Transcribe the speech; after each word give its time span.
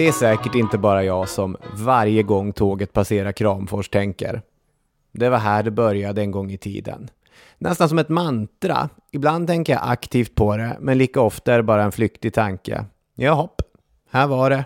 Det 0.00 0.08
är 0.08 0.12
säkert 0.12 0.54
inte 0.54 0.78
bara 0.78 1.04
jag 1.04 1.28
som 1.28 1.56
varje 1.76 2.22
gång 2.22 2.52
tåget 2.52 2.92
passerar 2.92 3.32
Kramfors 3.32 3.88
tänker. 3.88 4.42
Det 5.12 5.28
var 5.28 5.38
här 5.38 5.62
det 5.62 5.70
började 5.70 6.20
en 6.20 6.30
gång 6.30 6.50
i 6.50 6.58
tiden. 6.58 7.10
Nästan 7.58 7.88
som 7.88 7.98
ett 7.98 8.08
mantra. 8.08 8.88
Ibland 9.12 9.46
tänker 9.46 9.72
jag 9.72 9.82
aktivt 9.84 10.34
på 10.34 10.56
det, 10.56 10.76
men 10.80 10.98
lika 10.98 11.20
ofta 11.20 11.52
är 11.52 11.56
det 11.56 11.62
bara 11.62 11.82
en 11.82 11.92
flyktig 11.92 12.34
tanke. 12.34 12.84
Jahopp, 13.14 13.62
här 14.10 14.26
var 14.26 14.50
det. 14.50 14.64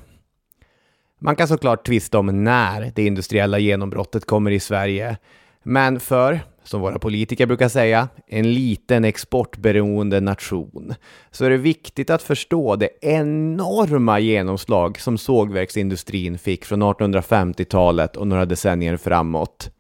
Man 1.24 1.36
kan 1.36 1.48
såklart 1.48 1.86
tvista 1.86 2.18
om 2.18 2.44
när 2.44 2.92
det 2.94 3.06
industriella 3.06 3.58
genombrottet 3.58 4.24
kommer 4.24 4.50
i 4.50 4.60
Sverige, 4.60 5.16
men 5.62 6.00
för, 6.00 6.40
som 6.64 6.80
våra 6.80 6.98
politiker 6.98 7.46
brukar 7.46 7.68
säga, 7.68 8.08
en 8.26 8.54
liten 8.54 9.04
exportberoende 9.04 10.20
nation, 10.20 10.94
så 11.30 11.44
är 11.44 11.50
det 11.50 11.56
viktigt 11.56 12.10
att 12.10 12.22
förstå 12.22 12.76
det 12.76 12.88
enorma 13.00 14.18
genomslag 14.18 15.00
som 15.00 15.18
sågverksindustrin 15.18 16.38
fick 16.38 16.64
från 16.64 16.82
1850-talet 16.82 18.16
och 18.16 18.26
några 18.26 18.44
decennier 18.44 18.96
framåt. 18.96 19.70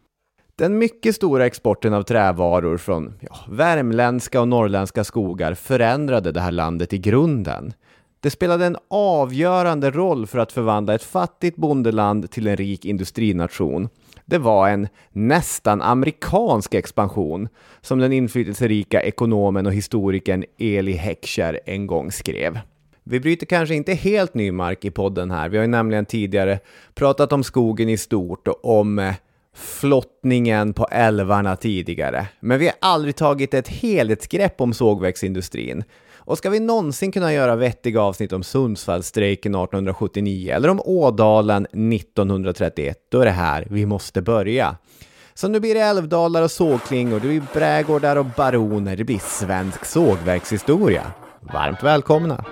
Den 0.56 0.78
mycket 0.78 1.14
stora 1.14 1.46
exporten 1.46 1.94
av 1.94 2.02
trävaror 2.02 2.76
från 2.76 3.14
ja, 3.20 3.36
värmländska 3.48 4.40
och 4.40 4.48
norrländska 4.48 5.04
skogar 5.04 5.54
förändrade 5.54 6.32
det 6.32 6.40
här 6.40 6.52
landet 6.52 6.92
i 6.92 6.98
grunden. 6.98 7.72
Det 8.24 8.30
spelade 8.30 8.66
en 8.66 8.76
avgörande 8.88 9.90
roll 9.90 10.26
för 10.26 10.38
att 10.38 10.52
förvandla 10.52 10.94
ett 10.94 11.02
fattigt 11.02 11.56
bondeland 11.56 12.30
till 12.30 12.46
en 12.46 12.56
rik 12.56 12.84
industrination. 12.84 13.88
Det 14.24 14.38
var 14.38 14.68
en 14.68 14.88
nästan 15.12 15.82
amerikansk 15.82 16.74
expansion, 16.74 17.48
som 17.80 17.98
den 17.98 18.12
inflytelserika 18.12 19.02
ekonomen 19.02 19.66
och 19.66 19.72
historikern 19.72 20.44
Eli 20.58 20.92
Heckscher 20.92 21.60
en 21.66 21.86
gång 21.86 22.12
skrev. 22.12 22.58
Vi 23.02 23.20
bryter 23.20 23.46
kanske 23.46 23.74
inte 23.74 23.94
helt 23.94 24.34
ny 24.34 24.52
mark 24.52 24.84
i 24.84 24.90
podden 24.90 25.30
här. 25.30 25.48
Vi 25.48 25.56
har 25.56 25.64
ju 25.64 25.70
nämligen 25.70 26.06
tidigare 26.06 26.58
pratat 26.94 27.32
om 27.32 27.44
skogen 27.44 27.88
i 27.88 27.96
stort 27.96 28.48
och 28.48 28.78
om 28.78 28.98
eh, 28.98 29.14
flottningen 29.54 30.72
på 30.72 30.86
älvarna 30.90 31.56
tidigare. 31.56 32.26
Men 32.40 32.58
vi 32.58 32.66
har 32.66 32.74
aldrig 32.80 33.16
tagit 33.16 33.54
ett 33.54 33.68
helhetsgrepp 33.68 34.60
om 34.60 34.74
sågverksindustrin. 34.74 35.84
Och 36.26 36.38
ska 36.38 36.50
vi 36.50 36.60
någonsin 36.60 37.12
kunna 37.12 37.32
göra 37.32 37.56
vettiga 37.56 38.00
avsnitt 38.00 38.32
om 38.32 38.42
Sundsvallsstrejken 38.42 39.54
1879 39.54 40.54
eller 40.54 40.68
om 40.68 40.80
Ådalen 40.84 41.66
1931, 41.66 42.98
då 43.08 43.20
är 43.20 43.24
det 43.24 43.30
här 43.30 43.66
vi 43.70 43.86
måste 43.86 44.22
börja. 44.22 44.76
Så 45.34 45.48
nu 45.48 45.60
blir 45.60 45.74
det 45.74 45.80
älvdalar 45.80 46.42
och 46.42 46.50
sågklingor, 46.50 47.20
det 47.20 47.28
blir 47.28 47.42
brädgårdar 47.52 48.16
och 48.16 48.26
baroner, 48.36 48.96
det 48.96 49.04
blir 49.04 49.18
svensk 49.18 49.84
sågverkshistoria. 49.84 51.02
Varmt 51.40 51.82
välkomna! 51.82 52.44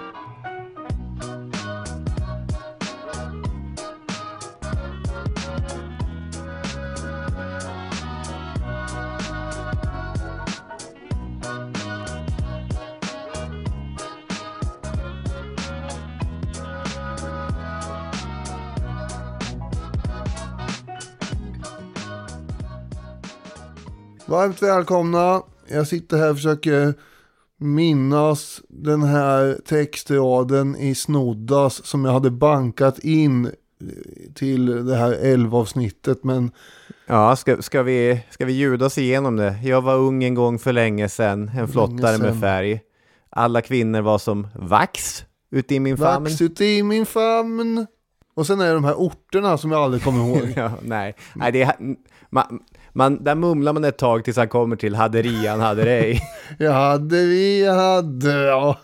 Varmt 24.33 24.63
välkomna. 24.63 25.43
Jag 25.69 25.87
sitter 25.87 26.17
här 26.17 26.31
och 26.31 26.37
försöker 26.37 26.95
minnas 27.59 28.61
den 28.69 29.03
här 29.03 29.59
textraden 29.67 30.77
i 30.77 30.95
Snoddas 30.95 31.87
som 31.87 32.05
jag 32.05 32.13
hade 32.13 32.31
bankat 32.31 32.99
in 32.99 33.51
till 34.35 34.87
det 34.87 34.97
här 34.97 35.13
11 35.13 35.59
avsnittet 35.59 36.25
men 36.25 36.51
Ja, 37.07 37.37
ska, 37.37 37.63
ska, 37.63 37.83
vi, 37.83 38.25
ska 38.31 38.45
vi 38.45 38.53
ljuda 38.53 38.87
oss 38.87 38.99
igenom 38.99 39.37
det? 39.37 39.59
Jag 39.65 39.83
var 39.83 39.95
ung 39.95 40.25
en 40.25 40.35
gång 40.35 40.59
för 40.59 40.73
länge 40.73 41.09
sedan, 41.09 41.51
en 41.57 41.69
flottare 41.69 42.19
med 42.19 42.41
färg. 42.41 42.81
Alla 43.31 43.61
kvinnor 43.61 44.01
var 44.01 44.19
som 44.19 44.47
vax 44.55 45.25
ute 45.51 45.75
i 45.75 45.81
min 45.81 45.97
famn. 45.97 46.25
Vax 46.25 46.41
ute 46.41 46.65
i 46.65 46.83
min 46.83 47.07
famn. 47.07 47.87
Och 48.35 48.47
sen 48.47 48.61
är 48.61 48.67
det 48.67 48.75
de 48.75 48.85
här 48.85 48.95
orterna 48.95 49.59
som 49.59 49.73
jag 49.73 49.81
aldrig 49.81 50.03
kommer 50.03 50.27
ihåg. 50.27 50.53
ja, 50.57 50.73
nej, 50.83 51.15
nej 51.35 51.53
det 51.53 51.63
är, 51.63 51.75
man, 52.31 52.61
man, 52.93 53.25
där 53.25 53.35
mumlar 53.35 53.73
man 53.73 53.85
ett 53.85 53.99
tag 53.99 54.25
tills 54.25 54.37
han 54.37 54.49
kommer 54.49 54.77
till 54.77 54.95
hade 54.95 55.23
rian, 55.23 55.61
hade 55.61 55.91
ej. 55.91 56.23
jag 56.59 56.73
hade 56.73 57.27
vi, 57.27 57.67
hade, 57.67 58.33
ja. 58.33 58.79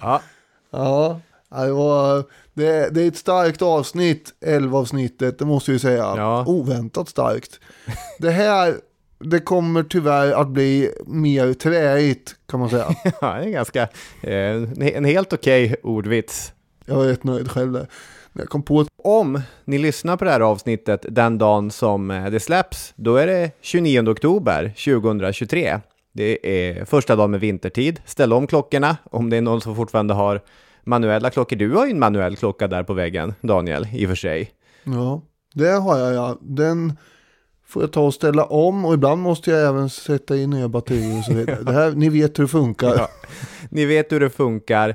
Ja. 0.00 0.22
Ja, 0.70 1.20
det, 1.64 1.72
var, 1.72 2.24
det, 2.54 2.94
det 2.94 3.02
är 3.02 3.08
ett 3.08 3.16
starkt 3.16 3.62
avsnitt, 3.62 4.34
11 4.40 4.78
avsnittet, 4.78 5.38
det 5.38 5.44
måste 5.44 5.72
jag 5.72 5.80
säga. 5.80 6.14
Ja. 6.16 6.44
Oväntat 6.46 7.08
starkt. 7.08 7.60
Det 8.18 8.30
här, 8.30 8.74
det 9.18 9.40
kommer 9.40 9.82
tyvärr 9.82 10.32
att 10.32 10.48
bli 10.48 10.90
mer 11.06 11.52
träigt 11.52 12.36
kan 12.46 12.60
man 12.60 12.70
säga. 12.70 12.86
ja, 13.20 13.34
det 13.34 13.44
är 13.44 13.50
ganska, 13.50 13.82
eh, 14.22 14.62
en 14.96 15.04
helt 15.04 15.32
okej 15.32 15.64
okay 15.64 15.76
ordvits. 15.82 16.52
Jag 16.86 17.04
är 17.04 17.08
rätt 17.08 17.24
nöjd 17.24 17.50
själv 17.50 17.72
där. 17.72 17.88
Jag 18.38 18.48
kom 18.48 18.62
på 18.62 18.86
Om 19.04 19.40
ni 19.64 19.78
lyssnar 19.78 20.16
på 20.16 20.24
det 20.24 20.30
här 20.30 20.40
avsnittet 20.40 21.06
den 21.08 21.38
dagen 21.38 21.70
som 21.70 22.10
eh, 22.10 22.30
det 22.30 22.40
släpps, 22.40 22.92
då 22.96 23.16
är 23.16 23.26
det 23.26 23.50
29 23.60 24.10
oktober 24.10 24.74
2023. 24.84 25.80
Det 26.12 26.38
är 26.42 26.84
första 26.84 27.16
dagen 27.16 27.30
med 27.30 27.40
vintertid. 27.40 28.00
Ställ 28.04 28.32
om 28.32 28.46
klockorna 28.46 28.96
om 29.10 29.30
det 29.30 29.36
är 29.36 29.40
någon 29.40 29.60
som 29.60 29.76
fortfarande 29.76 30.14
har 30.14 30.40
manuella 30.84 31.30
klockor. 31.30 31.56
Du 31.56 31.70
har 31.74 31.86
ju 31.86 31.90
en 31.90 31.98
manuell 31.98 32.36
klocka 32.36 32.68
där 32.68 32.82
på 32.82 32.94
väggen, 32.94 33.34
Daniel, 33.40 33.86
i 33.92 34.06
och 34.06 34.08
för 34.08 34.16
sig. 34.16 34.50
Ja, 34.84 35.22
det 35.54 35.70
har 35.70 35.98
jag 35.98 36.14
ja. 36.14 36.38
Den 36.40 36.92
får 37.66 37.82
jag 37.82 37.92
ta 37.92 38.00
och 38.00 38.14
ställa 38.14 38.44
om 38.44 38.84
och 38.84 38.94
ibland 38.94 39.22
måste 39.22 39.50
jag 39.50 39.68
även 39.68 39.90
sätta 39.90 40.36
in 40.36 40.50
nya 40.50 40.68
batterier 40.68 41.18
och 41.18 41.24
så 41.24 41.34
vidare. 41.34 41.62
Det 41.62 41.72
här, 41.72 41.90
ni 41.90 42.08
vet 42.08 42.38
hur 42.38 42.44
det 42.44 42.48
funkar. 42.48 42.94
Ja, 42.96 43.08
ni 43.70 43.84
vet 43.84 44.12
hur 44.12 44.20
det 44.20 44.30
funkar. 44.30 44.94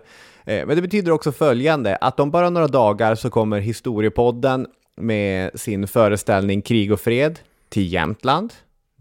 Eh, 0.52 0.66
men 0.66 0.76
det 0.76 0.82
betyder 0.82 1.12
också 1.12 1.32
följande, 1.32 1.96
att 1.96 2.20
om 2.20 2.32
bara 2.32 2.50
några 2.50 2.68
dagar 2.68 3.16
så 3.16 3.30
kommer 3.30 3.60
Historiepodden 3.60 4.68
med 4.96 5.60
sin 5.60 5.88
föreställning 5.88 6.62
Krig 6.62 6.92
och 6.92 7.00
fred 7.00 7.40
till 7.70 7.94
Jämtland, 7.94 8.54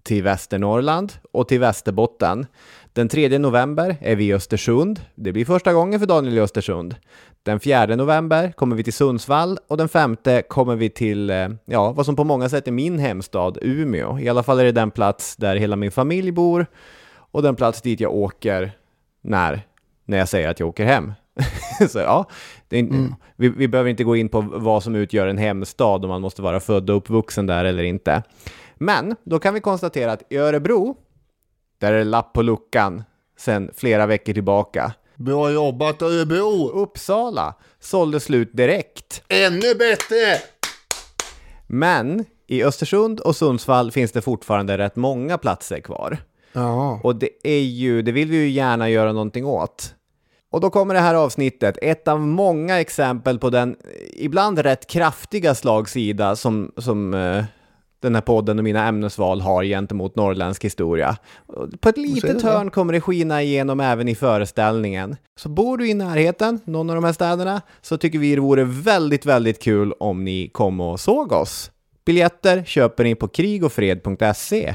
till 0.03 0.22
Västernorrland 0.22 1.12
och 1.33 1.49
till 1.49 1.60
Västerbotten. 1.60 2.47
Den 2.93 3.09
3 3.09 3.39
november 3.39 3.97
är 4.00 4.16
vi 4.16 4.25
i 4.25 4.34
Östersund. 4.34 5.00
Det 5.15 5.33
blir 5.33 5.44
första 5.44 5.72
gången 5.72 6.00
för 6.00 6.06
Daniel 6.06 6.39
i 6.39 6.41
Östersund. 6.41 6.97
Den 7.43 7.60
4 7.60 7.87
november 7.87 8.53
kommer 8.53 8.77
vi 8.77 8.84
till 8.84 8.93
Sundsvall 8.93 9.59
och 9.69 9.77
den 9.77 9.89
5 9.89 10.16
kommer 10.49 10.77
vi 10.77 10.91
till, 10.91 11.31
eh, 11.31 11.49
ja, 11.65 11.93
vad 11.93 12.06
som 12.06 12.16
på 12.16 12.25
många 12.25 12.49
sätt 12.49 12.69
är 12.69 12.72
min 12.72 12.99
hemstad, 12.99 13.59
Umeå. 13.62 14.19
I 14.19 14.28
alla 14.28 14.43
fall 14.43 14.60
är 14.60 14.65
det 14.65 14.72
den 14.72 14.91
plats 14.91 15.37
där 15.37 15.56
hela 15.56 15.77
min 15.77 15.91
familj 15.91 16.33
bor 16.33 16.66
och 17.33 17.43
den 17.43 17.56
plats 17.56 17.83
dit 17.83 18.00
jag 18.00 18.15
åker 18.15 18.72
när, 19.22 19.62
när 20.05 20.19
jag 20.19 20.28
säger 20.28 20.49
att 20.49 20.60
jag 20.60 20.69
åker 20.69 20.84
hem. 20.84 21.12
så, 21.88 21.98
ja, 21.98 22.28
är, 22.70 22.78
mm. 22.78 23.14
vi, 23.36 23.48
vi, 23.48 23.68
behöver 23.68 23.91
inte 23.91 24.04
gå 24.04 24.16
in 24.16 24.28
på 24.28 24.41
vad 24.41 24.82
som 24.82 24.94
utgör 24.94 25.26
en 25.26 25.38
hemstad, 25.38 26.04
om 26.04 26.08
man 26.08 26.20
måste 26.20 26.42
vara 26.42 26.60
född 26.60 26.91
och 26.91 26.96
uppvuxen 26.96 27.46
där 27.46 27.64
eller 27.64 27.82
inte. 27.82 28.22
Men 28.74 29.16
då 29.24 29.38
kan 29.38 29.54
vi 29.54 29.60
konstatera 29.60 30.12
att 30.12 30.22
i 30.30 30.36
Örebro, 30.36 30.96
där 31.78 31.92
är 31.92 31.98
det 31.98 32.04
lapp 32.04 32.32
på 32.32 32.42
luckan 32.42 33.02
sedan 33.38 33.70
flera 33.76 34.06
veckor 34.06 34.32
tillbaka. 34.32 34.92
Bra 35.16 35.50
jobbat 35.50 36.02
Örebro! 36.02 36.68
Uppsala 36.68 37.54
sålde 37.80 38.20
slut 38.20 38.50
direkt. 38.52 39.22
Ännu 39.28 39.74
bättre! 39.74 40.38
Men 41.66 42.24
i 42.47 42.64
Östersund 42.64 43.21
och 43.21 43.36
Sundsvall 43.36 43.92
finns 43.92 44.12
det 44.12 44.22
fortfarande 44.22 44.78
rätt 44.78 44.97
många 44.97 45.38
platser 45.38 45.80
kvar. 45.80 46.18
Ja. 46.53 47.00
Och 47.04 47.16
det 47.16 47.30
är 47.42 47.60
ju, 47.60 48.03
det 48.03 48.12
vill 48.12 48.30
vi 48.30 48.36
ju 48.36 48.48
gärna 48.48 48.91
göra 48.91 49.12
någonting 49.12 49.47
åt. 49.47 49.94
Och 50.50 50.60
då 50.60 50.70
kommer 50.70 50.94
det 50.94 51.00
här 51.00 51.14
avsnittet, 51.14 51.78
ett 51.82 52.08
av 52.08 52.20
många 52.20 52.80
exempel 52.80 53.38
på 53.38 53.50
den 53.50 53.76
ibland 54.12 54.58
rätt 54.58 54.86
kraftiga 54.86 55.54
slagsida 55.54 56.36
som, 56.36 56.72
som 56.76 57.14
uh, 57.14 57.44
den 58.00 58.14
här 58.14 58.22
podden 58.22 58.58
och 58.58 58.64
mina 58.64 58.86
ämnesval 58.86 59.41
har 59.41 59.64
gentemot 59.64 60.16
norrländsk 60.16 60.64
historia. 60.64 61.16
På 61.80 61.88
ett 61.88 61.97
litet 61.97 62.42
hörn 62.42 62.70
kommer 62.70 62.92
det 62.92 63.00
skina 63.00 63.42
igenom 63.42 63.80
även 63.80 64.08
i 64.08 64.14
föreställningen. 64.14 65.16
Så 65.36 65.48
bor 65.48 65.78
du 65.78 65.88
i 65.88 65.94
närheten, 65.94 66.60
någon 66.64 66.91
av 66.91 66.97
de 66.97 67.04
här 67.04 67.12
städerna, 67.12 67.62
så 67.80 67.97
tycker 67.97 68.18
vi 68.18 68.34
det 68.34 68.41
vore 68.41 68.64
väldigt, 68.64 69.26
väldigt 69.26 69.62
kul 69.62 69.92
om 70.00 70.24
ni 70.24 70.48
kom 70.48 70.80
och 70.80 71.00
såg 71.00 71.32
oss. 71.32 71.70
Biljetter 72.04 72.64
köper 72.64 73.04
ni 73.04 73.14
på 73.14 73.28
krigofred.se. 73.28 74.74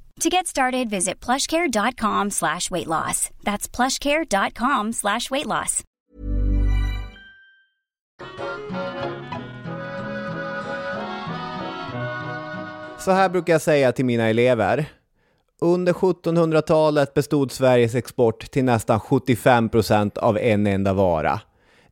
To 0.21 0.29
get 0.29 0.47
started, 0.47 0.89
visit 0.89 1.25
plushcare.com 1.25 2.29
slash 2.31 2.71
weight 2.71 2.87
loss. 2.87 3.29
That's 3.43 3.75
plushcare.com 3.75 4.93
slash 4.93 5.31
weight 5.31 5.45
loss. 5.45 5.83
Så 12.97 13.11
här 13.11 13.29
brukar 13.29 13.53
jag 13.53 13.61
säga 13.61 13.91
till 13.91 14.05
mina 14.05 14.29
elever. 14.29 14.85
Under 15.61 15.93
1700-talet 15.93 17.13
bestod 17.13 17.51
Sveriges 17.51 17.95
export 17.95 18.51
till 18.51 18.65
nästan 18.65 18.99
75% 18.99 20.17
av 20.17 20.37
en 20.37 20.67
enda 20.67 20.93
vara. 20.93 21.41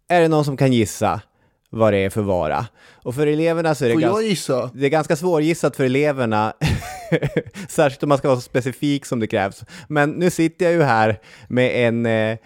Är 0.08 0.22
det 0.22 0.28
någon 0.28 0.46
som 0.46 0.58
kan 0.58 0.74
gissa 0.74 1.22
vad 1.70 1.94
det 1.94 1.98
är 1.98 2.10
för 2.10 2.22
vara? 2.22 2.66
Och 3.04 3.16
för 3.16 3.28
eleverna 3.28 3.76
så 3.76 3.86
är 3.86 3.90
det, 3.90 3.94
Får 3.94 4.02
jag 4.02 4.24
gissa? 4.24 4.72
det 4.74 4.86
är 4.86 4.90
ganska 4.90 5.16
svårgissat 5.16 5.76
för 5.76 5.84
eleverna, 5.84 6.54
särskilt 7.70 8.04
om 8.04 8.10
man 8.10 8.18
ska 8.18 8.28
vara 8.28 8.38
så 8.38 8.42
specifik 8.42 9.06
som 9.06 9.20
det 9.20 9.28
krävs. 9.28 9.64
Men 9.88 10.12
nu 10.12 10.30
sitter 10.30 10.66
jag 10.66 10.74
ju 10.74 10.82
här 10.82 11.20
med 11.48 11.88
en 11.88 12.06
eh, 12.06 12.38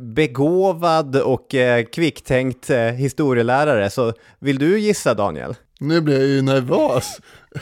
begåvad 0.00 1.16
och 1.16 1.54
eh, 1.54 1.84
kvicktänkt 1.84 2.70
eh, 2.70 2.78
historielärare, 2.78 3.90
så 3.90 4.12
vill 4.38 4.58
du 4.58 4.78
gissa 4.78 5.14
Daniel? 5.14 5.54
Nu 5.80 6.00
blir 6.00 6.18
jag 6.18 6.28
ju 6.28 6.42
nervös. 6.42 7.20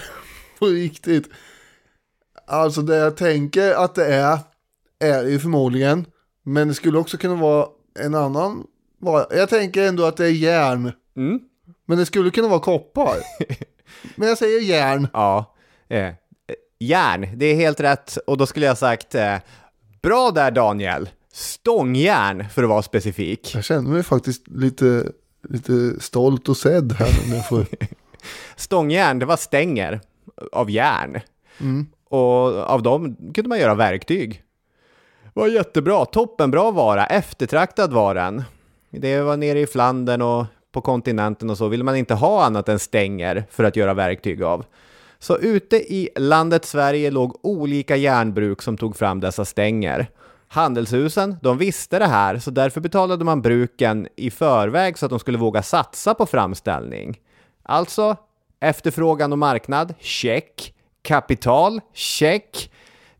På 0.58 0.67
riktigt. 0.67 1.29
Alltså 2.47 2.82
det 2.82 2.97
jag 2.97 3.17
tänker 3.17 3.85
att 3.85 3.94
det 3.94 4.15
är, 4.15 4.38
är 5.00 5.25
det 5.25 5.31
ju 5.31 5.38
förmodligen. 5.38 6.06
Men 6.44 6.69
det 6.69 6.75
skulle 6.75 6.99
också 6.99 7.17
kunna 7.17 7.35
vara 7.35 7.67
en 8.00 8.15
annan 8.15 8.65
vara. 9.03 9.26
Jag 9.31 9.49
tänker 9.49 9.82
ändå 9.88 10.05
att 10.05 10.17
det 10.17 10.26
är 10.26 10.31
järn. 10.31 10.93
Mm. 11.17 11.41
Men 11.87 11.99
det 11.99 12.06
skulle 12.06 12.31
kunna 12.31 12.49
vara 12.49 12.61
koppar. 12.61 13.17
Men 14.17 14.29
jag 14.29 14.38
säger 14.38 14.61
järn. 14.61 15.09
Ja, 15.12 15.55
eh, 15.88 16.14
järn, 16.79 17.29
det 17.38 17.47
är 17.47 17.55
helt 17.55 17.81
rätt. 17.81 18.17
Och 18.17 18.38
då 18.38 18.47
skulle 18.47 18.67
jag 18.67 18.79
sagt, 18.79 19.14
eh, 19.14 19.37
bra 20.03 20.31
där 20.31 20.50
Daniel, 20.50 21.09
stångjärn 21.32 22.49
för 22.49 22.62
att 22.62 22.69
vara 22.69 22.82
specifik. 22.82 23.55
Jag 23.55 23.64
känner 23.64 23.91
mig 23.91 24.03
faktiskt 24.03 24.49
lite, 24.49 25.12
lite 25.49 26.00
stolt 26.00 26.49
och 26.49 26.56
sedd 26.56 26.93
här. 26.93 27.09
Om 27.26 27.35
jag 27.35 27.49
får... 27.49 27.67
Stångjärn, 28.56 29.19
det 29.19 29.26
var 29.26 29.37
stänger 29.37 30.00
av 30.53 30.70
järn. 30.70 31.20
Och 32.08 32.56
av 32.56 32.82
dem 32.82 33.17
kunde 33.35 33.49
man 33.49 33.58
göra 33.58 33.75
verktyg. 33.75 34.43
var 35.35 35.49
jättebra, 35.49 36.05
toppenbra 36.05 36.70
vara, 36.70 37.06
eftertraktad 37.06 37.93
var 37.93 38.15
den. 38.15 38.43
Det 38.91 39.20
var 39.20 39.37
nere 39.37 39.61
i 39.61 39.67
Flandern 39.67 40.23
och 40.23 40.47
på 40.72 40.80
kontinenten 40.80 41.50
och 41.50 41.58
så 41.58 41.69
vill 41.69 41.84
man 41.84 41.96
inte 41.96 42.14
ha 42.14 42.44
annat 42.44 42.69
än 42.69 42.78
stänger 42.78 43.44
för 43.50 43.64
att 43.64 43.76
göra 43.76 43.94
verktyg 43.94 44.42
av. 44.42 44.64
Så 45.19 45.38
ute 45.38 45.76
i 45.76 46.08
landet 46.16 46.64
Sverige 46.64 47.10
låg 47.10 47.40
olika 47.42 47.96
järnbruk 47.96 48.62
som 48.62 48.76
tog 48.76 48.96
fram 48.96 49.20
dessa 49.20 49.44
stänger. 49.44 50.06
Handelshusen, 50.48 51.36
de 51.42 51.58
visste 51.58 51.98
det 51.98 52.06
här, 52.06 52.38
så 52.38 52.50
därför 52.50 52.80
betalade 52.80 53.24
man 53.24 53.42
bruken 53.42 54.08
i 54.16 54.30
förväg 54.30 54.98
så 54.98 55.06
att 55.06 55.10
de 55.10 55.19
skulle 55.19 55.38
våga 55.38 55.62
satsa 55.62 56.14
på 56.14 56.26
framställning. 56.26 57.20
Alltså, 57.62 58.16
efterfrågan 58.60 59.32
och 59.32 59.38
marknad, 59.38 59.94
check. 59.98 60.74
Kapital, 61.02 61.80
check. 61.94 62.70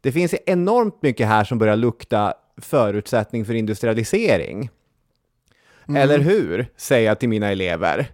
Det 0.01 0.13
finns 0.13 0.35
enormt 0.47 1.03
mycket 1.03 1.29
här 1.29 1.45
som 1.45 1.59
börjar 1.59 1.77
lukta 1.77 2.35
förutsättning 2.57 3.45
för 3.45 3.55
industrialisering. 3.55 4.71
Eller 5.97 6.19
hur? 6.19 6.67
Säger 6.77 7.07
jag 7.09 7.19
till 7.19 7.29
mina 7.29 7.51
elever. 7.51 8.07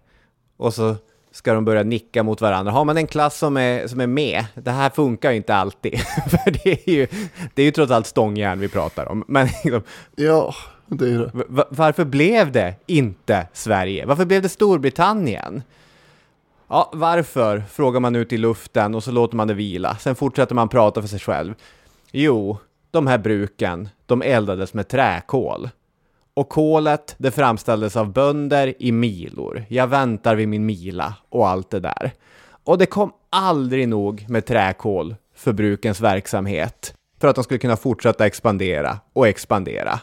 Och 0.56 0.74
så 0.74 0.96
ska 1.32 1.54
de 1.54 1.64
börja 1.64 1.82
nicka 1.82 2.22
mot 2.22 2.40
varandra. 2.40 2.72
Har 2.72 2.84
man 2.84 2.96
en 2.96 3.06
klass 3.06 3.38
som 3.38 3.56
är, 3.56 3.86
som 3.86 4.00
är 4.00 4.06
med, 4.06 4.44
det 4.54 4.70
här 4.70 4.90
funkar 4.90 5.30
ju 5.30 5.36
inte 5.36 5.54
alltid. 5.54 5.98
För 6.30 6.50
det 6.50 6.88
är 6.88 6.90
ju, 6.92 7.06
det 7.54 7.62
är 7.62 7.66
ju 7.66 7.70
trots 7.72 7.92
allt 7.92 8.06
stångjärn 8.06 8.60
vi 8.60 8.68
pratar 8.68 9.08
om. 9.08 9.24
Men 9.28 9.46
liksom, 9.46 9.82
Ja, 10.16 10.54
det 10.86 11.04
är 11.04 11.18
det. 11.18 11.30
va- 11.48 11.66
varför 11.70 12.04
blev 12.04 12.52
det 12.52 12.74
inte 12.86 13.46
Sverige? 13.52 14.06
Varför 14.06 14.24
blev 14.24 14.42
det 14.42 14.48
Storbritannien? 14.48 15.62
Ja, 16.68 16.90
varför? 16.94 17.64
Frågar 17.70 18.00
man 18.00 18.16
ut 18.16 18.32
i 18.32 18.36
luften 18.36 18.94
och 18.94 19.04
så 19.04 19.10
låter 19.10 19.36
man 19.36 19.48
det 19.48 19.54
vila. 19.54 19.96
Sen 19.96 20.14
fortsätter 20.14 20.54
man 20.54 20.68
prata 20.68 21.00
för 21.00 21.08
sig 21.08 21.20
själv. 21.20 21.54
Jo, 22.12 22.58
de 22.90 23.06
här 23.06 23.18
bruken, 23.18 23.88
de 24.06 24.22
eldades 24.22 24.74
med 24.74 24.88
träkol. 24.88 25.68
Och 26.38 26.48
kolet, 26.48 27.14
det 27.18 27.30
framställdes 27.30 27.96
av 27.96 28.12
bönder 28.12 28.74
i 28.78 28.92
milor. 28.92 29.64
Jag 29.68 29.86
väntar 29.86 30.34
vid 30.34 30.48
min 30.48 30.66
mila 30.66 31.14
och 31.28 31.48
allt 31.48 31.70
det 31.70 31.80
där. 31.80 32.12
Och 32.64 32.78
det 32.78 32.86
kom 32.86 33.12
aldrig 33.30 33.88
nog 33.88 34.24
med 34.28 34.46
träkol 34.46 35.14
för 35.34 35.52
brukens 35.52 36.00
verksamhet 36.00 36.94
för 37.20 37.28
att 37.28 37.34
de 37.34 37.44
skulle 37.44 37.58
kunna 37.58 37.76
fortsätta 37.76 38.26
expandera 38.26 38.98
och 39.12 39.28
expandera. 39.28 40.00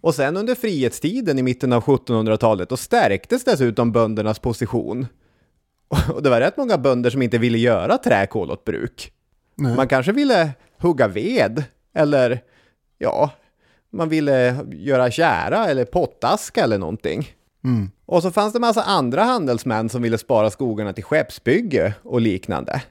Och 0.00 0.14
sen 0.14 0.36
under 0.36 0.54
frihetstiden 0.54 1.38
i 1.38 1.42
mitten 1.42 1.72
av 1.72 1.82
1700-talet, 1.82 2.68
då 2.68 2.76
stärktes 2.76 3.44
dessutom 3.44 3.92
böndernas 3.92 4.38
position. 4.38 5.06
Och 6.14 6.22
det 6.22 6.30
var 6.30 6.40
rätt 6.40 6.56
många 6.56 6.78
bönder 6.78 7.10
som 7.10 7.22
inte 7.22 7.38
ville 7.38 7.58
göra 7.58 7.98
träkol 7.98 8.50
åt 8.50 8.64
bruk. 8.64 9.12
Nej. 9.54 9.76
Man 9.76 9.88
kanske 9.88 10.12
ville 10.12 10.50
hugga 10.78 11.08
ved, 11.08 11.64
eller 11.94 12.40
ja, 12.98 13.30
man 13.92 14.08
ville 14.08 14.66
göra 14.72 15.10
kära 15.10 15.68
eller 15.68 15.84
pottaska 15.84 16.64
eller 16.64 16.78
någonting. 16.78 17.28
Och 18.06 18.22
så 18.22 18.30
fanns 18.30 18.52
det 18.52 18.60
massa 18.60 18.82
andra 18.82 19.22
handelsmän 19.22 19.88
som 19.88 20.02
ville 20.02 20.18
spara 20.18 20.50
skogarna 20.50 20.92
till 20.92 21.04
skeppsbygge 21.04 21.94
och 22.02 22.20
liknande. 22.20 22.82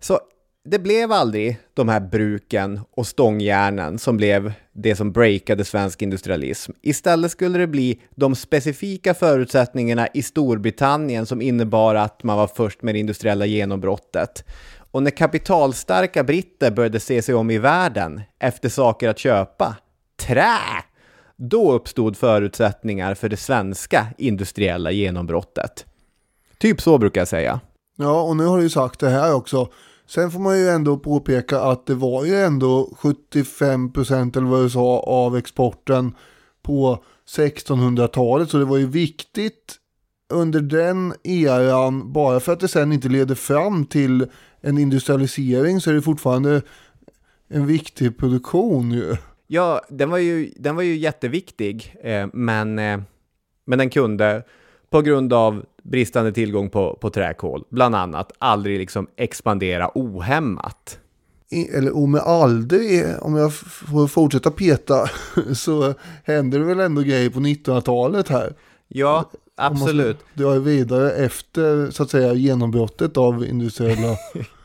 Så 0.00 0.20
det 0.64 0.78
blev 0.78 1.12
aldrig 1.12 1.58
de 1.74 1.88
här 1.88 2.00
bruken 2.00 2.80
och 2.90 3.06
stångjärnen 3.06 3.98
som 3.98 4.16
blev 4.16 4.52
det 4.72 4.96
som 4.96 5.12
breakade 5.12 5.64
svensk 5.64 6.02
industrialism. 6.02 6.72
Istället 6.82 7.30
skulle 7.30 7.58
det 7.58 7.66
bli 7.66 8.00
de 8.14 8.34
specifika 8.34 9.14
förutsättningarna 9.14 10.08
i 10.14 10.22
Storbritannien 10.22 11.26
som 11.26 11.42
innebar 11.42 11.94
att 11.94 12.22
man 12.22 12.36
var 12.36 12.46
först 12.46 12.82
med 12.82 12.94
det 12.94 12.98
industriella 12.98 13.46
genombrottet. 13.46 14.44
Och 14.90 15.02
när 15.02 15.10
kapitalstarka 15.10 16.24
britter 16.24 16.70
började 16.70 17.00
se 17.00 17.22
sig 17.22 17.34
om 17.34 17.50
i 17.50 17.58
världen 17.58 18.20
efter 18.38 18.68
saker 18.68 19.08
att 19.08 19.18
köpa, 19.18 19.76
trä, 20.16 20.58
då 21.36 21.72
uppstod 21.72 22.16
förutsättningar 22.16 23.14
för 23.14 23.28
det 23.28 23.36
svenska 23.36 24.06
industriella 24.18 24.90
genombrottet. 24.90 25.86
Typ 26.58 26.80
så 26.80 26.98
brukar 26.98 27.20
jag 27.20 27.28
säga. 27.28 27.60
Ja, 27.96 28.22
och 28.22 28.36
nu 28.36 28.44
har 28.44 28.56
du 28.56 28.62
ju 28.62 28.70
sagt 28.70 29.00
det 29.00 29.08
här 29.08 29.34
också. 29.34 29.68
Sen 30.06 30.30
får 30.30 30.40
man 30.40 30.58
ju 30.58 30.68
ändå 30.68 30.96
påpeka 30.98 31.60
att 31.60 31.86
det 31.86 31.94
var 31.94 32.24
ju 32.24 32.36
ändå 32.36 32.90
75 32.98 33.92
procent, 33.92 34.36
eller 34.36 34.46
vad 34.46 34.62
du 34.62 34.70
sa 34.70 34.98
av 34.98 35.36
exporten 35.36 36.14
på 36.62 37.04
1600-talet. 37.36 38.50
Så 38.50 38.58
det 38.58 38.64
var 38.64 38.76
ju 38.76 38.86
viktigt 38.86 39.76
under 40.32 40.60
den 40.60 41.14
eran, 41.24 42.12
bara 42.12 42.40
för 42.40 42.52
att 42.52 42.60
det 42.60 42.68
sen 42.68 42.92
inte 42.92 43.08
leder 43.08 43.34
fram 43.34 43.86
till 43.86 44.26
en 44.60 44.78
industrialisering 44.78 45.80
så 45.80 45.90
är 45.90 45.94
det 45.94 46.02
fortfarande 46.02 46.62
en 47.48 47.66
viktig 47.66 48.18
produktion 48.18 48.92
ju. 48.92 49.16
Ja, 49.46 49.80
den 49.88 50.10
var 50.10 50.18
ju, 50.18 50.50
den 50.56 50.76
var 50.76 50.82
ju 50.82 50.96
jätteviktig, 50.96 51.96
eh, 52.02 52.26
men, 52.32 52.78
eh, 52.78 53.00
men 53.64 53.78
den 53.78 53.90
kunde 53.90 54.42
på 54.90 55.02
grund 55.02 55.32
av 55.32 55.64
bristande 55.82 56.32
tillgång 56.32 56.70
på, 56.70 56.98
på 57.00 57.10
träkol, 57.10 57.64
bland 57.68 57.94
annat, 57.94 58.32
aldrig 58.38 58.78
liksom 58.78 59.06
expandera 59.16 59.90
ohämmat. 59.94 60.98
I, 61.50 61.68
eller 61.68 61.96
om 61.96 62.14
jag 62.14 62.26
aldrig, 62.26 63.04
om 63.20 63.36
jag 63.36 63.54
får 63.54 64.06
fortsätta 64.06 64.50
peta, 64.50 65.08
så 65.54 65.94
händer 66.24 66.58
det 66.58 66.64
väl 66.64 66.80
ändå 66.80 67.02
grejer 67.02 67.30
på 67.30 67.40
1900-talet 67.40 68.28
här. 68.28 68.54
Ja, 68.88 69.30
absolut. 69.56 70.18
Du 70.34 70.44
har 70.44 70.58
vidare 70.58 71.12
efter, 71.12 71.90
så 71.90 72.02
att 72.02 72.10
säga, 72.10 72.34
genombrottet 72.34 73.16
av 73.16 73.44
industriella 73.44 74.16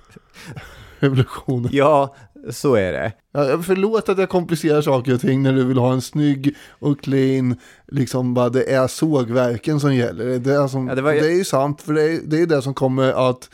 revolutionen. 1.00 1.70
Ja, 1.74 2.16
så 2.50 2.75
är 2.75 2.93
det. 2.93 3.13
Ja, 3.31 3.62
förlåt 3.63 4.10
att 4.10 4.17
jag 4.17 4.29
komplicerar 4.29 4.81
saker 4.81 5.13
och 5.13 5.21
ting 5.21 5.43
när 5.43 5.53
du 5.53 5.63
vill 5.63 5.77
ha 5.77 5.93
en 5.93 6.01
snygg 6.01 6.55
och 6.69 7.01
clean, 7.01 7.55
liksom 7.88 8.33
bara 8.33 8.50
det 8.50 8.74
är 8.74 8.88
sågverken 8.88 9.79
som 9.79 9.95
gäller. 9.95 10.39
Det 10.39 10.53
är, 10.53 10.67
som, 10.67 10.88
ja, 10.88 10.95
det, 10.95 11.01
var... 11.01 11.13
det 11.13 11.31
är 11.31 11.36
ju 11.36 11.43
sant, 11.43 11.81
för 11.81 11.93
det 11.93 12.01
är, 12.01 12.19
det 12.24 12.41
är 12.41 12.45
det 12.45 12.62
som 12.62 12.74
kommer 12.74 13.29
att 13.29 13.50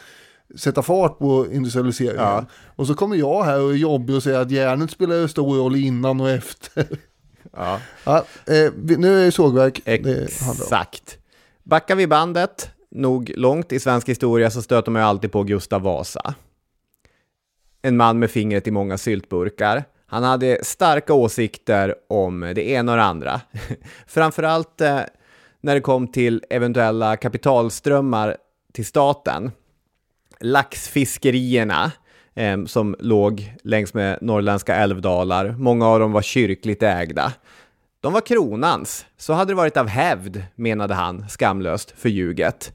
sätta 0.56 0.82
fart 0.82 1.20
på 1.20 1.48
industrialiseringen. 1.52 2.24
Ja. 2.24 2.46
Och 2.76 2.88
så 2.88 2.94
kommer 2.94 3.16
jag 3.16 3.44
här 3.44 3.62
och 3.62 3.72
är 3.72 3.76
jobbig 3.76 4.16
och 4.16 4.24
säger 4.24 4.40
att 4.40 4.52
järnet 4.52 4.92
spelar 4.92 5.28
stor 5.28 5.58
roll 5.58 5.76
innan 5.76 6.22
och 6.22 6.30
efter. 6.30 6.88
Ja. 7.54 7.80
ja 8.04 8.26
eh, 8.46 8.72
nu 8.98 9.22
är 9.22 9.26
det 9.26 9.32
sågverk 9.32 9.82
Exakt. 9.86 11.18
Backar 11.64 11.96
vi 11.96 12.08
bandet 12.08 12.70
nog 12.92 13.32
långt 13.36 13.72
i 13.72 13.80
svensk 13.80 14.10
historia 14.10 14.52
så 14.52 14.62
stöter 14.62 14.92
man 14.92 15.02
ju 15.02 15.08
alltid 15.08 15.32
på 15.32 15.44
Gustav 15.44 15.82
Vasa 15.82 16.36
en 17.88 17.98
man 17.98 18.20
med 18.20 18.32
fingret 18.32 18.68
i 18.68 18.72
många 18.72 18.98
syltburkar. 18.98 19.84
Han 20.06 20.24
hade 20.24 20.60
starka 20.64 21.14
åsikter 21.14 21.96
om 22.10 22.52
det 22.56 22.70
ena 22.70 22.92
och 22.92 22.98
det 22.98 23.04
andra. 23.04 23.42
Framförallt 24.08 24.82
eh, 24.82 25.00
när 25.62 25.76
det 25.76 25.82
kom 25.82 26.08
till 26.08 26.44
eventuella 26.50 27.18
kapitalströmmar 27.18 28.38
till 28.74 28.86
staten. 28.86 29.52
Laxfiskerierna 30.40 31.92
eh, 32.36 32.66
som 32.66 32.96
låg 33.00 33.54
längs 33.64 33.94
med 33.94 34.18
norrländska 34.22 34.76
älvdalar. 34.76 35.56
Många 35.58 35.88
av 35.88 36.00
dem 36.00 36.12
var 36.12 36.22
kyrkligt 36.22 36.84
ägda. 36.84 37.34
De 38.02 38.14
var 38.14 38.22
kronans, 38.22 39.06
så 39.18 39.34
hade 39.34 39.52
det 39.52 39.56
varit 39.56 39.78
av 39.78 39.88
hävd, 39.88 40.44
menade 40.56 40.94
han 40.94 41.30
skamlöst 41.30 41.94
förljuget. 41.98 42.74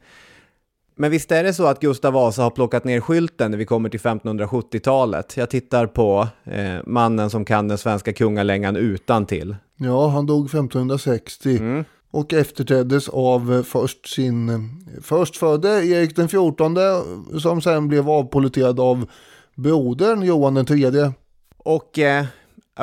Men 1.02 1.10
visst 1.10 1.32
är 1.32 1.44
det 1.44 1.54
så 1.54 1.66
att 1.66 1.80
Gustav 1.80 2.12
Vasa 2.12 2.42
har 2.42 2.50
plockat 2.50 2.84
ner 2.84 3.00
skylten 3.00 3.50
när 3.50 3.58
vi 3.58 3.64
kommer 3.64 3.88
till 3.88 4.00
1570-talet? 4.00 5.36
Jag 5.36 5.50
tittar 5.50 5.86
på 5.86 6.28
eh, 6.44 6.76
mannen 6.86 7.30
som 7.30 7.44
kan 7.44 7.68
den 7.68 7.78
svenska 7.78 8.12
kungalängan 8.12 8.76
utan 8.76 9.26
till. 9.26 9.56
Ja, 9.76 10.08
han 10.08 10.26
dog 10.26 10.46
1560 10.46 11.56
mm. 11.56 11.84
och 12.10 12.32
efterträddes 12.32 13.08
av 13.08 13.54
eh, 13.54 13.62
först 13.62 14.14
sin 14.14 14.48
eh, 14.48 14.58
förstfödde 15.02 15.86
Erik 15.86 16.16
den 16.16 16.28
XIV 16.28 17.38
som 17.38 17.60
sen 17.60 17.88
blev 17.88 18.10
avpoliterad 18.10 18.80
av 18.80 19.10
brodern 19.54 20.22
Johan 20.22 20.54
den 20.54 20.66
tredje. 20.66 21.12
Och 21.56 21.98
eh, 21.98 22.24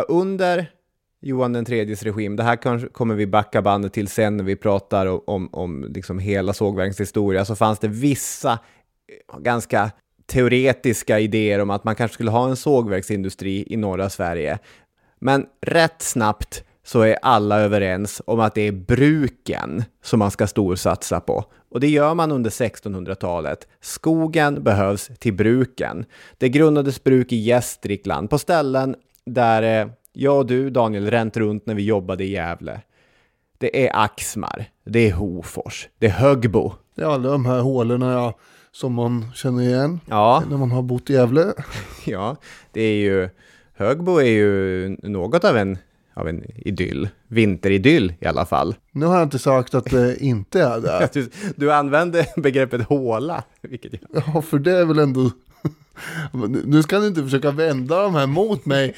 under 0.07 0.71
Johan 1.21 1.53
den 1.53 1.65
tredjes 1.65 2.03
regim. 2.03 2.35
Det 2.35 2.43
här 2.43 2.55
kanske 2.55 2.87
kommer 2.87 3.15
vi 3.15 3.27
backa 3.27 3.61
bandet 3.61 3.93
till 3.93 4.07
sen 4.07 4.37
när 4.37 4.43
vi 4.43 4.55
pratar 4.55 5.05
om, 5.05 5.21
om, 5.27 5.49
om 5.51 5.85
liksom 5.89 6.19
hela 6.19 6.53
sågverkens 6.53 6.99
historia. 6.99 7.45
Så 7.45 7.55
fanns 7.55 7.79
det 7.79 7.87
vissa 7.87 8.51
eh, 8.51 9.39
ganska 9.39 9.91
teoretiska 10.25 11.19
idéer 11.19 11.59
om 11.59 11.69
att 11.69 11.83
man 11.83 11.95
kanske 11.95 12.13
skulle 12.13 12.31
ha 12.31 12.49
en 12.49 12.55
sågverksindustri 12.55 13.63
i 13.67 13.77
norra 13.77 14.09
Sverige. 14.09 14.59
Men 15.19 15.45
rätt 15.61 16.01
snabbt 16.01 16.63
så 16.83 17.01
är 17.01 17.17
alla 17.21 17.59
överens 17.59 18.21
om 18.25 18.39
att 18.39 18.55
det 18.55 18.61
är 18.61 18.71
bruken 18.71 19.83
som 20.03 20.19
man 20.19 20.31
ska 20.31 20.47
storsatsa 20.47 21.19
på. 21.19 21.45
Och 21.69 21.79
det 21.79 21.87
gör 21.87 22.13
man 22.13 22.31
under 22.31 22.49
1600-talet. 22.49 23.67
Skogen 23.81 24.63
behövs 24.63 25.09
till 25.19 25.33
bruken. 25.33 26.05
Det 26.37 26.49
grundades 26.49 27.03
bruk 27.03 27.31
i 27.31 27.35
Gästrikland 27.35 28.29
på 28.29 28.37
ställen 28.37 28.95
där 29.25 29.81
eh, 29.81 29.91
jag 30.19 30.37
och 30.37 30.45
du 30.45 30.69
Daniel 30.69 31.11
ränt 31.11 31.37
runt 31.37 31.65
när 31.65 31.75
vi 31.75 31.83
jobbade 31.83 32.23
i 32.23 32.31
Gävle. 32.31 32.81
Det 33.57 33.87
är 33.87 34.03
Axmar, 34.03 34.65
det 34.85 35.09
är 35.09 35.13
Hofors, 35.13 35.87
det 35.97 36.05
är 36.05 36.11
Högbo. 36.11 36.73
Det 36.95 37.01
är 37.01 37.05
alla 37.05 37.29
de 37.31 37.45
här 37.45 37.59
hålen 37.59 38.01
ja, 38.01 38.37
som 38.71 38.93
man 38.93 39.31
känner 39.35 39.63
igen 39.63 39.99
ja. 40.05 40.43
när 40.49 40.57
man 40.57 40.71
har 40.71 40.81
bott 40.81 41.09
i 41.09 41.13
Gävle. 41.13 41.53
ja, 42.05 42.35
det 42.71 42.81
är 42.81 42.95
ju, 42.95 43.29
Högbo 43.73 44.17
är 44.17 44.31
ju 44.31 44.89
något 45.03 45.43
av 45.43 45.57
en, 45.57 45.77
av 46.13 46.27
en 46.27 46.43
idyll, 46.55 47.09
vinteridyll 47.27 48.13
i 48.19 48.25
alla 48.25 48.45
fall. 48.45 48.75
Nu 48.91 49.05
har 49.05 49.15
jag 49.15 49.23
inte 49.23 49.39
sagt 49.39 49.75
att 49.75 49.85
det 49.85 50.23
inte 50.23 50.61
är 50.61 50.81
det. 50.81 51.09
du, 51.13 51.29
du 51.55 51.73
använde 51.73 52.25
begreppet 52.35 52.81
håla. 52.81 53.43
Vilket 53.61 53.93
jag... 53.93 54.23
Ja, 54.33 54.41
för 54.41 54.59
det 54.59 54.71
är 54.71 54.85
väl 54.85 54.99
ändå... 54.99 55.31
nu 56.65 56.83
ska 56.83 56.99
du 56.99 57.07
inte 57.07 57.23
försöka 57.23 57.51
vända 57.51 58.01
de 58.01 58.15
här 58.15 58.27
mot 58.27 58.65
mig. 58.65 58.95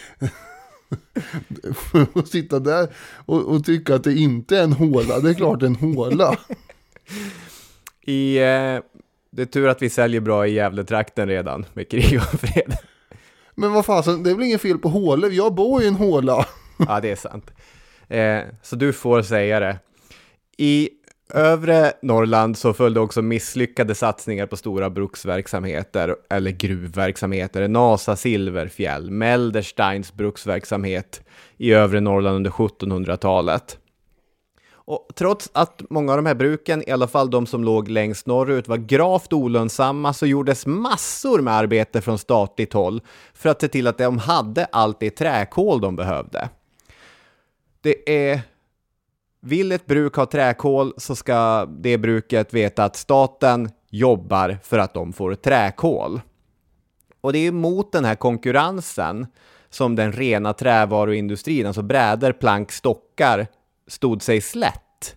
och 2.14 2.28
sitta 2.28 2.60
där 2.60 2.90
och, 3.26 3.42
och, 3.42 3.66
tycka 3.66 3.96
att 3.96 4.04
det 4.04 4.14
inte 4.14 4.58
är 4.58 4.64
en 4.64 4.74
håla. 4.74 5.20
Det 5.20 5.30
är 5.30 5.34
klart 5.34 5.64
en 5.64 5.76
håla. 5.76 6.38
I, 8.02 8.38
eh, 8.38 8.80
det 9.32 9.42
är 9.42 9.46
tur 9.46 9.68
att 9.68 9.82
vi 9.82 9.90
säljer 9.90 10.22
bra 10.22 10.48
i 10.48 10.54
Gävletrakten 10.54 11.28
redan 11.28 11.66
med 11.74 11.90
krig 11.90 12.18
och 12.18 12.40
fred. 12.40 12.78
Men 13.56 13.72
vad 13.72 13.86
fasen, 13.86 14.24
det 14.24 14.30
är 14.32 14.36
väl 14.36 14.44
inget 14.44 14.62
fel 14.62 14.78
på 14.78 14.90
hålor? 14.90 15.32
Jag 15.32 15.54
bor 15.54 15.84
i 15.84 15.88
en 15.88 15.96
håla. 15.96 16.46
ja, 16.88 17.00
det 17.00 17.12
är 17.12 17.16
sant. 17.16 17.52
Eh, 18.08 18.42
så 18.62 18.76
du 18.76 18.94
får 18.94 19.22
säga 19.22 19.60
det. 19.60 19.80
I 20.58 20.90
övre 21.32 21.94
Norrland 22.02 22.58
så 22.58 22.74
följde 22.74 23.00
också 23.00 23.22
misslyckade 23.22 23.96
satsningar 23.96 24.46
på 24.46 24.58
stora 24.58 24.90
bruksverksamheter 24.90 26.16
eller 26.30 26.52
gruvverksamheter. 26.52 27.68
Nasa 27.68 28.16
Silverfjäll, 28.16 29.12
Meldersteins 29.12 30.14
bruksverksamhet 30.14 31.22
i 31.58 31.74
övre 31.74 32.00
Norrland 32.00 32.36
under 32.36 32.52
1700-talet. 32.52 33.78
Och 34.74 35.08
trots 35.16 35.50
att 35.54 35.82
många 35.90 36.12
av 36.12 36.18
de 36.18 36.26
här 36.26 36.36
bruken, 36.36 36.90
i 36.90 36.92
alla 36.92 37.08
fall 37.08 37.30
de 37.30 37.46
som 37.46 37.64
låg 37.64 37.90
längst 37.90 38.26
norrut, 38.26 38.68
var 38.68 38.78
gravt 38.78 39.34
olönsamma 39.34 40.14
så 40.14 40.26
gjordes 40.26 40.66
massor 40.66 41.42
med 41.42 41.54
arbete 41.54 42.02
från 42.02 42.18
statligt 42.18 42.74
håll 42.74 43.02
för 43.34 43.50
att 43.50 43.62
se 43.62 43.68
till 43.68 43.88
att 43.88 43.98
de 43.98 44.18
hade 44.18 44.66
allt 44.66 45.00
det 45.00 45.10
träkol 45.10 45.82
de 45.82 45.96
behövde. 45.96 46.50
Det 47.82 48.30
är 48.32 48.42
vill 49.42 49.72
ett 49.72 49.86
bruk 49.86 50.16
ha 50.16 50.26
träkol 50.26 50.94
så 50.98 51.16
ska 51.16 51.66
det 51.66 51.98
bruket 51.98 52.54
veta 52.54 52.84
att 52.84 52.96
staten 52.96 53.70
jobbar 53.90 54.58
för 54.64 54.80
att 54.80 54.94
de 54.94 55.14
får 55.14 55.36
träkol. 55.36 56.22
Och 57.22 57.34
det 57.34 57.48
är 57.48 57.52
mot 57.52 57.92
den 57.92 58.06
här 58.06 58.16
konkurrensen 58.16 59.28
som 59.70 59.96
den 59.96 60.12
rena 60.12 60.54
trävaruindustrin, 60.54 61.66
alltså 61.66 61.82
bräder, 61.82 62.34
plank, 62.34 62.72
stockar, 62.72 63.48
stod 63.88 64.22
sig 64.22 64.42
slätt. 64.42 65.16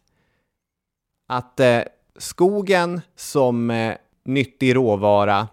Att 1.29 1.61
eh, 1.61 1.81
skogen 2.19 3.01
som 3.17 3.71
eh, 3.71 3.95
nyttig 4.25 4.77
råvara, 4.77 5.49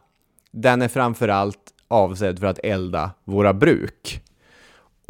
den 0.51 0.81
är 0.81 0.87
framförallt 0.87 1.73
avsedd 1.87 2.39
för 2.39 2.47
att 2.47 2.59
elda 2.63 3.11
våra 3.23 3.53
bruk. 3.53 4.21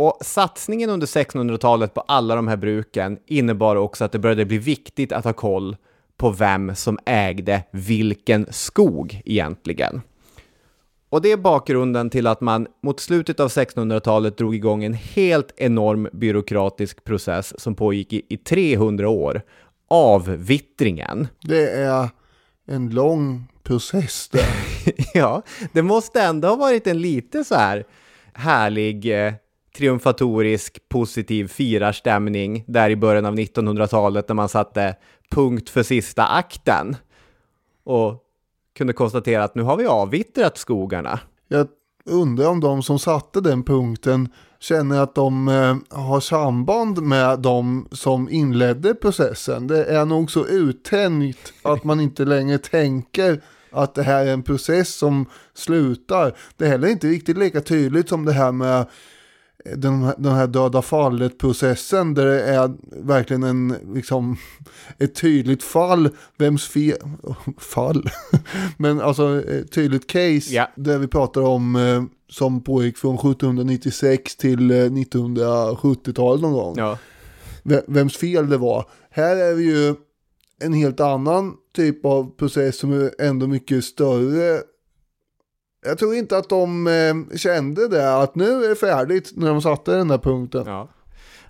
Och 0.01 0.17
satsningen 0.21 0.89
under 0.89 1.07
1600-talet 1.07 1.93
på 1.93 2.01
alla 2.01 2.35
de 2.35 2.47
här 2.47 2.57
bruken 2.57 3.19
innebar 3.25 3.75
också 3.75 4.03
att 4.05 4.11
det 4.11 4.19
började 4.19 4.45
bli 4.45 4.57
viktigt 4.57 5.11
att 5.11 5.25
ha 5.25 5.33
koll 5.33 5.75
på 6.17 6.29
vem 6.29 6.75
som 6.75 6.99
ägde 7.05 7.63
vilken 7.71 8.47
skog 8.49 9.21
egentligen. 9.25 10.01
Och 11.09 11.21
det 11.21 11.31
är 11.31 11.37
bakgrunden 11.37 12.09
till 12.09 12.27
att 12.27 12.41
man 12.41 12.67
mot 12.83 12.99
slutet 12.99 13.39
av 13.39 13.47
1600-talet 13.47 14.37
drog 14.37 14.55
igång 14.55 14.83
en 14.83 14.93
helt 14.93 15.53
enorm 15.57 16.07
byråkratisk 16.13 17.03
process 17.03 17.61
som 17.61 17.75
pågick 17.75 18.13
i, 18.13 18.21
i 18.29 18.37
300 18.37 19.09
år. 19.09 19.41
Avvittringen. 19.87 21.27
Det 21.41 21.69
är 21.69 22.09
en 22.67 22.89
lång 22.89 23.47
process 23.63 24.29
där. 24.29 24.45
ja, 25.13 25.41
det 25.73 25.81
måste 25.81 26.21
ändå 26.21 26.47
ha 26.47 26.55
varit 26.55 26.87
en 26.87 27.01
lite 27.01 27.43
så 27.43 27.55
här 27.55 27.83
härlig 28.33 29.25
eh, 29.25 29.33
triumfatorisk, 29.77 30.89
positiv 30.89 31.47
firarstämning 31.47 32.63
där 32.67 32.89
i 32.89 32.95
början 32.95 33.25
av 33.25 33.35
1900-talet 33.35 34.27
när 34.27 34.35
man 34.35 34.49
satte 34.49 34.95
punkt 35.31 35.69
för 35.69 35.83
sista 35.83 36.25
akten. 36.25 36.95
och 37.83 38.23
kunde 38.77 38.93
konstatera 38.93 39.43
att 39.43 39.55
nu 39.55 39.63
har 39.63 39.77
vi 39.77 39.85
avvittrat 39.85 40.57
skogarna. 40.57 41.19
Jag 41.47 41.67
undrar 42.05 42.47
om 42.47 42.59
de 42.59 42.83
som 42.83 42.99
satte 42.99 43.41
den 43.41 43.63
punkten 43.63 44.29
känner 44.59 44.99
att 45.01 45.15
de 45.15 45.47
eh, 45.47 45.99
har 45.99 46.19
samband 46.19 47.01
med 47.01 47.39
de 47.39 47.87
som 47.91 48.29
inledde 48.29 48.95
processen. 48.95 49.67
Det 49.67 49.85
är 49.85 50.05
nog 50.05 50.31
så 50.31 50.45
uttänjt 50.45 51.53
att 51.61 51.83
man 51.83 51.99
inte 51.99 52.25
längre 52.25 52.57
tänker 52.57 53.41
att 53.71 53.95
det 53.95 54.03
här 54.03 54.25
är 54.25 54.33
en 54.33 54.43
process 54.43 54.95
som 54.95 55.25
slutar. 55.53 56.37
Det 56.57 56.65
är 56.65 56.69
heller 56.69 56.87
inte 56.87 57.07
riktigt 57.07 57.37
lika 57.37 57.61
tydligt 57.61 58.09
som 58.09 58.25
det 58.25 58.33
här 58.33 58.51
med 58.51 58.85
den, 59.75 60.03
här, 60.03 60.15
den 60.17 60.33
här 60.35 60.47
döda 60.47 60.81
fallet-processen 60.81 62.13
där 62.13 62.25
det 62.25 62.41
är 62.43 62.71
verkligen 63.05 63.43
en, 63.43 63.75
liksom, 63.93 64.37
ett 64.97 65.15
tydligt 65.15 65.63
fall, 65.63 66.09
vems 66.37 66.67
fel, 66.67 66.97
fall, 67.57 68.09
men 68.77 69.01
alltså 69.01 69.41
ett 69.49 69.71
tydligt 69.71 70.07
case 70.07 70.53
Ja. 70.53 70.67
där 70.75 70.97
vi 70.97 71.07
pratar 71.07 71.41
om 71.41 71.75
eh, 71.75 72.03
som 72.29 72.63
pågick 72.63 72.97
från 72.97 73.15
1796 73.15 74.35
till 74.35 74.71
eh, 74.71 74.75
1970-talet 74.75 76.41
någon 76.41 76.53
gång. 76.53 76.73
Ja. 76.77 76.97
ve- 77.63 77.83
vems 77.87 78.17
fel 78.17 78.49
det 78.49 78.57
var. 78.57 78.85
Här 79.09 79.35
är 79.35 79.55
det 79.55 79.61
ju 79.61 79.95
en 80.63 80.73
helt 80.73 80.99
annan 80.99 81.53
typ 81.75 82.05
av 82.05 82.35
process 82.37 82.77
som 82.77 82.91
är 83.01 83.11
ändå 83.21 83.47
mycket 83.47 83.83
större. 83.83 84.61
Jag 85.85 85.97
tror 85.97 86.15
inte 86.15 86.37
att 86.37 86.49
de 86.49 86.87
eh, 86.87 87.37
kände 87.37 87.87
det, 87.87 88.15
att 88.15 88.35
nu 88.35 88.65
är 88.65 88.69
det 88.69 88.75
färdigt 88.75 89.31
när 89.35 89.47
de 89.47 89.61
satte 89.61 89.91
den 89.91 90.07
där 90.07 90.17
punkten. 90.17 90.63
Ja. 90.65 90.87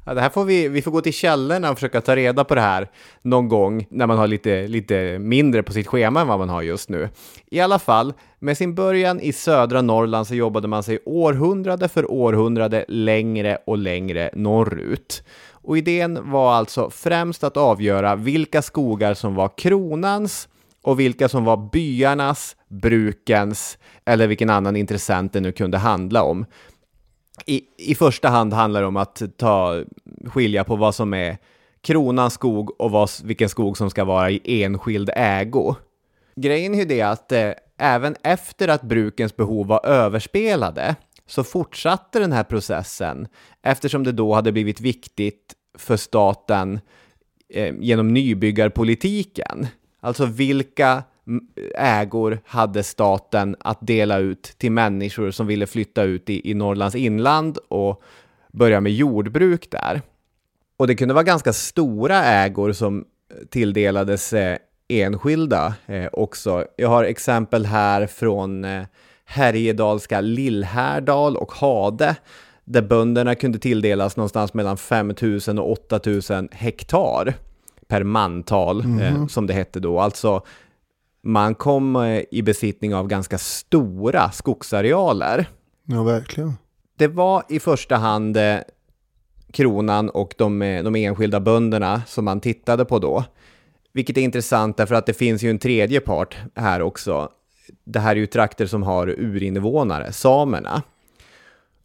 Ja, 0.06 0.14
det 0.14 0.22
här 0.22 0.30
får 0.30 0.46
vi, 0.46 0.68
vi 0.68 0.82
får 0.82 0.92
gå 0.92 1.02
till 1.02 1.14
källorna 1.14 1.70
och 1.70 1.78
försöka 1.78 2.02
ta 2.02 2.16
reda 2.16 2.44
på 2.44 2.56
det 2.56 2.62
här 2.62 2.90
någon 3.22 3.48
gång 3.48 3.88
när 3.90 4.08
man 4.08 4.18
har 4.18 4.28
lite, 4.28 4.68
lite 4.68 5.20
mindre 5.20 5.64
på 5.64 5.74
sitt 5.74 5.88
schema 5.88 6.22
än 6.22 6.28
vad 6.28 6.40
man 6.40 6.50
har 6.50 6.62
just 6.62 6.90
nu. 6.90 7.10
I 7.52 7.60
alla 7.60 7.80
fall, 7.80 8.14
med 8.40 8.58
sin 8.58 8.76
början 8.76 9.20
i 9.20 9.34
södra 9.34 9.82
Norrland 9.82 10.28
så 10.28 10.36
jobbade 10.36 10.68
man 10.68 10.84
sig 10.84 11.00
århundrade 11.06 11.88
för 11.88 12.12
århundrade 12.12 12.86
längre 12.88 13.58
och 13.66 13.78
längre 13.78 14.30
norrut. 14.34 15.24
Och 15.52 15.78
idén 15.78 16.32
var 16.32 16.54
alltså 16.54 16.90
främst 16.90 17.44
att 17.44 17.58
avgöra 17.58 18.16
vilka 18.16 18.62
skogar 18.62 19.14
som 19.14 19.36
var 19.36 19.50
kronans 19.58 20.48
och 20.82 21.00
vilka 21.00 21.30
som 21.30 21.46
var 21.46 21.70
byarnas, 21.72 22.56
brukens 22.68 23.78
eller 24.06 24.28
vilken 24.28 24.50
annan 24.50 24.76
intressent 24.76 25.34
det 25.34 25.40
nu 25.40 25.52
kunde 25.52 25.78
handla 25.78 26.24
om 26.24 26.46
i, 27.46 27.62
i 27.78 27.96
första 27.96 28.30
hand 28.30 28.54
handlar 28.54 28.82
det 28.82 28.88
om 28.88 28.98
att 28.98 29.22
ta, 29.38 29.84
skilja 30.26 30.64
på 30.64 30.76
vad 30.76 30.96
som 30.96 31.14
är 31.14 31.38
kronans 31.82 32.34
skog 32.34 32.82
och 32.82 32.92
vad, 32.92 33.10
vilken 33.24 33.50
skog 33.50 33.78
som 33.78 33.90
ska 33.90 34.04
vara 34.04 34.32
i 34.32 34.64
enskild 34.64 35.10
ägo. 35.16 35.76
Grejen 36.36 36.74
är 36.74 36.80
ju 36.80 36.86
det 36.86 37.02
att 37.02 37.32
eh, 37.32 37.52
även 37.78 38.16
efter 38.24 38.68
att 38.68 38.82
brukens 38.82 39.36
behov 39.36 39.68
var 39.68 39.86
överspelade 39.86 40.96
så 41.26 41.44
fortsatte 41.44 42.20
den 42.20 42.32
här 42.32 42.44
processen 42.44 43.28
eftersom 43.62 44.04
det 44.04 44.12
då 44.12 44.34
hade 44.34 44.52
blivit 44.52 44.82
viktigt 44.82 45.54
för 45.78 45.98
staten 45.98 46.80
eh, 47.54 47.76
genom 47.80 48.14
nybyggarpolitiken. 48.14 49.68
Alltså 50.02 50.26
vilka 50.26 51.04
ägor 51.76 52.40
hade 52.46 52.84
staten 52.84 53.56
att 53.60 53.78
dela 53.82 54.18
ut 54.18 54.44
till 54.44 54.72
människor 54.72 55.32
som 55.32 55.48
ville 55.48 55.68
flytta 55.68 56.04
ut 56.04 56.30
i, 56.30 56.52
i 56.52 56.54
Norrlands 56.54 56.96
inland 56.96 57.58
och 57.58 58.02
börja 58.52 58.82
med 58.82 58.94
jordbruk 58.94 59.72
där. 59.72 60.02
Och 60.78 60.88
det 60.88 60.96
kunde 60.96 61.14
vara 61.14 61.24
ganska 61.24 61.54
stora 61.54 62.24
ägor 62.26 62.72
som 62.72 63.00
eh, 63.00 63.46
tilldelades 63.50 64.34
eh, 64.34 64.58
enskilda 64.88 65.74
eh, 65.86 66.08
också. 66.14 66.66
Jag 66.76 66.90
har 66.90 67.04
exempel 67.04 67.66
här 67.66 68.08
från 68.08 68.66
eh, 68.66 68.84
Härjedalska 69.26 70.22
Lillhärdal 70.22 71.38
och 71.38 71.52
Hade 71.52 72.16
där 72.66 72.82
bönderna 72.82 73.36
kunde 73.36 73.60
tilldelas 73.60 74.18
någonstans 74.18 74.54
mellan 74.54 74.78
5 74.78 75.14
000 75.48 75.60
och 75.60 75.72
8 75.72 76.00
000 76.06 76.48
hektar 76.52 77.34
per 77.92 78.04
mantal, 78.04 79.02
eh, 79.02 79.28
som 79.28 79.48
det 79.48 79.54
hette 79.54 79.80
då. 79.80 80.00
Alltså, 80.00 80.42
man 81.24 81.56
kom 81.56 81.96
eh, 81.96 82.24
i 82.32 82.42
besittning 82.42 82.96
av 82.96 83.08
ganska 83.08 83.38
stora 83.38 84.32
skogsarealer. 84.32 85.46
Ja, 85.86 86.04
verkligen. 86.04 86.54
Det 86.98 87.08
var 87.08 87.44
i 87.50 87.60
första 87.60 87.96
hand 87.96 88.38
eh, 88.38 88.58
kronan 89.54 90.10
och 90.10 90.34
de, 90.38 90.62
eh, 90.62 90.84
de 90.84 90.96
enskilda 90.96 91.40
bönderna 91.40 92.02
som 92.08 92.26
man 92.26 92.40
tittade 92.40 92.86
på 92.86 93.00
då. 93.00 93.24
Vilket 93.94 94.18
är 94.18 94.22
intressant 94.22 94.78
därför 94.78 94.96
att 94.96 95.06
det 95.06 95.14
finns 95.14 95.44
ju 95.44 95.50
en 95.50 95.60
tredje 95.60 96.00
part 96.00 96.38
här 96.56 96.82
också. 96.82 97.30
Det 97.84 98.00
här 98.00 98.12
är 98.12 98.20
ju 98.20 98.26
trakter 98.26 98.66
som 98.66 98.84
har 98.84 99.08
urinvånare, 99.08 100.12
samerna. 100.12 100.84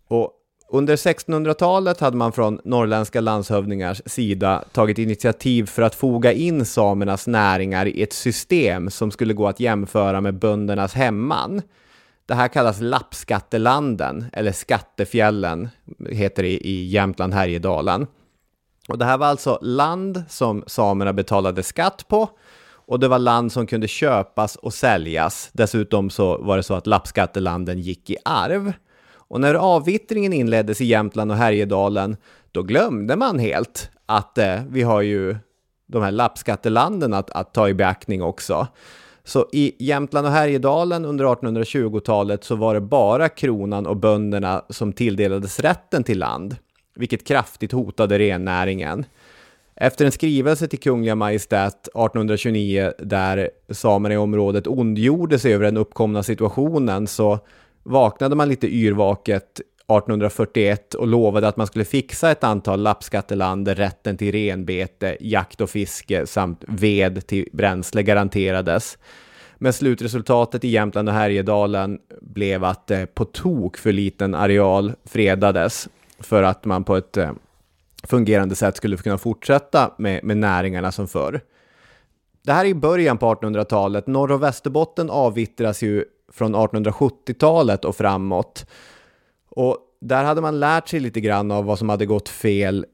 Och 0.09 0.31
under 0.69 0.97
1600-talet 0.97 2.01
hade 2.01 2.17
man 2.17 2.33
från 2.33 2.61
norrländska 2.65 3.21
landshövdingars 3.21 4.03
sida 4.07 4.65
tagit 4.73 4.99
initiativ 4.99 5.67
för 5.67 5.83
att 5.83 5.95
foga 5.95 6.33
in 6.33 6.65
samernas 6.65 7.27
näringar 7.27 7.87
i 7.87 8.03
ett 8.03 8.13
system 8.13 8.91
som 8.91 9.11
skulle 9.11 9.35
gå 9.35 9.49
att 9.49 9.61
jämföra 9.61 10.21
med 10.21 10.39
böndernas 10.39 10.95
hemman. 10.95 11.63
Det 12.27 12.35
här 12.35 12.49
kallas 12.49 12.81
lappskattelanden, 12.81 14.25
eller 14.33 14.53
skattefjällen, 14.53 15.69
heter 16.11 16.43
det 16.43 16.49
i 16.49 16.87
Jämtland 16.87 17.35
Härjedalen. 17.35 18.07
Och 18.89 18.99
det 18.99 19.05
här 19.05 19.19
var 19.19 19.27
alltså 19.27 19.59
land 19.63 20.25
som 20.29 20.65
samerna 20.67 21.13
betalade 21.13 21.63
skatt 21.63 22.09
på 22.09 22.29
och 22.87 23.01
det 23.01 23.09
var 23.09 23.19
land 23.19 23.53
som 23.53 23.67
kunde 23.67 23.89
köpas 23.89 24.57
och 24.57 24.75
säljas. 24.75 25.51
Dessutom 25.53 26.11
så 26.11 26.39
var 26.39 26.57
det 26.57 26.63
så 26.63 26.75
att 26.75 26.87
lappskattelanden 26.87 27.79
gick 27.79 28.11
i 28.11 28.17
arv. 28.25 28.73
Och 29.29 29.41
när 29.41 29.55
avvittringen 29.55 30.33
inleddes 30.33 30.81
i 30.81 30.85
Jämtland 30.85 31.31
och 31.31 31.37
Härjedalen, 31.37 32.17
då 32.53 32.63
glömde 32.63 33.17
man 33.17 33.39
helt 33.39 33.91
att 34.07 34.39
eh, 34.39 34.61
vi 34.69 34.83
har 34.83 35.03
ju 35.03 35.37
de 35.87 36.03
här 36.03 36.11
lappskattelanden 36.11 37.15
att, 37.15 37.31
att 37.31 37.55
ta 37.55 37.69
i 37.69 37.75
beaktning 37.75 38.23
också. 38.23 38.67
Så 39.25 39.49
i 39.53 39.85
Jämtland 39.85 40.27
och 40.27 40.33
Härjedalen 40.33 41.05
under 41.05 41.25
1820-talet 41.25 42.45
så 42.45 42.55
var 42.57 42.75
det 42.75 42.81
bara 42.81 43.29
kronan 43.29 43.87
och 43.87 43.97
bönderna 43.97 44.65
som 44.71 44.93
tilldelades 44.93 45.61
rätten 45.61 46.05
till 46.05 46.19
land, 46.19 46.57
vilket 46.95 47.27
kraftigt 47.27 47.73
hotade 47.73 48.19
rennäringen. 48.19 49.05
Efter 49.75 50.05
en 50.05 50.13
skrivelse 50.13 50.69
till 50.69 50.79
Kungliga 50.79 51.15
Majestät 51.15 51.81
1829 51.81 52.93
där 52.99 53.51
samerna 53.71 54.15
i 54.15 54.19
området 54.19 54.67
ondgjorde 54.67 55.39
sig 55.39 55.55
över 55.55 55.65
den 55.65 55.77
uppkomna 55.77 56.23
situationen 56.23 57.07
så 57.07 57.39
vaknade 57.87 58.37
man 58.37 58.49
lite 58.49 58.67
yrvaket 58.67 59.61
1841 59.89 60.95
och 60.95 61.07
lovade 61.07 61.49
att 61.49 61.57
man 61.57 61.67
skulle 61.67 61.85
fixa 61.85 62.31
ett 62.31 62.45
antal 62.45 62.83
lappskatteland 62.83 63.65
där 63.65 63.75
rätten 63.75 64.17
till 64.17 64.33
renbete, 64.33 65.17
jakt 65.21 65.61
och 65.61 65.71
fiske 65.71 66.27
samt 66.27 66.65
ved 66.69 67.27
till 67.27 67.49
bränsle 67.53 68.03
garanterades. 68.03 68.99
Men 69.59 69.73
slutresultatet 69.73 70.65
i 70.65 70.69
Jämtland 70.69 71.09
och 71.09 71.15
Härjedalen 71.15 71.99
blev 72.21 72.65
att 72.65 72.91
eh, 72.91 73.05
på 73.05 73.25
tok 73.25 73.77
för 73.77 73.93
liten 73.93 74.35
areal 74.35 74.93
fredades 75.05 75.89
för 76.19 76.43
att 76.43 76.65
man 76.65 76.85
på 76.85 76.97
ett 76.97 77.17
eh, 77.17 77.31
fungerande 78.03 78.55
sätt 78.55 78.77
skulle 78.77 78.97
kunna 78.97 79.19
fortsätta 79.19 79.95
med, 79.99 80.25
med 80.25 80.37
näringarna 80.37 80.93
som 80.93 81.09
förr. 81.09 81.41
Det 82.43 82.53
här 82.53 82.65
är 82.65 82.69
i 82.69 82.75
början 82.75 83.19
på 83.19 83.35
1800-talet. 83.35 84.07
Norr 84.07 84.33
och 84.33 84.43
Västerbotten 84.43 85.11
avvittras 85.11 85.83
ju 85.83 86.05
från 86.33 86.57
1870-talet 86.57 87.85
och 87.85 87.97
framåt. 87.97 88.67
Och 89.49 89.79
där 90.01 90.25
hade 90.25 90.41
man 90.41 90.61
lärt 90.61 90.89
sig 90.89 91.01
lite 91.01 91.21
grann 91.21 91.51
av 91.51 91.65
vad 91.65 91.79
som 91.79 91.89
hade 91.89 92.07
gått 92.07 92.29
fel 92.29 92.87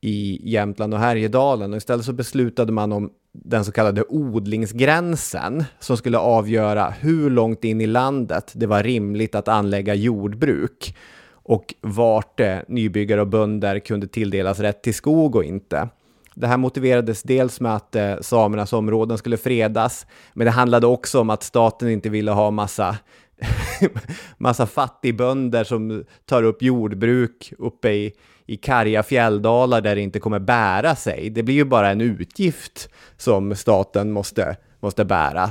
i 0.00 0.50
Jämtland 0.50 0.94
och 0.94 1.00
Härjedalen 1.00 1.72
och 1.72 1.76
istället 1.76 2.04
så 2.04 2.12
beslutade 2.12 2.72
man 2.72 2.92
om 2.92 3.10
den 3.32 3.64
så 3.64 3.72
kallade 3.72 4.04
odlingsgränsen 4.08 5.64
som 5.78 5.96
skulle 5.96 6.18
avgöra 6.18 6.90
hur 6.90 7.30
långt 7.30 7.64
in 7.64 7.80
i 7.80 7.86
landet 7.86 8.52
det 8.54 8.66
var 8.66 8.82
rimligt 8.82 9.34
att 9.34 9.48
anlägga 9.48 9.94
jordbruk 9.94 10.96
och 11.30 11.74
vart 11.80 12.40
nybyggare 12.68 13.20
och 13.20 13.26
bönder 13.26 13.78
kunde 13.78 14.06
tilldelas 14.06 14.60
rätt 14.60 14.82
till 14.82 14.94
skog 14.94 15.36
och 15.36 15.44
inte. 15.44 15.88
Det 16.34 16.46
här 16.46 16.56
motiverades 16.56 17.22
dels 17.22 17.60
med 17.60 17.76
att 17.76 17.96
eh, 17.96 18.14
samernas 18.20 18.72
områden 18.72 19.18
skulle 19.18 19.36
fredas, 19.36 20.06
men 20.32 20.44
det 20.44 20.50
handlade 20.50 20.86
också 20.86 21.20
om 21.20 21.30
att 21.30 21.42
staten 21.42 21.88
inte 21.88 22.08
ville 22.08 22.30
ha 22.30 22.50
massa 22.50 22.96
massa 24.38 24.66
fattigbönder 24.66 25.64
som 25.64 26.04
tar 26.24 26.42
upp 26.42 26.62
jordbruk 26.62 27.52
uppe 27.58 27.90
i, 27.90 28.12
i 28.46 28.56
karga 28.56 29.02
fjälldalar 29.02 29.80
där 29.80 29.94
det 29.94 30.00
inte 30.00 30.20
kommer 30.20 30.38
bära 30.38 30.96
sig. 30.96 31.30
Det 31.30 31.42
blir 31.42 31.54
ju 31.54 31.64
bara 31.64 31.90
en 31.90 32.00
utgift 32.00 32.88
som 33.16 33.54
staten 33.54 34.12
måste, 34.12 34.56
måste 34.80 35.04
bära. 35.04 35.50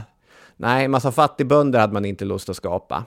Nej, 0.58 0.88
massa 0.88 1.12
fattigbönder 1.12 1.80
hade 1.80 1.93
man 1.93 2.06
inte 2.06 2.26
lust 2.26 2.50
att 2.50 2.56
skapa. 2.56 3.04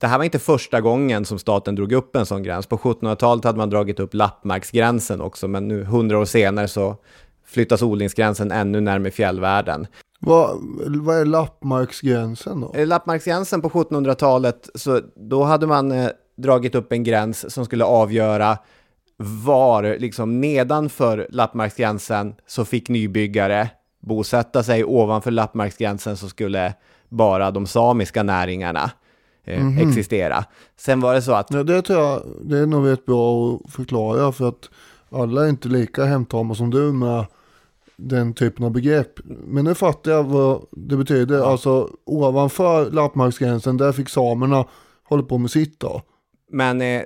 Det 0.00 0.06
här 0.06 0.18
var 0.18 0.24
inte 0.24 0.38
första 0.38 0.80
gången 0.80 1.24
som 1.24 1.38
staten 1.38 1.74
drog 1.74 1.92
upp 1.92 2.16
en 2.16 2.26
sån 2.26 2.42
gräns. 2.42 2.66
På 2.66 2.76
1700-talet 2.76 3.44
hade 3.44 3.58
man 3.58 3.70
dragit 3.70 4.00
upp 4.00 4.14
lappmarksgränsen 4.14 5.20
också, 5.20 5.48
men 5.48 5.68
nu 5.68 5.84
hundra 5.84 6.18
år 6.18 6.24
senare 6.24 6.68
så 6.68 6.96
flyttas 7.46 7.82
odlingsgränsen 7.82 8.52
ännu 8.52 8.80
närmare 8.80 9.10
fjällvärlden. 9.10 9.86
Vad, 10.20 10.58
vad 10.86 11.16
är 11.16 11.24
lappmarksgränsen 11.24 12.60
då? 12.60 12.72
Eh, 12.74 12.86
Lappmarksgränsen 12.86 13.62
på 13.62 13.68
1700-talet, 13.68 14.70
så 14.74 15.00
då 15.16 15.42
hade 15.42 15.66
man 15.66 15.92
eh, 15.92 16.08
dragit 16.36 16.74
upp 16.74 16.92
en 16.92 17.04
gräns 17.04 17.54
som 17.54 17.64
skulle 17.64 17.84
avgöra 17.84 18.58
var, 19.46 19.96
liksom 19.98 20.40
nedanför 20.40 21.26
lappmarksgränsen, 21.30 22.34
så 22.46 22.64
fick 22.64 22.88
nybyggare 22.88 23.70
bosätta 24.00 24.62
sig. 24.62 24.84
Ovanför 24.84 25.30
lappmarksgränsen 25.30 26.16
så 26.16 26.28
skulle 26.28 26.74
bara 27.08 27.50
de 27.50 27.66
samiska 27.66 28.22
näringarna 28.22 28.90
eh, 29.44 29.78
existera. 29.78 30.44
Sen 30.76 31.00
var 31.00 31.14
det 31.14 31.22
så 31.22 31.32
att 31.32 31.46
Ja, 31.50 31.62
det 31.62 31.82
tror 31.82 31.98
jag, 31.98 32.22
det 32.42 32.58
är 32.58 32.66
nog 32.66 32.88
rätt 32.88 33.06
bra 33.06 33.54
att 33.54 33.72
förklara 33.72 34.32
för 34.32 34.48
att 34.48 34.70
alla 35.10 35.44
är 35.44 35.48
inte 35.48 35.68
lika 35.68 36.04
hemtama 36.04 36.54
som 36.54 36.70
du 36.70 36.92
med 36.92 37.24
den 37.96 38.34
typen 38.34 38.64
av 38.64 38.70
begrepp. 38.70 39.12
Men 39.24 39.64
nu 39.64 39.74
fattar 39.74 40.10
jag 40.10 40.24
vad 40.24 40.66
det 40.70 40.96
betyder. 40.96 41.42
Alltså 41.42 41.90
ovanför 42.04 42.90
lappmarksgränsen, 42.90 43.76
där 43.76 43.92
fick 43.92 44.08
samerna 44.08 44.64
hålla 45.04 45.22
på 45.22 45.38
med 45.38 45.50
sitt 45.50 45.80
då. 45.80 46.02
Men 46.50 46.80
eh, 46.80 47.02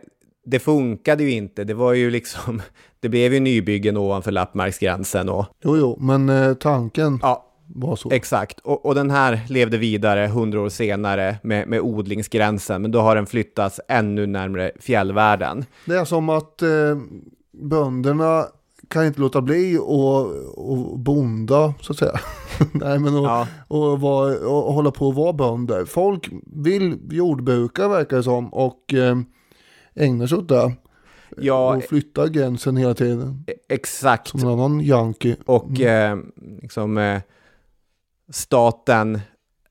det 0.46 0.58
funkade 0.58 1.22
ju 1.24 1.30
inte. 1.30 1.64
Det 1.64 1.74
var 1.74 1.92
ju 1.92 2.10
liksom, 2.10 2.62
det 3.00 3.08
blev 3.08 3.34
ju 3.34 3.40
nybyggen 3.40 3.96
ovanför 3.96 4.30
lappmarksgränsen 4.32 5.28
och 5.28 5.46
Jo, 5.64 5.76
jo, 5.76 5.96
men 6.00 6.28
eh, 6.28 6.54
tanken 6.54 7.18
ja, 7.22 7.53
var 7.66 7.96
så. 7.96 8.10
exakt. 8.10 8.60
Och, 8.60 8.86
och 8.86 8.94
den 8.94 9.10
här 9.10 9.40
levde 9.48 9.78
vidare 9.78 10.26
hundra 10.26 10.60
år 10.60 10.68
senare 10.68 11.36
med, 11.42 11.68
med 11.68 11.80
odlingsgränsen, 11.80 12.82
men 12.82 12.90
då 12.90 13.00
har 13.00 13.16
den 13.16 13.26
flyttats 13.26 13.80
ännu 13.88 14.26
närmare 14.26 14.70
fjällvärlden. 14.80 15.64
Det 15.86 15.94
är 15.96 16.04
som 16.04 16.28
att 16.28 16.62
eh, 16.62 16.68
bönderna 17.52 18.44
kan 18.88 19.06
inte 19.06 19.20
låta 19.20 19.40
bli 19.42 19.78
och, 19.80 20.26
och 20.68 20.98
bonda 20.98 21.74
så 21.80 21.92
att 21.92 21.98
säga. 21.98 22.20
Nej 22.72 22.98
men 22.98 23.14
och, 23.16 23.24
Ja. 23.24 23.46
och, 23.68 24.00
vara, 24.00 24.48
och 24.48 24.72
hålla 24.74 24.90
på 24.90 25.08
att 25.08 25.14
vara 25.16 25.32
bönder. 25.32 25.84
Folk 25.84 26.30
vill 26.46 26.98
jordbruka 27.10 27.88
verkar 27.88 28.16
det 28.16 28.22
som 28.22 28.54
och 28.54 28.94
eh, 28.94 29.16
ägnar 29.94 30.26
sig 30.26 30.38
åt 30.38 30.48
det. 30.48 30.72
Ja, 31.36 31.76
och 31.76 31.82
flyttar 31.82 32.26
gränsen 32.26 32.76
hela 32.76 32.94
tiden. 32.94 33.44
exakt. 33.68 34.28
Som 34.28 34.40
en 34.40 34.48
annan 34.48 34.80
yankee. 34.80 35.36
Och 35.46 35.80
eh, 35.80 36.18
liksom, 36.62 36.98
eh, 36.98 37.20
staten 38.32 39.20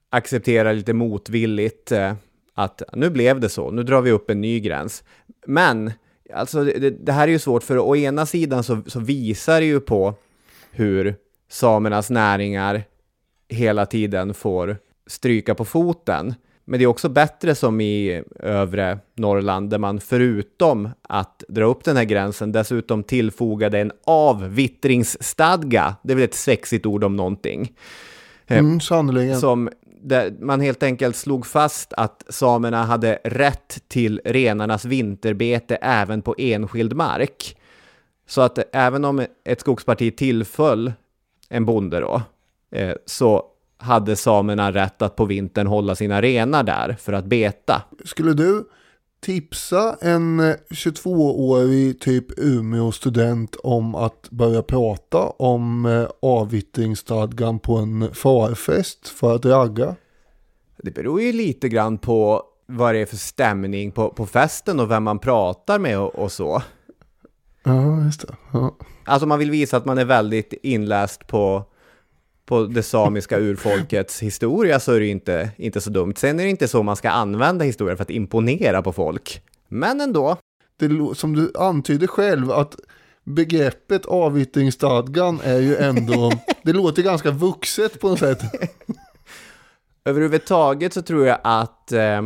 accepterar 0.10 0.74
lite 0.74 0.94
motvilligt 0.94 1.92
eh, 1.92 2.14
att 2.54 2.82
nu 2.94 3.10
blev 3.10 3.40
det 3.40 3.50
så, 3.50 3.72
nu 3.72 3.84
drar 3.84 4.02
vi 4.02 4.12
upp 4.12 4.30
en 4.30 4.42
ny 4.42 4.60
gräns. 4.60 5.04
Men 5.46 5.92
alltså, 6.34 6.64
det, 6.64 6.90
det 6.90 7.12
här 7.12 7.28
är 7.28 7.32
ju 7.32 7.40
svårt, 7.40 7.64
för 7.64 7.78
å 7.78 7.96
ena 7.96 8.26
sidan 8.26 8.64
så, 8.64 8.82
så 8.88 9.00
visar 9.00 9.60
det 9.60 9.66
ju 9.66 9.80
på 9.80 10.14
hur 10.72 11.16
samernas 11.50 12.10
näringar 12.10 12.84
hela 13.50 13.86
tiden 13.86 14.34
får 14.34 14.78
stryka 15.08 15.56
på 15.56 15.66
foten. 15.66 16.34
Men 16.66 16.80
det 16.80 16.84
är 16.84 16.88
också 16.88 17.10
bättre 17.10 17.56
som 17.56 17.82
i 17.82 18.24
övre 18.40 19.00
Norrland 19.16 19.70
där 19.70 19.78
man 19.78 20.00
förutom 20.00 20.90
att 21.02 21.44
dra 21.48 21.66
upp 21.66 21.84
den 21.84 21.98
här 21.98 22.04
gränsen 22.04 22.52
dessutom 22.52 23.04
tillfogade 23.04 23.80
en 23.80 23.92
avvittringsstadga. 24.04 25.96
Det 26.04 26.14
är 26.14 26.16
väl 26.16 26.24
ett 26.24 26.34
sexigt 26.34 26.86
ord 26.86 27.04
om 27.04 27.16
någonting. 27.16 27.72
Mm, 28.48 28.80
sannerligen. 28.80 29.40
Som 29.40 29.70
man 30.40 30.62
helt 30.62 30.84
enkelt 30.84 31.16
slog 31.16 31.46
fast 31.46 31.94
att 31.94 32.24
samerna 32.30 32.84
hade 32.84 33.20
rätt 33.24 33.84
till 33.88 34.22
renarnas 34.26 34.86
vinterbete 34.86 35.76
även 35.76 36.22
på 36.22 36.36
enskild 36.38 36.94
mark. 36.94 37.58
Så 38.28 38.42
att 38.42 38.60
även 38.76 39.06
om 39.06 39.26
ett 39.46 39.60
skogsparti 39.60 40.18
tillföll 40.18 40.94
en 41.50 41.66
bonde 41.66 42.00
då, 42.00 42.22
eh, 42.72 42.96
så 43.06 43.44
hade 43.78 44.16
samerna 44.16 44.72
rätt 44.72 45.02
att 45.02 45.16
på 45.16 45.26
vintern 45.26 45.68
hålla 45.68 45.96
sina 45.96 46.22
renar 46.22 46.64
där 46.64 46.96
för 47.00 47.14
att 47.14 47.26
beta. 47.26 47.84
Skulle 48.06 48.34
du 48.34 48.66
tipsa 49.24 49.98
en 50.02 50.40
eh, 50.40 50.56
22-årig 50.70 52.00
typ 52.00 52.40
Umeå-student 52.40 53.56
om 53.56 53.96
att 53.96 54.30
börja 54.30 54.64
prata 54.64 55.18
om 55.20 55.86
eh, 55.86 56.08
avvittringsstadgan 56.22 57.60
på 57.60 57.78
en 57.78 58.10
farfest 58.14 59.08
för 59.08 59.36
att 59.36 59.46
ragga? 59.46 59.96
Det 60.78 60.92
beror 60.92 61.22
ju 61.22 61.32
lite 61.32 61.70
grann 61.70 61.98
på 61.98 62.44
vad 62.66 62.96
det 62.96 63.00
är 63.00 63.06
för 63.06 63.18
stämning 63.18 63.92
på, 63.92 64.10
på 64.10 64.26
festen 64.26 64.80
och 64.80 64.92
vem 64.92 65.04
man 65.04 65.20
pratar 65.20 65.80
med 65.80 66.00
och, 66.00 66.16
och 66.16 66.32
så. 66.32 66.62
Ja, 67.64 68.04
just 68.06 68.28
det. 68.28 68.36
Ja. 68.52 68.76
Alltså 69.06 69.28
man 69.28 69.40
vill 69.40 69.52
visa 69.52 69.78
att 69.78 69.86
man 69.86 69.98
är 69.98 70.06
väldigt 70.06 70.54
inläst 70.64 71.28
på, 71.28 71.64
på 72.46 72.64
det 72.64 72.84
samiska 72.84 73.40
urfolkets 73.40 74.24
historia 74.24 74.80
så 74.80 74.92
är 74.92 75.00
det 75.00 75.08
inte, 75.08 75.50
inte 75.58 75.82
så 75.82 75.90
dumt. 75.90 76.14
Sen 76.18 76.40
är 76.40 76.44
det 76.44 76.50
inte 76.50 76.68
så 76.68 76.84
man 76.84 76.96
ska 76.96 77.10
använda 77.10 77.66
historia 77.66 77.96
för 77.96 78.04
att 78.04 78.10
imponera 78.10 78.82
på 78.82 78.94
folk. 78.94 79.42
Men 79.68 80.02
ändå. 80.02 80.38
Det, 80.78 81.16
som 81.16 81.36
du 81.36 81.52
antyder 81.56 82.08
själv 82.08 82.52
att 82.52 82.76
begreppet 83.24 84.06
avvittringsstadgan 84.06 85.40
är 85.44 85.60
ju 85.60 85.76
ändå, 85.76 86.32
det 86.64 86.74
låter 86.74 87.04
ganska 87.04 87.32
vuxet 87.32 88.00
på 88.00 88.10
något 88.10 88.20
sätt. 88.20 88.42
Överhuvudtaget 90.06 90.94
så 90.94 91.02
tror 91.02 91.28
jag 91.28 91.40
att 91.44 91.92
eh, 91.92 92.22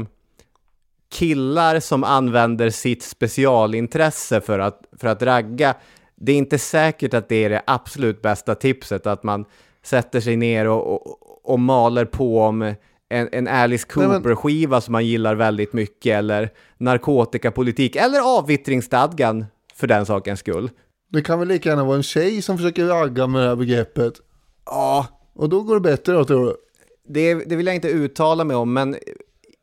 killar 1.10 1.80
som 1.80 2.03
använder 2.03 2.69
sitt 2.69 3.03
specialintresse 3.03 4.41
för 4.41 4.60
att, 4.60 4.82
för 4.99 5.08
att 5.08 5.21
ragga, 5.21 5.75
det 6.15 6.32
är 6.32 6.38
inte 6.38 6.60
säkert 6.60 7.13
att 7.13 7.30
det 7.30 7.36
är 7.36 7.49
det 7.49 7.62
absolut 7.67 8.21
bästa 8.21 8.56
tipset, 8.56 9.08
att 9.08 9.23
man 9.23 9.45
sätter 9.88 10.19
sig 10.19 10.36
ner 10.36 10.67
och, 10.67 10.93
och, 10.93 11.17
och 11.43 11.60
maler 11.60 12.06
på 12.06 12.41
om 12.41 12.62
en, 13.10 13.30
en 13.32 13.47
Alice 13.47 13.88
Cooper-skiva 13.88 14.82
som 14.82 14.91
man 14.91 15.06
gillar 15.06 15.36
väldigt 15.36 15.73
mycket, 15.73 16.15
eller 16.17 16.50
narkotikapolitik, 16.78 17.95
eller 17.95 18.38
avvittringsstadgan 18.38 19.45
för 19.76 19.88
den 19.88 20.06
sakens 20.06 20.39
skull. 20.39 20.69
Det 21.12 21.21
kan 21.21 21.39
väl 21.39 21.47
lika 21.47 21.69
gärna 21.69 21.84
vara 21.84 21.97
en 21.97 22.04
tjej 22.04 22.41
som 22.41 22.58
försöker 22.58 22.86
ragga 22.86 23.28
med 23.28 23.41
det 23.41 23.47
här 23.47 23.56
begreppet. 23.56 24.13
Ja, 24.65 25.08
Och 25.36 25.50
då 25.50 25.62
går 25.62 25.73
det 25.76 25.82
bättre 25.82 26.13
då 26.13 26.26
tror 26.26 26.45
du? 26.45 26.56
det, 27.08 27.34
det 27.34 27.56
vill 27.56 27.65
jag 27.65 27.76
inte 27.76 27.88
uttala 27.89 28.43
mig 28.43 28.56
om, 28.56 28.73
men 28.73 28.95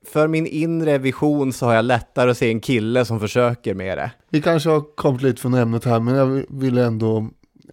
för 0.07 0.29
min 0.29 0.47
inre 0.47 0.99
vision 0.99 1.53
så 1.53 1.67
har 1.67 1.75
jag 1.75 1.85
lättare 1.85 2.31
att 2.31 2.39
se 2.39 2.49
en 2.49 2.61
kille 2.61 3.05
som 3.05 3.21
försöker 3.21 3.75
med 3.75 3.99
det. 3.99 4.11
Vi 4.31 4.43
kanske 4.43 4.71
har 4.71 4.81
kommit 4.95 5.23
lite 5.23 5.41
från 5.41 5.55
ämnet 5.55 5.85
här 5.85 6.01
men 6.01 6.15
jag 6.15 6.45
vill 6.49 6.79
ändå, 6.79 7.29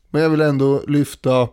men 0.10 0.22
jag 0.22 0.30
vill 0.30 0.42
ändå 0.42 0.82
lyfta 0.88 1.48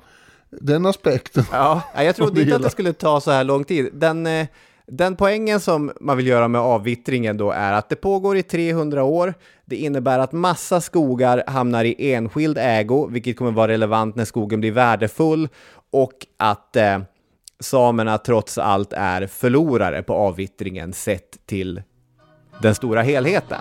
den 0.51 0.87
aspekten. 0.87 1.45
Ja, 1.53 1.83
jag 1.97 2.17
trodde 2.17 2.43
inte 2.43 2.57
att 2.57 2.63
det 2.63 2.71
skulle 2.71 2.93
ta 2.93 3.21
så 3.21 3.31
här 3.31 3.45
lång 3.45 3.65
tid. 3.65 3.91
Den, 3.93 4.27
eh, 4.27 4.47
den 4.87 5.17
poängen 5.17 5.61
som 5.61 5.93
man 6.01 6.17
vill 6.17 6.27
göra 6.27 6.49
med 6.49 6.61
avvittringen 6.61 7.37
då 7.37 7.51
är 7.51 7.73
att 7.73 7.89
det 7.89 7.97
pågår 7.97 8.37
i 8.37 8.43
300 8.43 9.05
år. 9.05 9.35
Det 9.65 9.77
innebär 9.77 10.19
att 10.19 10.33
massa 10.33 10.81
skogar 10.81 11.45
hamnar 11.47 11.85
i 11.85 12.13
enskild 12.13 12.59
ägo, 12.59 13.07
vilket 13.11 13.37
kommer 13.37 13.51
vara 13.51 13.69
relevant 13.69 14.17
när 14.17 14.25
skogen 14.25 14.61
blir 14.61 14.73
värdefull 14.73 15.49
och 15.91 16.27
att 16.37 16.77
eh, 16.77 16.99
samerna 17.61 18.19
trots 18.19 18.59
allt 18.59 18.93
är 18.93 19.27
förlorare 19.27 20.03
på 20.03 20.15
avvittringen 20.15 20.93
sett 20.93 21.47
till 21.47 21.83
den 22.63 22.75
stora 22.75 23.03
helheten. 23.03 23.61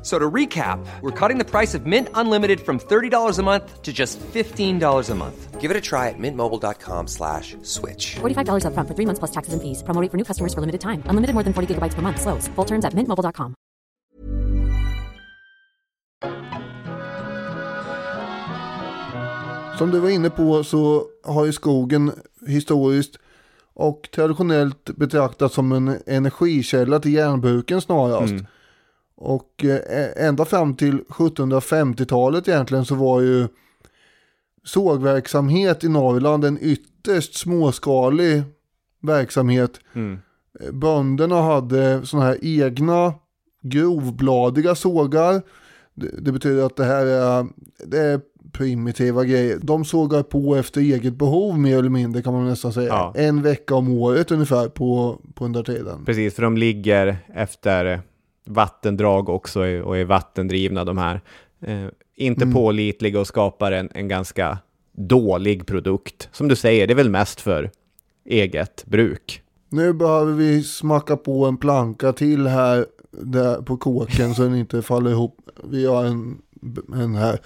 F- 0.00 0.06
So 0.06 0.18
to 0.18 0.30
recap, 0.30 0.78
we're 1.02 1.10
cutting 1.28 1.38
the 1.38 1.44
price 1.44 1.74
of 1.74 1.84
Mint 1.86 2.08
Unlimited 2.14 2.60
from 2.60 2.78
$30 2.78 3.38
a 3.38 3.42
month 3.42 3.82
to 3.82 3.92
just 3.92 4.18
$15 4.32 5.10
a 5.10 5.14
month. 5.14 5.60
Give 5.60 5.70
it 5.70 5.76
a 5.76 5.80
try 5.80 6.08
at 6.08 6.18
mintmobile.com 6.18 7.06
slash 7.06 7.54
switch. 7.62 8.16
$45 8.20 8.64
upfront 8.64 8.88
for 8.88 8.94
three 8.94 9.04
months 9.06 9.18
plus 9.18 9.30
taxes 9.30 9.52
and 9.52 9.60
fees. 9.62 9.82
Promo 9.82 10.00
rate 10.00 10.10
for 10.10 10.16
new 10.16 10.24
customers 10.24 10.54
for 10.54 10.60
limited 10.60 10.80
time. 10.80 11.02
Unlimited 11.06 11.34
more 11.34 11.44
than 11.44 11.52
40 11.52 11.74
gigabytes 11.74 11.94
per 11.94 12.00
month. 12.02 12.18
Slows. 12.22 12.48
Full 12.56 12.64
terms 12.66 12.84
at 12.86 12.94
mintmobile.com. 12.94 13.54
Som 19.78 19.90
du 19.90 19.98
var 20.00 20.10
inne 20.10 20.30
på 20.30 20.64
så 20.64 21.04
har 21.24 21.46
ju 21.46 21.52
skogen 21.52 22.12
historiskt 22.46 23.16
och 23.74 24.08
traditionellt 24.14 24.90
betraktats 24.96 25.54
som 25.54 25.72
en 25.72 25.98
energikälla 26.06 26.98
till 27.00 27.12
järnbruken 27.14 27.80
snarast. 27.80 28.32
Mm. 28.32 28.46
Och 29.20 29.64
eh, 29.64 30.26
ända 30.26 30.44
fram 30.44 30.74
till 30.74 31.00
1750-talet 31.08 32.48
egentligen 32.48 32.84
så 32.84 32.94
var 32.94 33.20
ju 33.20 33.48
sågverksamhet 34.64 35.84
i 35.84 35.88
Norrland 35.88 36.44
en 36.44 36.58
ytterst 36.60 37.34
småskalig 37.34 38.42
verksamhet. 39.02 39.80
Eh, 40.60 40.72
Bönderna 40.72 41.42
hade 41.42 42.06
sådana 42.06 42.26
här 42.26 42.38
egna 42.42 43.14
grovbladiga 43.62 44.74
sågar. 44.74 45.42
Det, 45.94 46.24
det 46.24 46.32
betyder 46.32 46.66
att 46.66 46.76
det 46.76 46.84
här 46.84 47.06
är, 47.06 47.46
det 47.86 47.98
är 47.98 48.20
primitiva 48.52 49.24
grejer. 49.24 49.58
De 49.62 49.84
sågar 49.84 50.22
på 50.22 50.56
efter 50.56 50.80
eget 50.80 51.14
behov 51.14 51.58
mer 51.58 51.78
eller 51.78 51.90
mindre 51.90 52.22
kan 52.22 52.32
man 52.32 52.48
nästan 52.48 52.72
säga. 52.72 52.88
Ja. 52.88 53.12
En 53.16 53.42
vecka 53.42 53.74
om 53.74 53.88
året 53.88 54.30
ungefär 54.30 54.68
på, 54.68 55.20
på 55.34 55.44
den 55.44 55.52
där 55.52 55.62
tiden. 55.62 56.04
Precis, 56.04 56.34
för 56.34 56.42
de 56.42 56.56
ligger 56.56 57.16
efter 57.34 58.02
vattendrag 58.46 59.28
också 59.28 59.60
och 59.60 59.98
är 59.98 60.04
vattendrivna 60.04 60.84
de 60.84 60.98
här. 60.98 61.20
Eh, 61.60 61.86
inte 62.16 62.46
pålitliga 62.46 63.20
och 63.20 63.26
skapar 63.26 63.72
en, 63.72 63.88
en 63.94 64.08
ganska 64.08 64.58
dålig 64.92 65.66
produkt. 65.66 66.28
Som 66.32 66.48
du 66.48 66.56
säger, 66.56 66.86
det 66.86 66.92
är 66.92 66.96
väl 66.96 67.10
mest 67.10 67.40
för 67.40 67.70
eget 68.24 68.84
bruk. 68.86 69.42
Nu 69.68 69.92
behöver 69.92 70.32
vi 70.32 70.62
smacka 70.62 71.16
på 71.16 71.46
en 71.46 71.56
planka 71.56 72.12
till 72.12 72.46
här 72.46 72.86
där 73.10 73.62
på 73.62 73.76
kåken 73.76 74.34
så 74.34 74.42
den 74.42 74.54
inte 74.54 74.82
faller 74.82 75.10
ihop. 75.10 75.36
Vi 75.64 75.86
har 75.86 76.04
en, 76.04 76.38
en 76.94 77.14
här. 77.14 77.40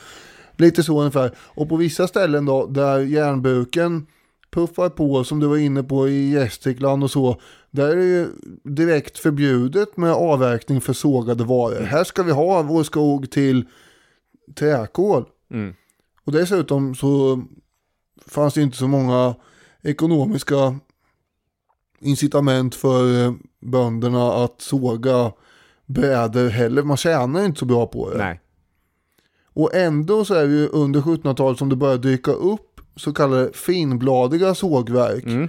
Lite 0.56 0.82
så 0.82 0.98
ungefär. 1.00 1.30
Och 1.38 1.68
på 1.68 1.76
vissa 1.76 2.08
ställen 2.08 2.44
då 2.44 2.66
där 2.66 2.98
järnbruken 2.98 4.06
puffar 4.54 4.88
på 4.88 5.24
som 5.24 5.40
du 5.40 5.46
var 5.46 5.56
inne 5.56 5.82
på 5.82 6.08
i 6.08 6.30
Gästrikland 6.30 7.04
och 7.04 7.10
så. 7.10 7.40
Där 7.70 7.88
är 7.88 7.96
det 7.96 8.04
ju 8.04 8.28
direkt 8.62 9.18
förbjudet 9.18 9.96
med 9.96 10.12
avverkning 10.12 10.80
för 10.80 10.92
sågade 10.92 11.44
varor. 11.44 11.82
Här 11.82 12.04
ska 12.04 12.22
vi 12.22 12.32
ha 12.32 12.62
vår 12.62 12.82
skog 12.82 13.30
till 13.30 13.64
träkol. 14.54 15.24
Mm. 15.50 15.74
Och 16.24 16.32
dessutom 16.32 16.94
så 16.94 17.42
fanns 18.26 18.54
det 18.54 18.62
inte 18.62 18.76
så 18.76 18.88
många 18.88 19.34
ekonomiska 19.82 20.78
incitament 22.00 22.74
för 22.74 23.24
eh, 23.24 23.32
bönderna 23.60 24.32
att 24.32 24.60
såga 24.60 25.32
brädor 25.86 26.48
heller. 26.48 26.82
Man 26.82 26.96
tjänar 26.96 27.44
inte 27.44 27.58
så 27.58 27.64
bra 27.64 27.86
på 27.86 28.10
det. 28.10 28.18
Nej. 28.18 28.40
Och 29.44 29.74
ändå 29.74 30.24
så 30.24 30.34
är 30.34 30.46
det 30.46 30.52
ju 30.52 30.68
under 30.68 31.00
1700-talet 31.00 31.58
som 31.58 31.68
det 31.68 31.76
börjar 31.76 31.98
dyka 31.98 32.30
upp 32.30 32.73
så 32.96 33.12
kallade 33.12 33.52
finbladiga 33.52 34.54
sågverk 34.54 35.24
Mm. 35.24 35.48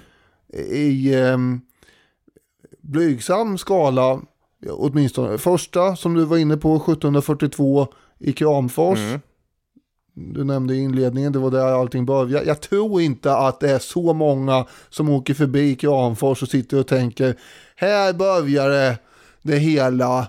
i 0.72 1.14
eh, 1.14 1.38
blygsam 2.82 3.58
skala 3.58 4.22
åtminstone. 4.70 5.38
Första 5.38 5.96
som 5.96 6.14
du 6.14 6.26
var 6.26 6.38
inne 6.38 6.58
på 6.58 6.76
1742 6.76 7.88
i 8.20 8.34
Kramfors. 8.34 9.00
Mm. 9.00 9.20
Du 10.14 10.44
nämnde 10.44 10.76
i 10.76 10.80
inledningen, 10.80 11.32
det 11.34 11.40
var 11.40 11.52
där 11.52 11.68
allting 11.68 12.06
började. 12.06 12.46
Jag 12.46 12.62
tror 12.62 13.02
inte 13.02 13.36
att 13.38 13.60
det 13.60 13.70
är 13.72 13.80
så 13.80 14.14
många 14.14 14.66
som 14.90 15.10
åker 15.10 15.34
förbi 15.34 15.76
Kramfors 15.76 16.44
och 16.44 16.50
sitter 16.50 16.80
och 16.80 16.88
tänker 16.88 17.36
här 17.76 18.14
börjar 18.14 18.70
det, 18.70 18.98
det 19.42 19.56
hela. 19.58 20.28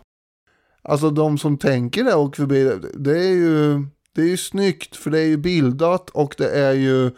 Alltså 0.82 1.10
de 1.10 1.38
som 1.38 1.58
tänker 1.58 2.04
det 2.04 2.14
och 2.14 2.22
åker 2.22 2.36
förbi, 2.36 2.88
det 2.94 3.18
är 3.18 3.32
ju 3.34 3.84
det 4.16 4.22
är 4.22 4.26
ju 4.28 4.36
snyggt 4.36 4.96
för 4.96 5.10
det 5.10 5.18
är 5.20 5.26
ju 5.26 5.36
bildat 5.36 6.10
och 6.10 6.34
det 6.38 6.50
är 6.50 6.72
ju 6.72 7.06
eh, 7.06 7.12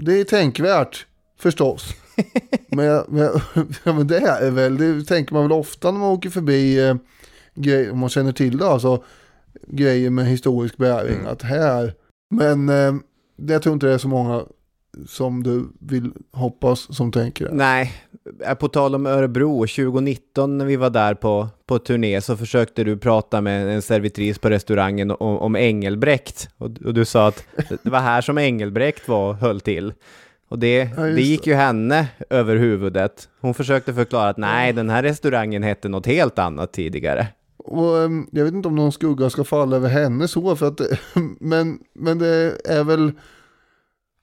det 0.00 0.20
är 0.20 0.24
tänkvärt 0.24 1.06
förstås. 1.40 1.94
men, 2.68 2.84
jag- 2.84 3.04
men, 3.08 3.22
jag- 3.22 3.40
ja, 3.84 3.92
men 3.92 4.06
det 4.06 4.18
är 4.18 4.50
väl, 4.50 4.76
det 4.76 5.04
tänker 5.04 5.34
man 5.34 5.42
väl 5.42 5.52
ofta 5.52 5.90
när 5.90 5.98
man 6.00 6.08
åker 6.10 6.30
förbi 6.30 6.88
eh, 6.88 6.96
grejer, 7.54 7.90
om 7.90 7.98
man 7.98 8.08
känner 8.08 8.32
till 8.32 8.58
det 8.58 8.66
alltså, 8.66 9.04
grejer 9.66 10.10
med 10.10 10.26
historisk 10.26 10.76
bäring. 10.76 11.26
Att 11.26 11.42
här, 11.42 11.94
men 12.30 12.68
eh, 12.68 12.94
det, 13.38 13.52
jag 13.52 13.62
tror 13.62 13.72
inte 13.72 13.86
det 13.86 13.92
är 13.94 13.98
så 13.98 14.08
många 14.08 14.42
som 15.06 15.42
du 15.42 15.68
vill 15.80 16.12
hoppas 16.32 16.96
som 16.96 17.12
tänker 17.12 17.44
det. 17.44 17.54
Nej, 17.54 17.92
eh, 18.46 18.54
på 18.54 18.68
tal 18.68 18.94
om 18.94 19.06
Örebro, 19.06 19.66
2019 19.66 20.58
när 20.58 20.64
vi 20.64 20.76
var 20.76 20.90
där 20.90 21.14
på, 21.14 21.48
på 21.66 21.78
turné 21.78 22.20
så 22.20 22.36
försökte 22.36 22.84
du 22.84 22.96
prata 22.96 23.40
med 23.40 23.68
en 23.68 23.82
servitris 23.82 24.38
på 24.38 24.50
restaurangen 24.50 25.10
om, 25.10 25.38
om 25.38 25.56
Engelbrekt. 25.56 26.48
Och, 26.58 26.70
och 26.84 26.94
du 26.94 27.04
sa 27.04 27.28
att 27.28 27.44
det 27.82 27.90
var 27.90 28.00
här 28.00 28.20
som 28.20 28.38
Engelbrekt 28.38 29.08
var 29.08 29.32
höll 29.32 29.60
till. 29.60 29.92
Och 30.48 30.58
det, 30.58 30.90
Ja, 30.96 31.02
det 31.02 31.22
gick 31.22 31.46
ju 31.46 31.54
henne 31.54 32.08
över 32.30 32.56
huvudet. 32.56 33.28
Hon 33.40 33.54
försökte 33.54 33.94
förklara 33.94 34.28
att 34.28 34.36
nej, 34.36 34.72
den 34.72 34.90
här 34.90 35.02
restaurangen 35.02 35.62
hette 35.62 35.88
något 35.88 36.06
helt 36.06 36.38
annat 36.38 36.72
tidigare. 36.72 37.26
Och 37.56 37.98
ehm, 37.98 38.26
jag 38.32 38.44
vet 38.44 38.54
inte 38.54 38.68
om 38.68 38.74
någon 38.74 38.92
skugga 38.92 39.30
ska 39.30 39.44
falla 39.44 39.76
över 39.76 39.88
henne 39.88 40.28
så, 40.28 40.56
för 40.56 40.66
att, 40.66 40.80
men, 41.40 41.78
men 41.94 42.18
det 42.18 42.56
är 42.64 42.84
väl 42.84 43.12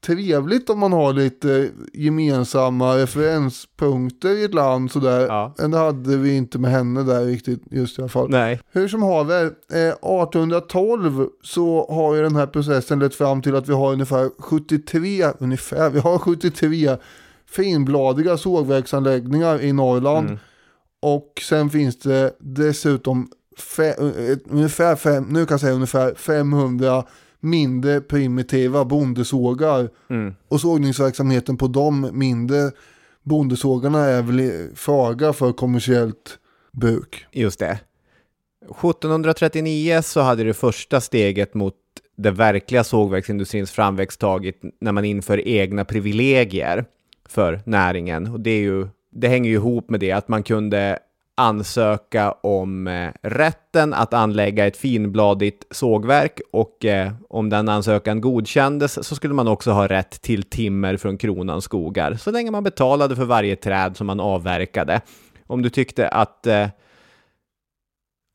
trevligt 0.06 0.70
om 0.70 0.80
man 0.80 0.94
har 0.94 1.14
lite 1.14 1.70
gemensamma 1.94 2.98
referenspunkter 2.98 4.30
i 4.30 4.44
ett 4.44 4.54
land 4.54 4.92
sådär. 4.92 5.28
Ja. 5.28 5.54
Men 5.58 5.72
det 5.72 5.78
hade 5.78 6.18
vi 6.18 6.36
inte 6.36 6.60
med 6.60 6.72
henne 6.72 7.04
där 7.04 7.26
riktigt 7.26 7.62
just 7.72 8.00
i 8.00 8.02
alla 8.02 8.10
fall. 8.10 8.30
Nej. 8.30 8.62
Hur 8.72 8.88
som 8.88 9.02
haver, 9.04 9.44
eh, 9.46 9.94
1812 10.32 11.28
så 11.44 11.88
har 11.90 12.16
ju 12.16 12.22
den 12.22 12.36
här 12.36 12.48
processen 12.48 13.00
lett 13.00 13.16
fram 13.16 13.42
till 13.42 13.56
att 13.56 13.70
vi 13.70 13.74
har 13.74 13.94
ungefär 13.94 14.30
73, 14.40 15.26
ungefär, 15.40 15.90
vi 15.90 16.00
har 16.00 16.18
73 16.18 16.98
finbladiga 17.50 18.38
sågverksanläggningar 18.38 19.62
i 19.62 19.74
Norrland. 19.74 20.28
Mm. 20.28 20.40
Och 21.02 21.42
sen 21.50 21.70
finns 21.70 22.00
det 22.00 22.36
dessutom 22.40 23.28
fe- 23.78 24.30
eh, 24.32 24.38
ungefär 24.50 24.96
fem, 24.96 25.24
nu 25.30 25.46
kan 25.46 25.54
jag 25.54 25.60
säga 25.62 25.74
ungefär 25.74 26.14
500 26.16 27.04
mindre 27.46 28.02
primitiva 28.02 28.86
bondesågar. 28.86 29.90
Mm. 30.10 30.36
Och 30.48 30.62
sågningsverksamheten 30.62 31.58
på 31.58 31.68
de 31.68 32.10
mindre 32.14 32.72
bondesågarna 33.24 34.00
är 34.00 34.22
väl 34.22 34.70
faga 34.76 35.34
för 35.34 35.52
kommersiellt 35.52 36.40
bruk. 36.72 37.26
Just 37.32 37.60
det. 37.60 37.80
1739 38.70 40.02
så 40.02 40.22
hade 40.22 40.44
det 40.44 40.54
första 40.54 41.02
steget 41.02 41.54
mot 41.54 41.74
det 42.18 42.32
verkliga 42.32 42.84
sågverksindustrins 42.84 43.72
framväxt 43.72 44.20
tagit 44.20 44.62
när 44.82 44.92
man 44.92 45.06
inför 45.06 45.48
egna 45.48 45.86
privilegier 45.86 46.86
för 47.30 47.62
näringen. 47.66 48.28
Och 48.28 48.40
det, 48.40 48.52
är 48.52 48.62
ju, 48.62 48.88
det 49.12 49.28
hänger 49.28 49.50
ju 49.50 49.56
ihop 49.56 49.90
med 49.90 50.00
det 50.00 50.12
att 50.12 50.28
man 50.28 50.44
kunde 50.44 51.00
ansöka 51.38 52.32
om 52.32 52.88
eh, 52.88 53.12
rätten 53.22 53.94
att 53.94 54.14
anlägga 54.14 54.68
ett 54.68 54.78
finbladigt 54.78 55.66
sågverk 55.72 56.42
och 56.52 56.86
eh, 56.86 57.14
om 57.30 57.50
den 57.50 57.70
ansökan 57.70 58.22
godkändes 58.22 59.08
så 59.08 59.16
skulle 59.16 59.34
man 59.34 59.48
också 59.48 59.72
ha 59.72 59.88
rätt 59.88 60.22
till 60.22 60.44
timmer 60.44 60.98
från 60.98 61.18
kronans 61.18 61.64
skogar 61.64 62.14
så 62.14 62.32
länge 62.32 62.52
man 62.52 62.64
betalade 62.64 63.16
för 63.16 63.26
varje 63.26 63.56
träd 63.56 63.98
som 63.98 64.08
man 64.08 64.20
avverkade. 64.20 65.02
Om 65.48 65.62
du 65.62 65.70
tyckte 65.70 66.08
att 66.08 66.48
eh, 66.48 66.68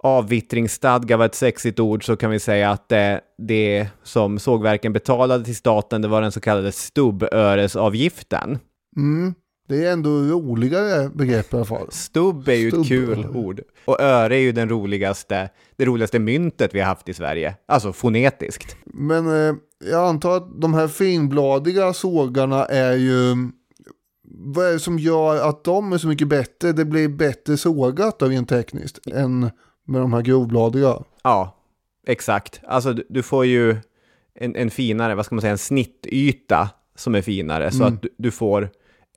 avvittringsstadga 0.03 1.17
var 1.17 1.27
ett 1.27 1.35
sexigt 1.35 1.81
ord 1.81 2.05
så 2.05 2.17
kan 2.17 2.31
vi 2.31 2.39
säga 2.39 2.71
att 2.71 2.93
eh, 2.93 3.15
det 3.39 3.89
som 4.03 4.39
sågverken 4.39 4.93
betalade 4.93 5.45
till 5.45 5.57
staten 5.57 6.03
det 6.03 6.09
var 6.09 6.23
den 6.23 6.33
så 6.33 6.41
kallade 6.41 6.73
stubböresavgiften. 6.73 8.59
Mm. 8.97 9.35
Det 9.71 9.87
är 9.87 9.93
ändå 9.93 10.11
roligare 10.11 11.09
begrepp 11.09 11.53
i 11.53 11.57
alla 11.57 11.65
fall. 11.65 11.87
Stubb 11.91 12.49
är 12.49 12.55
ju 12.55 12.71
Stubb. 12.71 12.83
ett 12.83 12.89
kul 12.89 13.27
ord. 13.35 13.61
Och 13.85 14.01
öre 14.01 14.37
är 14.37 14.41
ju 14.41 14.53
den 14.53 14.69
roligaste, 14.69 15.51
det 15.77 15.85
roligaste 15.85 16.19
myntet 16.19 16.75
vi 16.75 16.81
har 16.81 16.87
haft 16.87 17.09
i 17.09 17.15
Sverige. 17.15 17.55
Alltså 17.67 17.93
fonetiskt. 17.93 18.77
Men 18.85 19.27
eh, 19.27 19.55
jag 19.91 20.09
antar 20.09 20.37
att 20.37 20.61
de 20.61 20.75
här 20.75 20.89
finbladiga 20.89 21.93
sågarna 21.93 22.65
är 22.65 22.97
ju... 22.97 23.51
Vad 24.33 24.67
är 24.67 24.73
det 24.73 24.79
som 24.79 24.99
gör 24.99 25.49
att 25.49 25.65
de 25.65 25.93
är 25.93 25.99
så 25.99 26.09
mycket 26.09 26.29
bättre? 26.29 26.73
Det 26.73 26.85
blir 26.85 27.09
bättre 27.09 27.57
sågat 27.57 28.23
rent 28.23 28.49
tekniskt 28.49 29.07
än 29.07 29.41
med 29.87 30.01
de 30.01 30.13
här 30.13 30.23
grovbladiga. 30.23 30.97
Ja, 31.23 31.57
exakt. 32.07 32.61
Alltså 32.67 32.93
du, 32.93 33.07
du 33.09 33.23
får 33.23 33.47
ju 33.47 33.77
en, 34.35 34.57
en 34.57 34.71
finare, 34.71 35.15
vad 35.15 35.27
ska 35.27 35.35
man 35.35 35.43
säga, 35.43 35.53
en 35.53 35.59
snittyta 35.59 36.71
som 36.97 37.15
är 37.15 37.23
finare. 37.23 37.71
Så 37.71 37.85
att 37.85 38.03
du, 38.03 38.09
du 38.19 38.31
får 38.31 38.71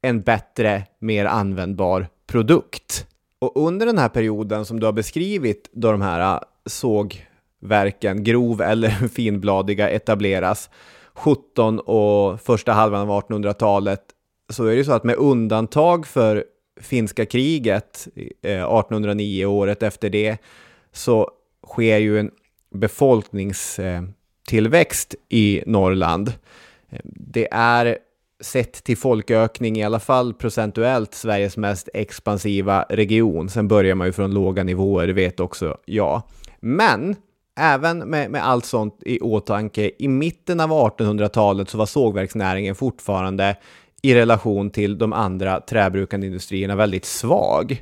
en 0.04 0.22
bättre, 0.22 0.84
mer 1.00 1.26
användbar 1.26 2.08
produkt. 2.28 3.08
Och 3.40 3.68
under 3.68 3.86
den 3.86 3.98
här 3.98 4.10
perioden 4.10 4.66
som 4.66 4.80
du 4.80 4.86
har 4.86 4.94
beskrivit, 4.94 5.70
då 5.74 5.92
de 5.92 6.02
här 6.02 6.34
äh, 6.34 6.40
sågverken, 6.66 8.24
grov 8.24 8.62
eller 8.62 8.90
finbladiga, 9.14 9.90
etableras, 9.90 10.70
17 11.14 11.80
och 11.80 12.42
första 12.42 12.72
halvan 12.72 13.10
av 13.10 13.22
1800-talet, 13.22 14.02
så 14.50 14.66
är 14.66 14.70
det 14.70 14.76
ju 14.76 14.84
så 14.84 14.92
att 14.92 15.04
med 15.04 15.16
undantag 15.16 16.08
för 16.08 16.44
finska 16.82 17.26
kriget 17.26 18.08
1809, 18.16 19.44
äh, 19.44 19.52
året 19.52 19.84
efter 19.84 20.10
det, 20.10 20.38
så 20.92 21.32
sker 21.68 21.98
ju 21.98 22.20
en 22.20 22.32
befolkningstillväxt 22.74 25.14
äh, 25.14 25.20
i 25.38 25.64
Norrland. 25.66 26.34
Det 27.04 27.48
är 27.52 27.98
sett 28.44 28.84
till 28.84 28.98
folkökning, 28.98 29.78
i 29.78 29.84
alla 29.84 30.00
fall 30.00 30.34
procentuellt, 30.34 31.14
Sveriges 31.14 31.58
mest 31.58 31.90
expansiva 31.94 32.86
region. 32.90 33.50
Sen 33.50 33.68
börjar 33.68 33.96
man 33.96 34.08
ju 34.08 34.14
från 34.14 34.34
låga 34.34 34.64
nivåer, 34.64 35.08
det 35.08 35.14
vet 35.14 35.40
också 35.40 35.78
jag. 35.86 36.22
Men 36.60 37.16
även 37.60 37.98
med, 37.98 38.32
med 38.32 38.48
allt 38.48 38.66
sånt 38.66 39.00
i 39.06 39.20
åtanke, 39.20 39.92
i 40.00 40.08
mitten 40.08 40.60
av 40.60 40.70
1800-talet 40.70 41.70
så 41.70 41.78
var 41.78 41.86
sågverksnäringen 41.86 42.76
fortfarande 42.76 43.56
i 44.02 44.16
relation 44.16 44.70
till 44.70 44.98
de 44.98 45.14
andra 45.14 45.60
träbrukande 45.60 46.28
industrierna 46.28 46.76
väldigt 46.76 47.06
svag. 47.06 47.82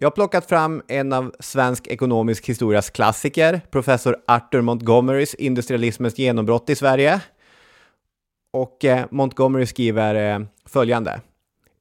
Jag 0.00 0.06
har 0.06 0.10
plockat 0.10 0.46
fram 0.46 0.82
en 0.88 1.12
av 1.12 1.32
svensk 1.40 1.86
ekonomisk 1.86 2.48
historias 2.48 2.90
klassiker, 2.90 3.60
professor 3.70 4.16
Arthur 4.26 4.60
Montgomerys 4.60 5.34
Industrialismens 5.34 6.18
genombrott 6.18 6.70
i 6.70 6.74
Sverige. 6.74 7.20
Och 8.56 8.84
eh, 8.84 9.04
Montgomery 9.10 9.66
skriver 9.66 10.34
eh, 10.34 10.46
följande. 10.64 11.20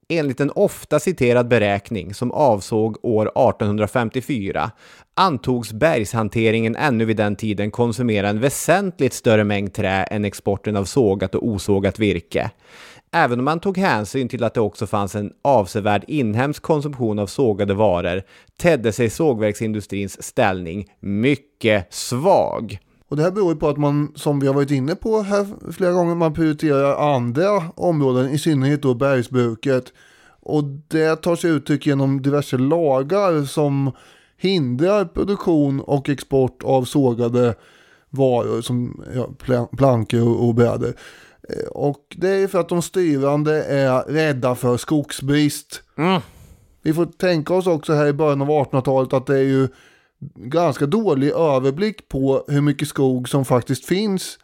Enligt 0.09 0.39
en 0.39 0.51
ofta 0.51 0.99
citerad 0.99 1.47
beräkning 1.47 2.13
som 2.13 2.31
avsåg 2.31 2.97
år 3.01 3.25
1854 3.25 4.71
antogs 5.13 5.73
bergshanteringen 5.73 6.75
ännu 6.75 7.05
vid 7.05 7.17
den 7.17 7.35
tiden 7.35 7.71
konsumera 7.71 8.29
en 8.29 8.39
väsentligt 8.39 9.13
större 9.13 9.43
mängd 9.43 9.73
trä 9.73 10.03
än 10.03 10.25
exporten 10.25 10.75
av 10.75 10.85
sågat 10.85 11.35
och 11.35 11.47
osågat 11.47 11.99
virke. 11.99 12.51
Även 13.11 13.39
om 13.39 13.45
man 13.45 13.59
tog 13.59 13.77
hänsyn 13.77 14.29
till 14.29 14.43
att 14.43 14.53
det 14.53 14.61
också 14.61 14.87
fanns 14.87 15.15
en 15.15 15.33
avsevärd 15.41 16.03
inhemsk 16.07 16.63
konsumtion 16.63 17.19
av 17.19 17.27
sågade 17.27 17.73
varor 17.73 18.23
tedde 18.57 18.91
sig 18.91 19.09
sågverksindustrins 19.09 20.23
ställning 20.23 20.85
mycket 20.99 21.93
svag. 21.93 22.79
Och 23.09 23.15
det 23.17 23.23
här 23.23 23.31
beror 23.31 23.55
på 23.55 23.69
att 23.69 23.77
man, 23.77 24.11
som 24.15 24.39
vi 24.39 24.47
har 24.47 24.53
varit 24.53 24.71
inne 24.71 24.95
på 24.95 25.21
här 25.21 25.71
flera 25.71 25.91
gånger, 25.91 26.15
man 26.15 26.33
prioriterar 26.33 27.15
andra 27.15 27.63
områden, 27.75 28.29
i 28.29 28.37
synnerhet 28.37 28.81
då 28.81 28.93
bergsbruket. 28.93 29.85
Och 30.41 30.63
det 30.87 31.15
tar 31.15 31.35
sig 31.35 31.51
uttryck 31.51 31.85
genom 31.87 32.21
diverse 32.21 32.57
lagar 32.57 33.43
som 33.45 33.91
hindrar 34.37 35.05
produktion 35.05 35.79
och 35.81 36.09
export 36.09 36.63
av 36.63 36.83
sågade 36.83 37.55
varor 38.09 38.61
som 38.61 39.03
ja, 39.15 39.29
pla- 39.45 39.75
plankor 39.77 40.21
och, 40.27 40.47
och 40.47 40.55
brädor. 40.55 40.93
Eh, 41.49 41.67
Och 41.71 41.99
det 42.17 42.29
är 42.29 42.47
för 42.47 42.59
att 42.59 42.69
de 42.69 42.81
styrande 42.81 43.63
är 43.63 44.03
rädda 44.03 44.55
för 44.55 44.77
skogsbrist. 44.77 45.81
Vi 46.81 46.93
får 46.93 47.05
tänka 47.05 47.53
oss 47.53 47.67
också 47.67 47.93
här 47.93 48.05
i 48.07 48.13
början 48.13 48.41
av 48.41 48.47
1800-talet 48.49 49.13
att 49.13 49.25
det 49.25 49.37
är 49.37 49.43
ju 49.43 49.67
ganska 50.35 50.85
dålig 50.85 51.29
överblick 51.29 52.09
på 52.09 52.45
hur 52.47 52.61
mycket 52.61 52.87
skog 52.87 53.29
som 53.29 53.45
faktiskt 53.45 53.85
finns. 53.85 54.39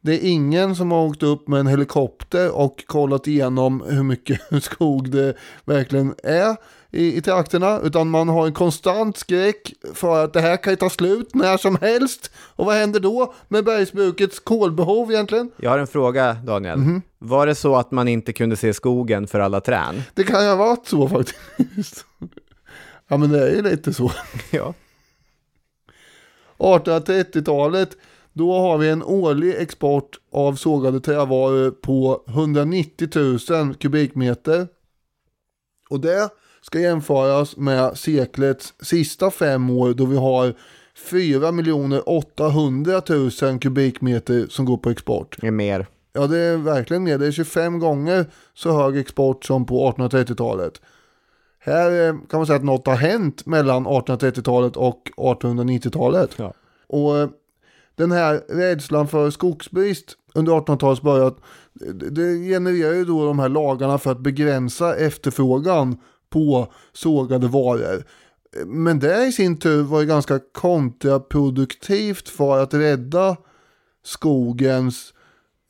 Det 0.00 0.12
är 0.12 0.30
ingen 0.30 0.76
som 0.76 0.90
har 0.90 1.04
åkt 1.04 1.22
upp 1.22 1.48
med 1.48 1.60
en 1.60 1.66
helikopter 1.66 2.54
och 2.56 2.84
kollat 2.86 3.26
igenom 3.26 3.84
hur 3.88 4.02
mycket 4.02 4.40
skog 4.62 5.10
det 5.10 5.34
verkligen 5.64 6.14
är 6.22 6.56
i, 6.90 7.16
i 7.16 7.20
trakterna. 7.20 7.80
Utan 7.80 8.10
man 8.10 8.28
har 8.28 8.46
en 8.46 8.52
konstant 8.52 9.16
skräck 9.16 9.72
för 9.94 10.24
att 10.24 10.32
det 10.32 10.40
här 10.40 10.56
kan 10.56 10.72
ju 10.72 10.76
ta 10.76 10.90
slut 10.90 11.34
när 11.34 11.56
som 11.56 11.78
helst. 11.80 12.30
Och 12.36 12.66
vad 12.66 12.74
händer 12.74 13.00
då 13.00 13.34
med 13.48 13.64
bergsbrukets 13.64 14.40
kolbehov 14.40 15.12
egentligen? 15.12 15.50
Jag 15.56 15.70
har 15.70 15.78
en 15.78 15.86
fråga, 15.86 16.34
Daniel. 16.34 17.00
Var 17.18 17.46
det 17.46 17.54
så 17.54 17.76
att 17.76 17.90
man 17.90 18.08
inte 18.08 18.32
kunde 18.32 18.56
se 18.56 18.74
skogen 18.74 19.26
för 19.26 19.40
alla 19.40 19.60
trän? 19.60 20.02
Det 20.14 20.24
kan 20.24 20.42
ju 20.42 20.48
ha 20.48 20.56
varit 20.56 20.86
så 20.86 21.08
faktiskt. 21.08 22.06
ja 23.08 23.16
men 23.16 23.30
det 23.30 23.48
är 23.48 23.56
ju 23.56 23.62
lite 23.62 23.94
så. 23.94 24.12
ja. 24.50 24.74
1830-talet, 26.58 27.96
då 28.32 28.52
har 28.52 28.78
vi 28.78 28.88
en 28.88 29.02
årlig 29.02 29.54
export 29.58 30.18
av 30.32 30.54
sågade 30.54 31.00
trävaror 31.00 31.70
på 31.70 32.24
190 32.28 33.08
000 33.50 33.74
kubikmeter. 33.74 34.68
Och 35.90 36.00
det 36.00 36.28
ska 36.62 36.80
jämföras 36.80 37.56
med 37.56 37.98
seklets 37.98 38.74
sista 38.80 39.30
fem 39.30 39.70
år 39.70 39.94
då 39.94 40.04
vi 40.04 40.16
har 40.16 40.54
4 41.10 42.02
800 42.06 43.02
000 43.08 43.58
kubikmeter 43.60 44.46
som 44.50 44.64
går 44.64 44.76
på 44.76 44.90
export. 44.90 45.36
Det 45.40 45.46
är 45.46 45.50
mer. 45.50 45.86
Ja, 46.12 46.26
det 46.26 46.38
är 46.38 46.56
verkligen 46.56 47.04
mer. 47.04 47.18
Det 47.18 47.26
är 47.26 47.32
25 47.32 47.78
gånger 47.78 48.26
så 48.54 48.72
hög 48.72 48.96
export 48.96 49.44
som 49.44 49.66
på 49.66 49.92
1830-talet. 49.92 50.80
Här 51.64 52.08
eh, 52.08 52.14
kan 52.30 52.38
man 52.40 52.46
säga 52.46 52.56
att 52.56 52.64
något 52.64 52.86
har 52.86 52.96
hänt 52.96 53.46
mellan 53.46 53.86
1830-talet 53.86 54.76
och 54.76 55.10
1890-talet. 55.16 56.30
Ja. 56.36 56.52
Och 56.86 57.18
eh, 57.18 57.28
den 57.94 58.12
här 58.12 58.42
rädslan 58.48 59.08
för 59.08 59.30
skogsbrist 59.30 60.16
under 60.34 60.52
1800-talets 60.52 61.02
början, 61.02 61.34
det- 62.10 62.48
genererar 62.48 62.92
ju 62.94 63.04
då 63.04 63.26
de 63.26 63.38
här 63.38 63.48
lagarna 63.48 63.98
för 63.98 64.10
att 64.12 64.20
begränsa 64.20 64.96
efterfrågan 64.96 65.96
på 66.30 66.72
sågade 66.92 67.46
varor. 67.48 68.04
Men 68.66 68.98
det 68.98 69.24
i 69.26 69.32
sin 69.32 69.56
tur 69.58 69.82
var 69.82 70.00
ju 70.00 70.06
ganska 70.06 70.40
kontraproduktivt 70.52 72.28
för 72.28 72.62
att 72.62 72.74
rädda 72.74 73.36
skogens 74.04 75.14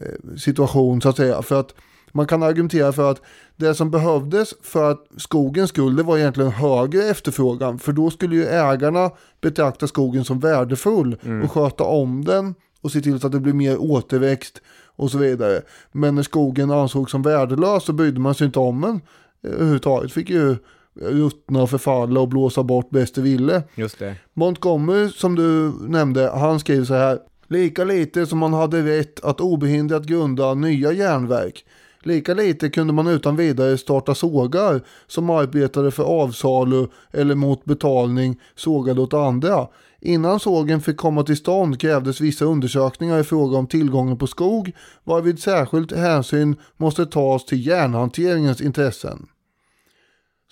eh, 0.00 0.37
situation 0.37 1.00
så 1.00 1.09
att 1.09 1.16
säga. 1.16 1.42
För 1.42 1.61
att 1.61 1.74
man 2.12 2.26
kan 2.26 2.42
argumentera 2.42 2.92
för 2.92 3.11
att 3.11 3.22
det 3.57 3.75
som 3.75 3.90
behövdes 3.90 4.55
för 4.62 4.90
att 4.90 5.07
skogen 5.17 5.69
skulle 5.69 6.03
var 6.03 6.19
egentligen 6.19 6.51
högre 6.51 7.03
efterfrågan. 7.03 7.79
För 7.79 7.93
då 7.93 8.11
skulle 8.11 8.37
ju 8.37 8.45
ägarna 8.45 9.11
betrakta 9.40 9.87
skogen 9.87 10.25
som 10.25 10.40
värdefull 10.40 11.17
och 11.45 11.51
sköta 11.51 11.85
om 11.85 12.25
den 12.25 12.55
och 12.81 12.93
se 12.93 13.01
till 13.01 13.21
så 13.21 13.27
att 13.27 13.33
det 13.33 13.40
blir 13.40 13.53
mer 13.53 13.79
återväxt 13.79 14.61
och 14.96 15.11
så 15.11 15.19
vidare. 15.19 15.63
Men 15.92 16.15
när 16.15 16.23
skogen 16.23 16.71
ansågs 16.71 17.11
som 17.11 17.23
värdelös 17.23 17.85
så 17.85 17.92
brydde 17.92 18.21
man 18.21 18.35
sig 18.35 18.46
inte 18.46 18.59
om 18.59 18.81
den 18.81 19.00
eh, 19.44 19.57
överhuvudtaget. 19.57 20.13
Fick 20.13 20.31
ju 20.31 20.57
ruttna 21.00 21.63
och 21.63 21.71
förfalla 21.71 22.21
och 22.21 22.29
blåsa 22.29 22.63
bort 22.63 22.90
bäst 22.90 23.15
det 23.15 23.21
ville. 23.21 23.63
Just 23.75 23.98
det. 23.98 24.15
Montgomery 24.35 25.09
som 25.09 25.35
du 25.35 25.73
nämnde, 25.88 26.31
han 26.31 26.61
skriver 26.61 26.85
så 26.85 26.94
här. 26.94 27.19
Lika 27.48 27.85
lite 27.85 28.27
som 28.27 28.38
man 28.38 28.52
hade 28.52 28.83
rätt 28.98 29.25
att 29.25 29.40
obehindrat 29.40 30.05
grunda 30.05 30.55
nya 30.55 30.92
järnverk, 30.92 31.65
Lika 32.07 32.35
lite 32.35 32.71
kunde 32.71 32.92
man 32.92 33.07
utan 33.07 33.37
vidare 33.37 33.79
starta 33.79 34.15
sågar 34.15 34.81
som 35.07 35.31
arbetade 35.31 35.90
för 35.90 36.02
avsalu 36.02 36.87
eller 37.13 37.35
mot 37.35 37.65
betalning 37.65 38.40
sågade 38.55 39.00
åt 39.00 39.15
andra. 39.15 39.69
Innan 40.00 40.40
sågen 40.40 40.81
fick 40.81 40.96
komma 40.96 41.23
till 41.23 41.37
stånd 41.37 41.81
krävdes 41.81 42.21
vissa 42.21 42.44
undersökningar 42.44 43.21
i 43.21 43.25
fråga 43.25 43.59
om 43.59 43.67
tillgången 43.67 44.19
på 44.19 44.27
skog 44.27 44.73
varvid 45.05 45.38
särskilt 45.38 45.92
hänsyn 45.92 46.57
måste 46.77 47.07
tas 47.07 47.44
till 47.44 47.67
järnhanteringens 47.67 48.61
intressen. 48.61 49.27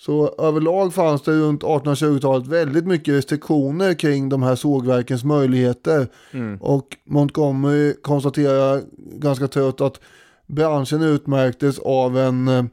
Så 0.05 0.35
överlag 0.37 0.93
fanns 0.93 1.21
det 1.21 1.31
runt 1.31 1.63
1820-talet 1.63 2.47
väldigt 2.47 2.85
mycket 2.85 3.13
restriktioner 3.13 3.93
kring 3.93 4.29
de 4.29 4.43
här 4.43 4.55
sågverkens 4.55 5.23
möjligheter. 5.23 6.07
Mm. 6.31 6.57
Och 6.61 6.97
Montgomery 7.05 7.93
konstaterar 8.01 8.81
ganska 8.95 9.47
trött 9.47 9.81
att 9.81 9.99
branschen 10.47 11.01
utmärktes 11.01 11.79
av 11.79 12.17
en 12.17 12.47
eh, 12.47 12.63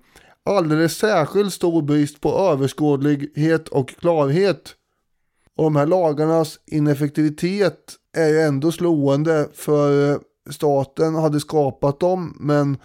alldeles 0.45 0.97
särskilt 0.97 1.53
stor 1.53 1.83
brist 1.83 2.21
på 2.21 2.39
överskådlighet 2.39 3.68
och 3.68 3.89
klarhet. 3.89 4.75
Och 5.57 5.64
de 5.64 5.77
här 5.77 5.87
lagarnas 5.87 6.61
ineffektivitet 6.66 7.97
är 8.16 8.29
ju 8.29 8.41
ändå 8.41 8.73
slående 8.73 9.49
för 9.55 10.12
eh, 10.12 10.18
staten 10.51 11.14
hade 11.14 11.41
skapat 11.41 12.01
dem 12.01 12.37
men 12.41 12.79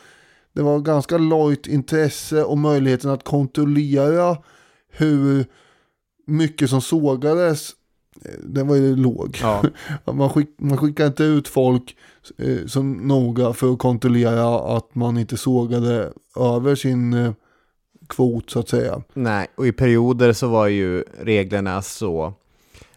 det 0.54 0.62
var 0.62 0.80
ganska 0.80 1.18
lojt 1.18 1.68
intresse 1.68 2.44
och 2.44 2.58
möjligheten 2.58 3.12
att 3.12 3.24
kontrollera 3.24 4.38
hur 4.92 5.46
mycket 6.28 6.70
som 6.70 6.82
sågades. 6.82 7.72
Den 8.43 8.67
var 8.67 8.76
ju 8.76 8.95
låg. 8.95 9.38
Ja. 9.41 9.63
Man, 10.13 10.30
skick, 10.30 10.49
man 10.57 10.78
skickade 10.78 11.07
inte 11.07 11.23
ut 11.23 11.47
folk 11.47 11.95
eh, 12.38 12.65
så 12.67 12.84
noga 12.84 13.53
för 13.53 13.73
att 13.73 13.80
kontrollera 13.80 14.78
att 14.78 14.95
man 14.95 15.17
inte 15.17 15.38
sågade 15.38 16.11
över 16.36 16.76
sin 16.76 17.13
eh, 17.13 17.34
kvot 18.09 18.49
så 18.49 18.59
att 18.59 18.69
säga. 18.69 19.01
Nej, 19.13 19.47
och 19.55 19.67
i 19.67 19.71
perioder 19.71 20.34
så 20.34 20.47
var 20.47 20.67
ju 20.67 21.03
reglerna 21.19 21.82
så... 21.82 22.34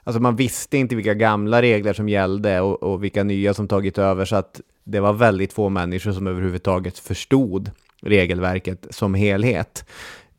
Alltså 0.05 0.23
man 0.23 0.37
visste 0.37 0.79
inte 0.79 0.97
vilka 0.97 1.15
gamla 1.15 1.63
regler 1.63 1.93
som 1.93 2.09
gällde 2.09 2.61
och, 2.61 2.83
och 2.83 3.05
vilka 3.05 3.25
nya 3.25 3.55
som 3.55 3.69
tagit 3.69 3.99
över, 3.99 4.25
så 4.25 4.37
att 4.37 4.61
det 4.85 5.01
var 5.01 5.13
väldigt 5.13 5.53
få 5.53 5.69
människor 5.69 6.13
som 6.13 6.27
överhuvudtaget 6.27 6.99
förstod 6.99 7.71
regelverket 8.03 8.87
som 8.91 9.15
helhet. 9.15 9.85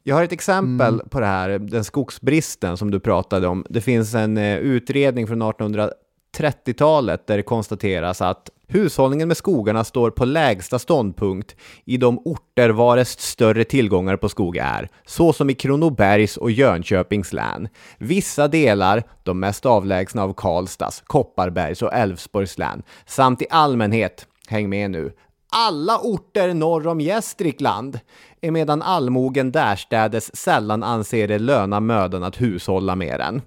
Jag 0.09 0.15
har 0.15 0.23
ett 0.23 0.31
exempel 0.31 1.01
på 1.09 1.19
det 1.19 1.25
här, 1.25 1.59
den 1.59 1.83
skogsbristen 1.83 2.77
som 2.77 2.91
du 2.91 2.99
pratade 2.99 3.47
om. 3.47 3.65
Det 3.69 3.81
finns 3.81 4.13
en 4.13 4.37
eh, 4.37 4.57
utredning 4.57 5.27
från 5.27 5.43
1830-talet 5.43 7.27
där 7.27 7.37
det 7.37 7.43
konstateras 7.43 8.21
att 8.21 8.49
hushållningen 8.67 9.27
med 9.27 9.37
skogarna 9.37 9.83
står 9.83 10.11
på 10.11 10.25
lägsta 10.25 10.79
ståndpunkt 10.79 11.55
i 11.85 11.97
de 11.97 12.19
orter 12.25 12.69
varest 12.69 13.19
större 13.19 13.63
tillgångar 13.63 14.17
på 14.17 14.29
skog 14.29 14.57
är, 14.57 14.89
såsom 15.05 15.49
i 15.49 15.53
Kronobergs 15.53 16.37
och 16.37 16.51
Jönköpings 16.51 17.33
län. 17.33 17.67
Vissa 17.97 18.47
delar, 18.47 19.03
de 19.23 19.39
mest 19.39 19.65
avlägsna 19.65 20.23
av 20.23 20.33
Karlstads, 20.33 21.03
Kopparbergs 21.05 21.81
och 21.81 21.93
Älvsborgs 21.93 22.57
län, 22.57 22.83
samt 23.05 23.41
i 23.41 23.45
allmänhet, 23.49 24.27
häng 24.47 24.69
med 24.69 24.91
nu, 24.91 25.11
alla 25.49 25.97
orter 25.99 26.53
norr 26.53 26.87
om 26.87 27.01
Gästrikland, 27.01 27.99
emedan 28.41 28.81
allmogen 28.81 29.51
därstädes 29.51 30.35
sällan 30.35 30.83
anser 30.83 31.27
det 31.27 31.39
löna 31.39 31.79
mödan 31.79 32.23
att 32.23 32.41
hushålla 32.41 32.95
med 32.95 33.19
den. 33.19 33.41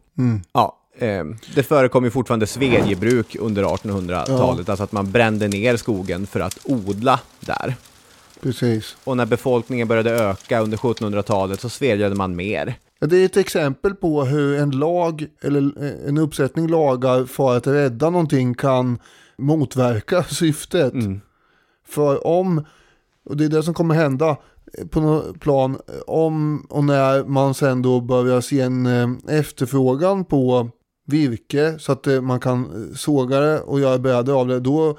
Ja, 0.53 0.79
eh, 0.99 1.25
det 1.55 1.63
förekom 1.63 2.05
ju 2.05 2.11
fortfarande 2.11 2.47
svedjebruk 2.47 3.37
under 3.41 3.65
1800-talet, 3.65 4.69
alltså 4.69 4.85
att 4.85 4.93
man 4.93 5.11
brände 5.11 5.49
ner 5.49 5.77
skogen 5.77 6.27
för 6.27 6.41
att 6.41 6.59
odla 6.65 7.21
där. 7.41 7.75
Precis. 8.43 8.97
Och 9.05 9.17
när 9.17 9.27
befolkningen 9.27 9.89
började 9.89 10.11
öka 10.11 10.61
under 10.61 10.77
1700-talet 10.79 11.61
så 11.61 11.69
svedjade 11.69 12.15
man 12.15 12.37
mer. 12.37 12.75
Ja, 13.01 13.07
Det 13.07 13.17
är 13.17 13.25
ett 13.25 13.37
exempel 13.37 13.95
på 13.95 14.25
hur 14.25 14.59
en 14.59 14.71
lag 14.71 15.27
eller 15.43 15.85
eh, 15.85 16.09
en 16.09 16.19
uppsättning 16.19 16.69
lagar 16.69 17.25
för 17.25 17.57
att 17.57 17.67
rädda 17.67 18.11
någonting 18.11 18.55
kan 18.55 18.99
motverka 19.39 20.23
syftet. 20.25 20.93
För 21.93 22.26
om, 22.26 22.64
och 23.24 23.36
det 23.36 23.45
är 23.45 23.49
det 23.49 23.62
som 23.62 23.74
kommer 23.74 23.95
hända 23.95 24.36
eh, 24.78 24.86
på 24.86 25.01
något 25.01 25.40
plan, 25.40 25.78
eh, 25.88 26.01
om 26.07 26.66
och 26.70 26.84
när 26.84 27.24
man 27.24 27.55
sen 27.55 27.82
då 27.82 28.01
börjar 28.01 28.40
se 28.40 28.61
en 28.61 28.86
eh, 28.86 29.38
efterfrågan 29.38 30.24
på 30.24 30.68
virke 31.07 31.78
så 31.78 31.93
att 31.93 32.07
man 32.22 32.40
kan 32.40 32.88
såga 32.97 33.40
det 33.40 33.61
och 33.61 33.80
göra 33.80 33.99
brädor 33.99 34.40
av 34.40 34.49
det, 34.49 34.61
då 34.61 34.99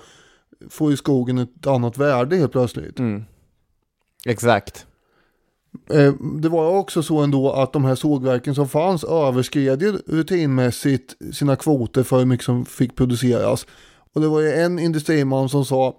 får 0.69 0.91
ju 0.91 0.97
skogen 0.97 1.37
ett 1.37 1.67
annat 1.67 1.97
värde 1.97 2.35
helt 2.35 2.51
plötsligt. 2.51 2.99
Exakt. 4.25 4.85
Eh, 5.89 6.13
Det 6.41 6.49
var 6.49 6.77
också 6.77 7.03
så 7.03 7.19
ändå 7.19 7.51
att 7.51 7.73
de 7.73 7.85
här 7.85 7.95
sågverken 7.95 8.55
som 8.55 8.69
fanns 8.69 9.03
överskred 9.03 9.81
ju 9.81 9.91
rutinmässigt 10.07 11.15
sina 11.35 11.55
kvoter 11.55 12.03
för 12.03 12.17
hur 12.17 12.25
mycket 12.25 12.45
som 12.45 12.65
fick 12.65 12.95
produceras. 12.95 13.65
Och 14.13 14.21
det 14.21 14.27
var 14.27 14.41
ju 14.41 14.51
en 14.51 14.79
industriman 14.79 15.49
som 15.49 15.65
sa 15.65 15.97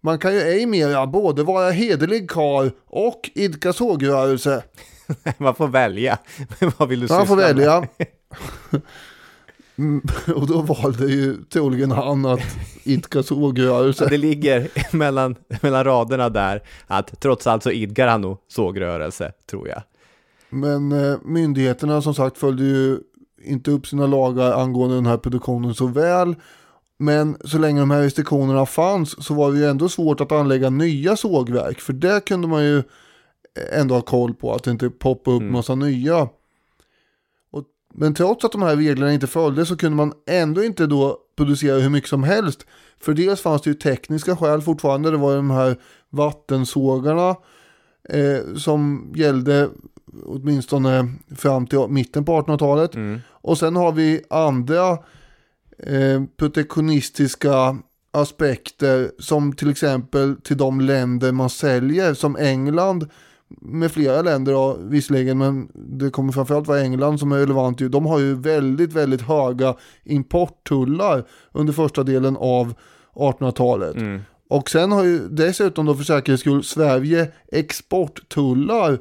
man 0.00 0.18
kan 0.18 0.34
ju 0.34 0.40
ej 0.40 0.66
mera 0.66 1.06
både 1.06 1.42
vara 1.42 1.70
hederlig 1.70 2.30
karl 2.30 2.70
och 2.86 3.30
idka 3.34 3.72
sågrörelse. 3.72 4.62
man 5.38 5.54
får 5.54 5.68
välja. 5.68 6.18
Vad 6.78 6.88
vill 6.88 7.00
du 7.00 7.06
Man 7.14 7.26
får 7.26 7.36
med? 7.36 7.44
välja. 7.56 7.88
Och 10.34 10.46
då 10.46 10.60
valde 10.62 11.06
ju 11.06 11.36
troligen 11.44 11.90
han 11.90 12.26
att 12.26 12.40
idka 12.84 13.18
Ja, 13.18 13.22
sågrörelse. 13.22 14.06
det 14.10 14.16
ligger 14.16 14.68
mellan, 14.96 15.36
mellan 15.62 15.84
raderna 15.84 16.28
där 16.28 16.62
att 16.86 17.20
trots 17.20 17.46
allt 17.46 17.62
så 17.62 17.70
idkar 17.70 18.06
han 18.08 18.20
nog 18.20 18.38
sågrörelse, 18.48 19.32
tror 19.50 19.68
jag. 19.68 19.82
Men 20.50 20.92
eh, 20.92 21.18
myndigheterna 21.24 22.02
som 22.02 22.14
sagt 22.14 22.38
följde 22.38 22.64
ju 22.64 22.98
inte 23.44 23.70
upp 23.70 23.86
sina 23.86 24.06
lagar 24.06 24.52
angående 24.52 24.94
den 24.96 25.06
här 25.06 25.16
produktionen 25.16 25.74
så 25.74 25.86
väl. 25.86 26.34
Men 26.98 27.36
så 27.44 27.58
länge 27.58 27.80
de 27.80 27.90
här 27.90 28.02
restriktionerna 28.02 28.66
fanns 28.66 29.24
så 29.24 29.34
var 29.34 29.52
det 29.52 29.58
ju 29.58 29.64
ändå 29.64 29.88
svårt 29.88 30.20
att 30.20 30.32
anlägga 30.32 30.70
nya 30.70 31.16
sågverk. 31.16 31.80
För 31.80 31.92
det 31.92 32.24
kunde 32.24 32.48
man 32.48 32.64
ju 32.64 32.82
ändå 33.72 33.94
ha 33.94 34.02
koll 34.02 34.34
på, 34.34 34.54
att 34.54 34.64
det 34.64 34.70
inte 34.70 34.90
poppade 34.90 35.36
upp 35.36 35.42
massa 35.42 35.74
nya. 35.74 36.28
Och, 37.50 37.64
men 37.94 38.14
trots 38.14 38.44
att 38.44 38.52
de 38.52 38.62
här 38.62 38.76
reglerna 38.76 39.12
inte 39.12 39.26
följdes 39.26 39.68
så 39.68 39.76
kunde 39.76 39.96
man 39.96 40.12
ändå 40.26 40.64
inte 40.64 40.86
då 40.86 41.18
producera 41.36 41.78
hur 41.78 41.90
mycket 41.90 42.10
som 42.10 42.22
helst. 42.22 42.66
För 43.00 43.14
dels 43.14 43.40
fanns 43.40 43.62
det 43.62 43.70
ju 43.70 43.74
tekniska 43.74 44.36
skäl 44.36 44.62
fortfarande, 44.62 45.10
det 45.10 45.16
var 45.16 45.36
de 45.36 45.50
här 45.50 45.76
vattensågarna 46.10 47.36
eh, 48.08 48.54
som 48.56 49.12
gällde 49.16 49.68
åtminstone 50.24 51.08
fram 51.36 51.66
till 51.66 51.78
mitten 51.88 52.24
på 52.24 52.40
1800-talet. 52.40 52.90
Och 53.28 53.58
sen 53.58 53.76
har 53.76 53.92
vi 53.92 54.22
andra 54.30 54.98
eh, 55.82 56.22
protektionistiska 56.36 57.78
aspekter 58.10 59.10
som 59.18 59.52
till 59.52 59.70
exempel 59.70 60.36
till 60.36 60.56
de 60.56 60.80
länder 60.80 61.32
man 61.32 61.50
säljer 61.50 62.14
som 62.14 62.36
England 62.36 63.08
med 63.60 63.92
flera 63.92 64.22
länder 64.22 64.52
då, 64.52 64.76
visserligen 64.80 65.38
men 65.38 65.68
det 65.74 66.10
kommer 66.10 66.32
framförallt 66.32 66.68
vara 66.68 66.80
England 66.80 67.18
som 67.18 67.32
är 67.32 67.36
relevant. 67.36 67.78
De 67.78 68.06
har 68.06 68.18
ju 68.18 68.34
väldigt 68.34 68.92
väldigt 68.92 69.22
höga 69.22 69.74
importtullar 70.04 71.24
under 71.52 71.72
första 71.72 72.02
delen 72.02 72.36
av 72.36 72.74
1800-talet. 73.14 73.96
Och 74.50 74.70
sen 74.70 74.92
har 74.92 75.04
ju 75.04 75.28
dessutom 75.28 75.86
då 75.86 75.94
för 75.94 76.04
säkerhets 76.04 76.40
skull 76.40 76.64
Sverige 76.64 77.32
exporttullar 77.52 78.98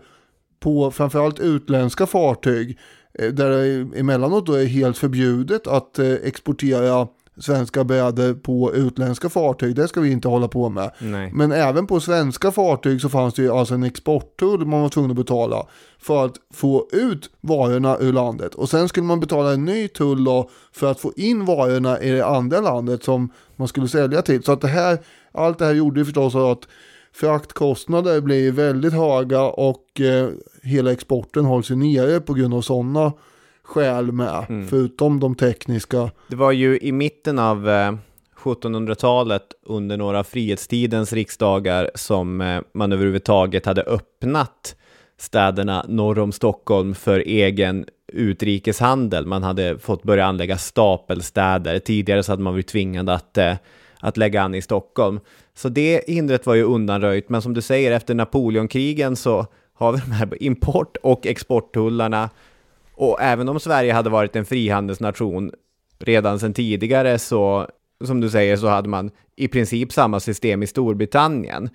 på 0.59 0.91
framförallt 0.91 1.39
utländska 1.39 2.05
fartyg. 2.05 2.79
Eh, 3.19 3.27
Där 3.27 3.49
det 3.49 3.99
emellanåt 3.99 4.45
då 4.45 4.53
är 4.53 4.65
helt 4.65 4.97
förbjudet 4.97 5.67
att 5.67 5.99
eh, 5.99 6.13
exportera 6.23 7.07
svenska 7.39 7.83
brädor 7.83 8.33
på 8.33 8.73
utländska 8.73 9.29
fartyg. 9.29 9.75
Det 9.75 9.87
ska 9.87 10.01
vi 10.01 10.11
inte 10.11 10.27
hålla 10.27 10.47
på 10.47 10.69
med. 10.69 10.91
Nej. 10.99 11.31
Men 11.33 11.51
även 11.51 11.87
på 11.87 11.99
svenska 11.99 12.51
fartyg 12.51 13.01
så 13.01 13.09
fanns 13.09 13.33
det 13.33 13.41
ju 13.41 13.51
alltså 13.51 13.73
en 13.73 13.83
exporttull 13.83 14.65
man 14.65 14.81
var 14.81 14.89
tvungen 14.89 15.11
att 15.11 15.17
betala 15.17 15.67
för 15.99 16.25
att 16.25 16.35
få 16.53 16.87
ut 16.91 17.29
varorna 17.41 17.97
ur 17.99 18.13
landet. 18.13 18.55
Och 18.55 18.69
sen 18.69 18.89
skulle 18.89 19.05
man 19.05 19.19
betala 19.19 19.53
en 19.53 19.65
ny 19.65 19.87
tull 19.87 20.23
då 20.23 20.49
för 20.71 20.91
att 20.91 20.99
få 20.99 21.13
in 21.15 21.45
varorna 21.45 22.01
i 22.01 22.11
det 22.11 22.25
andra 22.25 22.61
landet 22.61 23.03
som 23.03 23.29
man 23.55 23.67
skulle 23.67 23.87
sälja 23.87 24.21
till. 24.21 24.43
Så 24.43 24.51
att 24.51 24.61
det 24.61 24.67
här, 24.67 24.97
allt 25.31 25.59
det 25.59 25.65
här 25.65 25.73
gjorde 25.73 25.99
ju 25.99 26.05
förstås 26.05 26.35
att 26.35 26.67
fraktkostnader 27.19 28.21
blir 28.21 28.51
väldigt 28.51 28.93
höga 28.93 29.41
och 29.41 30.01
eh, 30.01 30.29
hela 30.63 30.91
exporten 30.91 31.45
hålls 31.45 31.71
ju 31.71 31.75
nere 31.75 32.19
på 32.19 32.33
grund 32.33 32.53
av 32.53 32.61
sådana 32.61 33.13
skäl 33.63 34.11
med. 34.11 34.45
Förutom 34.69 35.19
de 35.19 35.35
tekniska. 35.35 36.11
Det 36.27 36.35
var 36.35 36.51
ju 36.51 36.79
i 36.79 36.91
mitten 36.91 37.39
av 37.39 37.69
eh, 37.69 37.93
1700-talet 38.37 39.43
under 39.65 39.97
några 39.97 40.23
frihetstidens 40.23 41.13
riksdagar 41.13 41.91
som 41.95 42.41
eh, 42.41 42.61
man 42.73 42.91
överhuvudtaget 42.91 43.65
hade 43.65 43.81
öppnat 43.81 44.75
städerna 45.17 45.85
norr 45.87 46.19
om 46.19 46.31
Stockholm 46.31 46.95
för 46.95 47.19
egen 47.19 47.85
utrikeshandel. 48.07 49.25
Man 49.25 49.43
hade 49.43 49.79
fått 49.79 50.03
börja 50.03 50.25
anlägga 50.25 50.57
stapelstäder. 50.57 51.79
Tidigare 51.79 52.23
så 52.23 52.31
hade 52.31 52.43
man 52.43 52.53
varit 52.53 52.67
tvingad 52.67 53.09
att, 53.09 53.37
eh, 53.37 53.55
att 53.99 54.17
lägga 54.17 54.41
an 54.41 54.55
i 54.55 54.61
Stockholm. 54.61 55.19
Så 55.57 55.69
det 55.69 56.03
hindret 56.07 56.45
var 56.45 56.55
ju 56.55 56.63
undanröjt, 56.63 57.29
men 57.29 57.41
som 57.41 57.53
du 57.53 57.61
säger, 57.61 57.91
efter 57.91 58.15
Napoleonkrigen 58.15 59.15
så 59.15 59.45
har 59.73 59.91
vi 59.91 59.99
de 59.99 60.11
här 60.11 60.43
import 60.43 60.97
och 61.03 61.27
exporttullarna. 61.27 62.29
Och 62.95 63.21
även 63.21 63.49
om 63.49 63.59
Sverige 63.59 63.93
hade 63.93 64.09
varit 64.09 64.35
en 64.35 64.45
frihandelsnation 64.45 65.51
redan 65.99 66.39
sedan 66.39 66.53
tidigare 66.53 67.19
så, 67.19 67.67
som 68.03 68.21
du 68.21 68.29
säger, 68.29 68.57
så 68.57 68.67
hade 68.67 68.89
man 68.89 69.11
i 69.35 69.47
princip 69.47 69.93
samma 69.93 70.19
system 70.19 70.63
i 70.63 70.67
Storbritannien. 70.67 71.69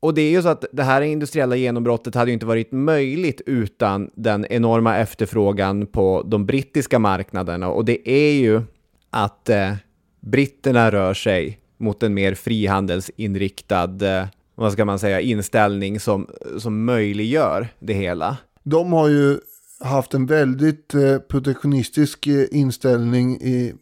Och 0.00 0.14
det 0.14 0.22
är 0.22 0.30
ju 0.30 0.42
så 0.42 0.48
att 0.48 0.64
det 0.72 0.82
här 0.82 1.02
industriella 1.02 1.56
genombrottet 1.56 2.14
hade 2.14 2.30
ju 2.30 2.34
inte 2.34 2.46
varit 2.46 2.72
möjligt 2.72 3.40
utan 3.46 4.10
den 4.14 4.46
enorma 4.50 4.96
efterfrågan 4.96 5.86
på 5.86 6.22
de 6.26 6.46
brittiska 6.46 6.98
marknaderna. 6.98 7.68
Och 7.68 7.84
det 7.84 8.10
är 8.10 8.32
ju 8.32 8.62
att 9.10 9.48
eh, 9.48 9.74
britterna 10.20 10.90
rör 10.90 11.14
sig 11.14 11.61
mot 11.82 12.02
en 12.02 12.14
mer 12.14 12.34
frihandelsinriktad, 12.34 14.20
eh, 14.20 14.26
vad 14.54 14.72
ska 14.72 14.84
man 14.84 14.98
säga, 14.98 15.20
inställning 15.20 16.00
som, 16.00 16.26
som 16.58 16.84
möjliggör 16.84 17.68
det 17.78 17.94
hela. 17.94 18.36
De 18.62 18.92
har 18.92 19.08
ju 19.08 19.38
haft 19.80 20.14
en 20.14 20.26
väldigt 20.26 20.94
eh, 20.94 21.18
protektionistisk 21.18 22.26
eh, 22.26 22.44
inställning 22.50 23.40
i, 23.40 23.74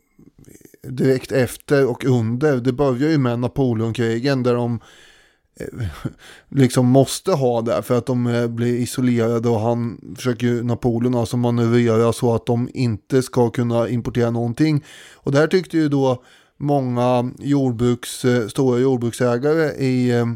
direkt 0.83 1.33
efter 1.33 1.91
och 1.91 2.05
under. 2.05 2.57
Det 2.57 2.73
börjar 2.73 3.11
ju 3.11 3.19
med 3.19 3.39
Napoleonkrigen 3.39 4.43
där 4.43 4.55
de 4.55 4.81
liksom 6.49 6.87
måste 6.87 7.33
ha 7.33 7.63
det 7.63 7.83
för 7.83 7.99
att 7.99 8.07
de 8.07 8.49
blir 8.51 8.75
isolerade 8.75 9.49
och 9.49 9.61
han 9.61 10.01
försöker 10.17 10.63
Napoleon 10.63 11.15
alltså 11.15 11.37
manövrera 11.37 12.13
så 12.13 12.35
att 12.35 12.47
de 12.47 12.69
inte 12.75 13.23
ska 13.23 13.51
kunna 13.51 13.89
importera 13.89 14.31
någonting. 14.31 14.85
Och 15.15 15.33
det 15.33 15.39
här 15.39 15.47
tyckte 15.47 15.77
ju 15.77 15.89
då 15.89 16.23
många 16.61 17.31
jordbruks, 17.39 18.25
eh, 18.25 18.47
stora 18.49 18.79
jordbruksägare 18.79 19.71
i, 19.85 20.11
eh, 20.11 20.27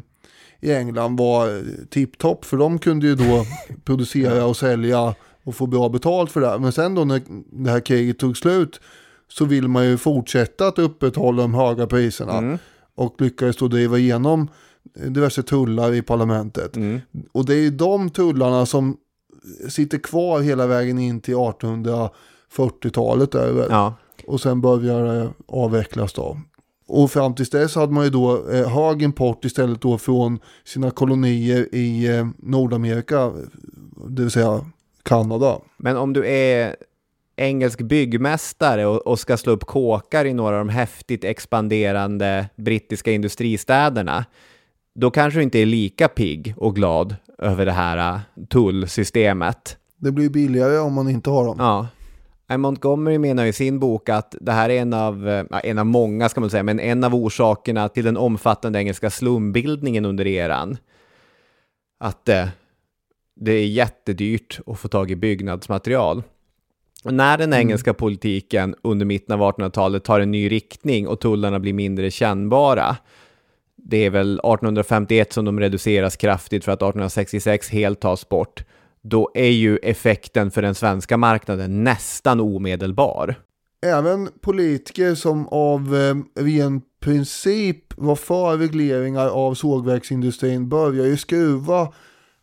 i 0.60 0.72
England 0.72 1.16
var 1.16 1.62
tipptopp 1.90 2.44
för 2.44 2.56
de 2.56 2.78
kunde 2.78 3.06
ju 3.06 3.14
då 3.14 3.44
producera 3.84 4.44
och 4.46 4.56
sälja 4.56 5.14
och 5.44 5.54
få 5.54 5.66
bra 5.66 5.88
betalt 5.88 6.30
för 6.30 6.40
det. 6.40 6.58
Men 6.58 6.72
sen 6.72 6.94
då 6.94 7.04
när 7.04 7.22
det 7.64 7.70
här 7.70 7.80
kriget 7.80 8.18
tog 8.18 8.36
slut 8.36 8.80
så 9.28 9.44
vill 9.44 9.68
man 9.68 9.86
ju 9.86 9.96
fortsätta 9.96 10.66
att 10.66 10.78
upprätthålla 10.78 11.42
de 11.42 11.54
höga 11.54 11.86
priserna 11.86 12.38
Mm. 12.38 12.58
och 12.94 13.20
lyckades 13.20 13.56
då 13.56 13.68
driva 13.68 13.98
igenom 13.98 14.48
diverse 15.06 15.42
tullar 15.42 15.94
i 15.94 16.02
parlamentet. 16.02 16.76
Mm. 16.76 17.00
Och 17.32 17.46
det 17.46 17.54
är 17.54 17.58
ju 17.60 17.70
de 17.70 18.10
tullarna 18.10 18.66
som 18.66 18.96
sitter 19.68 19.98
kvar 19.98 20.40
hela 20.40 20.66
vägen 20.66 20.98
in 20.98 21.20
till 21.20 21.34
1840-talet 21.34 23.32
där 23.32 23.52
väl. 23.52 23.66
Ja, 23.70 23.94
Och 24.26 24.40
sen 24.40 24.60
börjar 24.60 25.04
det 25.04 25.30
avvecklas 25.48 26.12
då. 26.12 26.38
Och 26.86 27.10
fram 27.10 27.34
tills 27.34 27.50
dess 27.50 27.74
hade 27.74 27.92
man 27.92 28.04
ju 28.04 28.10
då 28.10 28.50
eh, 28.50 28.68
hög 28.68 29.02
import 29.02 29.44
istället 29.44 29.80
då 29.80 29.98
från 29.98 30.38
sina 30.64 30.90
kolonier 30.90 31.74
i 31.74 32.16
eh, 32.16 32.26
Nordamerika, 32.38 33.32
det 34.08 34.22
vill 34.22 34.30
säga 34.30 34.64
Kanada. 35.02 35.58
men 35.76 35.96
om 35.96 36.12
du 36.12 36.26
är 36.26 36.76
engelsk 37.36 37.82
byggmästare 37.82 38.86
och, 38.86 39.06
och 39.06 39.18
ska 39.18 39.36
slå 39.36 39.52
upp 39.52 39.64
kåkar 39.64 40.24
i 40.24 40.34
några 40.34 40.58
av 40.58 40.66
de 40.66 40.72
häftigt 40.72 41.24
expanderande 41.24 42.48
brittiska 42.56 43.12
industristäderna, 43.12 44.24
då 44.94 45.10
kanske 45.10 45.38
du 45.38 45.42
inte 45.42 45.58
är 45.58 45.66
lika 45.66 46.08
pigg 46.08 46.54
och 46.56 46.76
glad 46.76 47.16
över 47.38 47.66
det 47.66 47.72
här 47.72 48.14
äh, 48.14 48.44
tullsystemet. 48.44 49.76
Det 49.96 50.12
blir 50.12 50.30
billigare 50.30 50.78
om 50.78 50.92
man 50.92 51.08
inte 51.08 51.30
har 51.30 51.44
dem. 51.44 51.56
Ja. 51.58 51.88
Nej, 52.46 52.58
Montgomery 52.58 53.18
menar 53.18 53.44
i 53.44 53.52
sin 53.52 53.78
bok 53.78 54.08
att 54.08 54.34
det 54.40 54.52
här 54.52 54.70
är 54.70 54.80
en 54.80 54.92
av, 54.92 55.28
eh, 55.28 55.44
en 55.64 55.78
av 55.78 55.86
många 55.86 56.28
ska 56.28 56.40
man 56.40 56.50
säga, 56.50 56.62
men 56.62 56.80
en 56.80 57.04
av 57.04 57.14
orsakerna 57.14 57.88
till 57.88 58.04
den 58.04 58.16
omfattande 58.16 58.78
engelska 58.78 59.10
slumbildningen 59.10 60.04
under 60.04 60.26
eran. 60.26 60.76
Att 62.00 62.28
eh, 62.28 62.48
det 63.36 63.52
är 63.52 63.66
jättedyrt 63.66 64.60
att 64.66 64.78
få 64.78 64.88
tag 64.88 65.10
i 65.10 65.16
byggnadsmaterial. 65.16 66.22
Och 67.04 67.14
när 67.14 67.38
den 67.38 67.52
engelska 67.52 67.94
politiken 67.94 68.74
under 68.82 69.06
mitten 69.06 69.40
av 69.40 69.52
1800-talet 69.52 70.04
tar 70.04 70.20
en 70.20 70.30
ny 70.30 70.50
riktning 70.50 71.08
och 71.08 71.20
tullarna 71.20 71.60
blir 71.60 71.72
mindre 71.72 72.10
kännbara, 72.10 72.96
det 73.76 73.96
är 73.96 74.10
väl 74.10 74.32
1851 74.32 75.32
som 75.32 75.44
de 75.44 75.60
reduceras 75.60 76.16
kraftigt 76.16 76.64
för 76.64 76.72
att 76.72 76.78
1866 76.78 77.68
helt 77.68 78.00
tas 78.00 78.28
bort, 78.28 78.64
då 79.04 79.30
är 79.34 79.50
ju 79.50 79.76
effekten 79.76 80.50
för 80.50 80.62
den 80.62 80.74
svenska 80.74 81.16
marknaden 81.16 81.84
nästan 81.84 82.40
omedelbar. 82.40 83.34
Även 83.86 84.28
politiker 84.40 85.14
som 85.14 85.48
av 85.48 85.96
eh, 85.96 86.42
ren 86.44 86.82
princip 87.00 87.94
var 87.96 88.16
för 88.16 88.56
regleringar 88.58 89.28
av 89.28 89.54
sågverksindustrin 89.54 90.68
börjar 90.68 91.06
ju 91.06 91.16
skruva 91.16 91.92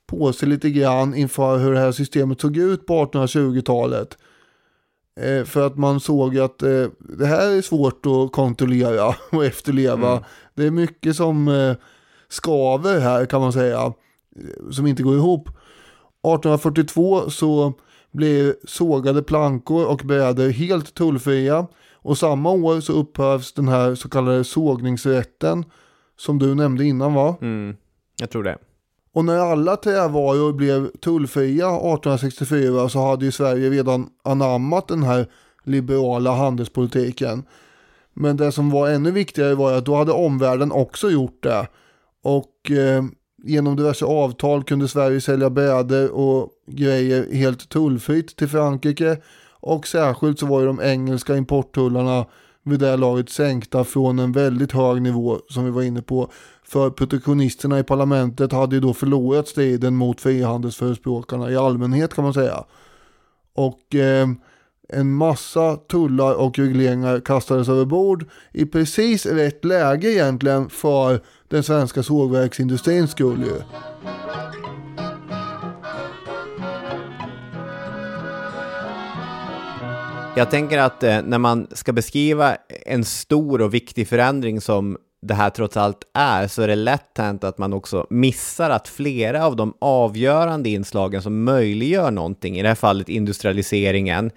på 0.08 0.34
sig 0.34 0.50
lite 0.50 0.70
grann 0.70 1.16
inför 1.16 1.58
hur 1.58 1.74
det 1.74 1.80
här 1.80 1.92
systemet 1.92 2.42
såg 2.42 2.58
ut 2.58 2.86
på 2.86 3.06
1820-talet. 3.06 4.18
Eh, 5.20 5.46
för 5.46 5.68
att 5.68 5.78
man 5.78 6.00
såg 6.00 6.38
att 6.38 6.62
eh, 6.64 6.86
det 7.00 7.26
här 7.26 7.58
är 7.58 7.62
svårt 7.62 8.06
att 8.06 8.32
kontrollera 8.32 9.16
och 9.32 9.46
efterleva. 9.46 10.12
Mm. 10.12 10.24
Det 10.56 10.66
är 10.66 10.72
mycket 10.72 11.16
som 11.16 11.48
eh, 11.48 11.76
skaver 12.30 13.00
här 13.00 13.26
kan 13.26 13.42
man 13.42 13.54
säga, 13.54 13.94
som 14.72 14.88
inte 14.88 15.04
går 15.04 15.16
ihop. 15.16 15.50
1842 16.24 17.30
så 17.30 17.74
blev 18.12 18.54
sågade 18.68 19.24
plankor 19.24 19.86
och 19.86 20.02
brädor 20.04 20.50
helt 20.50 20.94
tullfria. 20.94 21.68
Och 21.94 22.18
samma 22.18 22.52
år 22.52 22.80
så 22.80 22.94
upphävs 22.94 23.54
den 23.54 23.68
här 23.68 23.96
så 23.96 24.10
kallade 24.10 24.44
sågningsrätten 24.44 25.66
som 26.18 26.40
du 26.40 26.56
nämnde 26.56 26.86
innan 26.86 27.14
va? 27.14 27.36
Mm, 27.42 27.76
jag 28.20 28.30
tror 28.30 28.44
det. 28.44 28.58
Och 29.14 29.26
när 29.26 29.38
alla 29.38 29.76
trävaror 29.76 30.54
blev 30.54 30.92
tullfria 30.92 31.68
1864 31.68 32.90
så 32.90 33.00
hade 33.00 33.26
ju 33.26 33.32
Sverige 33.32 33.70
redan 33.70 34.10
anammat 34.24 34.88
den 34.88 35.04
här 35.04 35.28
liberala 35.64 36.32
handelspolitiken. 36.32 37.44
Men 38.14 38.38
det 38.38 38.52
som 38.52 38.70
var 38.70 38.90
ännu 38.90 39.12
viktigare 39.12 39.56
var 39.56 39.74
att 39.74 39.86
då 39.86 39.96
hade 39.96 40.12
omvärlden 40.12 40.72
också 40.72 41.10
gjort 41.10 41.44
det. 41.44 41.68
Och 42.24 42.72
eh, 42.72 43.04
genom 43.44 43.76
diverse 43.76 44.06
avtal 44.06 44.64
kunde 44.64 44.88
Sverige 44.88 45.22
sälja 45.22 45.50
bäder 45.50 46.12
och 46.12 46.50
grejer 46.68 47.34
helt 47.34 47.70
tullfritt 47.70 48.36
till 48.36 48.48
Frankrike. 48.48 49.18
Och 49.60 49.88
särskilt 49.88 50.40
så 50.40 50.46
var 50.46 50.60
ju 50.60 50.66
de 50.66 50.82
engelska 50.82 51.36
importtullarna 51.36 52.26
vid 52.64 52.80
det 52.80 52.88
här 52.88 52.98
laget 52.98 53.30
sänkta 53.30 53.84
från 53.84 54.20
en 54.20 54.32
väldigt 54.32 54.72
hög 54.72 55.02
nivå 55.02 55.40
som 55.50 55.66
vi 55.66 55.72
var 55.72 55.82
inne 55.82 56.02
på. 56.02 56.32
För 56.64 56.90
protektionisterna 56.90 57.80
i 57.80 57.84
parlamentet 57.84 58.52
hade 58.52 58.76
ju 58.76 58.82
då 58.82 58.94
förlorat 58.94 59.48
striden 59.48 59.96
mot 59.96 60.22
frihandelsförespråkarna 60.22 61.52
i 61.52 61.58
allmänhet 61.58 62.14
kan 62.14 62.24
man 62.24 62.34
säga. 62.34 62.64
Och 63.54 63.96
eh, 63.96 64.28
en 64.94 65.14
massa 65.14 65.76
tullar 65.76 66.34
och 66.34 66.60
regleringar 66.60 67.20
kastades 67.20 67.70
över 67.70 67.86
bord 67.86 68.26
i 68.52 68.66
precis 68.66 69.26
rätt 69.26 69.66
läge 69.66 70.12
egentligen 70.12 70.70
för 70.70 71.22
den 71.48 71.64
svenska 71.64 72.04
sågverksindustrins 72.04 73.12
skull 73.12 73.44
ju. 73.44 73.62
Jag 80.36 80.52
tänker 80.52 80.80
att 80.80 81.04
eh, 81.04 81.22
när 81.22 81.38
man 81.38 81.68
ska 81.72 81.94
beskriva 81.94 82.58
en 82.86 83.06
stor 83.06 83.62
och 83.62 83.74
viktig 83.74 84.08
förändring 84.08 84.62
som 84.62 84.98
det 85.22 85.34
här 85.34 85.50
trots 85.50 85.78
allt 85.78 86.04
är, 86.14 86.48
så 86.48 86.62
är 86.62 86.68
det 86.68 86.76
lätt 86.76 87.18
hänt 87.18 87.44
att 87.44 87.58
man 87.58 87.74
också 87.74 88.08
missar 88.10 88.70
att 88.70 88.88
flera 88.88 89.46
av 89.46 89.56
de 89.56 89.74
avgörande 89.82 90.70
inslagen 90.70 91.22
som 91.22 91.44
möjliggör 91.44 92.12
någonting, 92.12 92.58
i 92.58 92.62
det 92.62 92.68
här 92.68 92.76
fallet 92.76 93.10
industrialiseringen, 93.10 94.32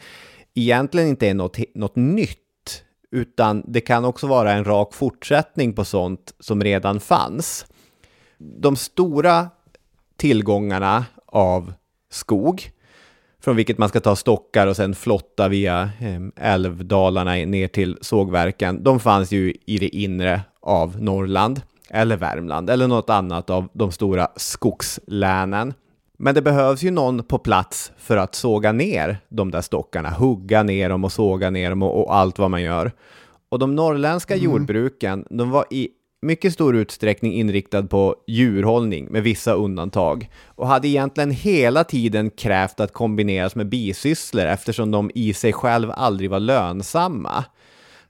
egentligen 0.54 1.08
inte 1.08 1.28
är 1.28 1.34
något, 1.34 1.58
något 1.74 1.96
nytt, 1.96 2.84
utan 3.10 3.64
det 3.66 3.80
kan 3.80 4.04
också 4.04 4.26
vara 4.26 4.52
en 4.52 4.64
rak 4.64 4.94
fortsättning 4.94 5.72
på 5.72 5.84
sånt 5.84 6.34
som 6.40 6.64
redan 6.64 7.00
fanns. 7.00 7.66
De 8.38 8.76
stora 8.76 9.48
tillgångarna 10.16 11.04
av 11.26 11.72
skog, 12.10 12.70
från 13.40 13.56
vilket 13.56 13.78
man 13.78 13.88
ska 13.88 14.00
ta 14.00 14.16
stockar 14.16 14.66
och 14.66 14.76
sen 14.76 14.94
flotta 14.94 15.48
via 15.48 15.90
ehm, 16.00 16.32
älvdalarna 16.36 17.32
ner 17.32 17.68
till 17.68 17.98
sågverken, 18.00 18.82
de 18.82 19.00
fanns 19.00 19.32
ju 19.32 19.54
i 19.66 19.78
det 19.78 19.96
inre 19.96 20.40
av 20.60 21.02
Norrland 21.02 21.62
eller 21.90 22.16
Värmland 22.16 22.70
eller 22.70 22.88
något 22.88 23.10
annat 23.10 23.50
av 23.50 23.68
de 23.72 23.92
stora 23.92 24.28
skogslänen. 24.36 25.74
Men 26.24 26.34
det 26.34 26.42
behövs 26.42 26.82
ju 26.82 26.90
någon 26.90 27.22
på 27.24 27.38
plats 27.38 27.92
för 27.96 28.16
att 28.16 28.34
såga 28.34 28.72
ner 28.72 29.18
de 29.28 29.50
där 29.50 29.60
stockarna, 29.60 30.10
hugga 30.10 30.62
ner 30.62 30.88
dem 30.88 31.04
och 31.04 31.12
såga 31.12 31.50
ner 31.50 31.70
dem 31.70 31.82
och, 31.82 32.04
och 32.04 32.14
allt 32.14 32.38
vad 32.38 32.50
man 32.50 32.62
gör. 32.62 32.92
Och 33.48 33.58
de 33.58 33.74
norrländska 33.74 34.36
jordbruken, 34.36 35.26
de 35.30 35.50
var 35.50 35.64
i 35.70 35.88
mycket 36.22 36.52
stor 36.52 36.76
utsträckning 36.76 37.32
inriktad 37.32 37.82
på 37.82 38.16
djurhållning 38.26 39.06
med 39.10 39.22
vissa 39.22 39.52
undantag 39.52 40.30
och 40.46 40.68
hade 40.68 40.88
egentligen 40.88 41.30
hela 41.30 41.84
tiden 41.84 42.30
krävt 42.30 42.80
att 42.80 42.92
kombineras 42.92 43.54
med 43.54 43.68
bisysslor 43.68 44.46
eftersom 44.46 44.90
de 44.90 45.10
i 45.14 45.34
sig 45.34 45.52
själv 45.52 45.90
aldrig 45.94 46.30
var 46.30 46.40
lönsamma. 46.40 47.44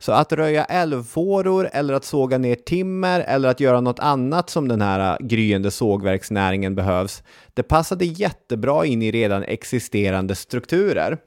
Så 0.05 0.12
att 0.12 0.32
röja 0.32 0.64
älvfåror 0.64 1.70
eller 1.72 1.94
att 1.94 2.05
såga 2.05 2.38
ner 2.38 2.55
timmer 2.55 3.20
eller 3.20 3.48
att 3.48 3.61
göra 3.61 3.80
något 3.80 3.98
annat 3.98 4.50
som 4.50 4.68
den 4.68 4.80
här 4.82 5.11
äh, 5.20 5.26
gryende 5.26 5.70
sågverksnäringen 5.70 6.74
behövs, 6.74 7.22
det 7.55 7.62
passade 7.62 8.05
jättebra 8.05 8.86
in 8.86 9.02
i 9.02 9.11
redan 9.11 9.42
existerande 9.42 10.34
strukturer. 10.34 11.18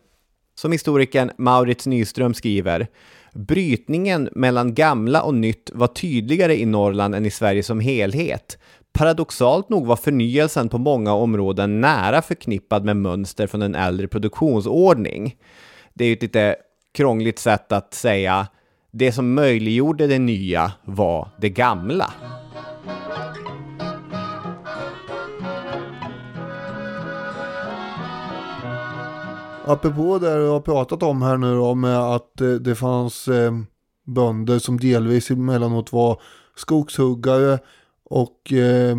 Som 0.55 0.71
historikern 0.71 1.32
Maurits 1.38 1.88
Nyström 1.88 2.34
skriver, 2.34 2.88
brytningen 3.34 4.30
mellan 4.32 4.73
gamla 4.73 5.21
och 5.21 5.34
nytt 5.34 5.71
var 5.73 5.88
tydligare 5.88 6.59
i 6.59 6.65
Norrland 6.65 7.15
än 7.15 7.25
i 7.25 7.32
Sverige 7.32 7.63
som 7.63 7.80
helhet. 7.80 8.57
Paradoxalt 8.93 9.69
nog 9.69 9.86
var 9.86 9.95
förnyelsen 9.95 10.69
på 10.69 10.78
många 10.78 11.13
områden 11.13 11.82
nära 11.82 12.21
förknippad 12.21 12.86
med 12.86 12.97
mönster 12.97 13.47
från 13.47 13.61
en 13.61 13.75
äldre 13.75 14.07
produktionsordning. 14.07 15.36
Det 15.93 16.03
är 16.03 16.07
ju 16.07 16.13
ett 16.13 16.21
lite 16.21 16.55
krångligt 16.93 17.39
sätt 17.39 17.71
att 17.71 17.93
säga 17.93 18.47
det 18.91 19.11
som 19.11 19.33
möjliggjorde 19.33 20.07
det 20.07 20.19
nya 20.19 20.71
var 20.85 21.29
det 21.38 21.49
gamla. 21.49 22.13
Apropå 29.65 30.19
det 30.19 30.35
du 30.35 30.47
har 30.47 30.59
pratat 30.59 31.03
om 31.03 31.21
här 31.21 31.38
nu 31.38 31.55
då 31.55 31.75
med 31.75 31.99
att 31.99 32.41
eh, 32.41 32.49
det 32.49 32.75
fanns 32.75 33.27
eh, 33.27 33.51
bönder 34.05 34.59
som 34.59 34.79
delvis 34.79 35.31
emellanåt 35.31 35.93
var 35.93 36.21
skogshuggare 36.55 37.59
och 38.03 38.53
eh, 38.53 38.97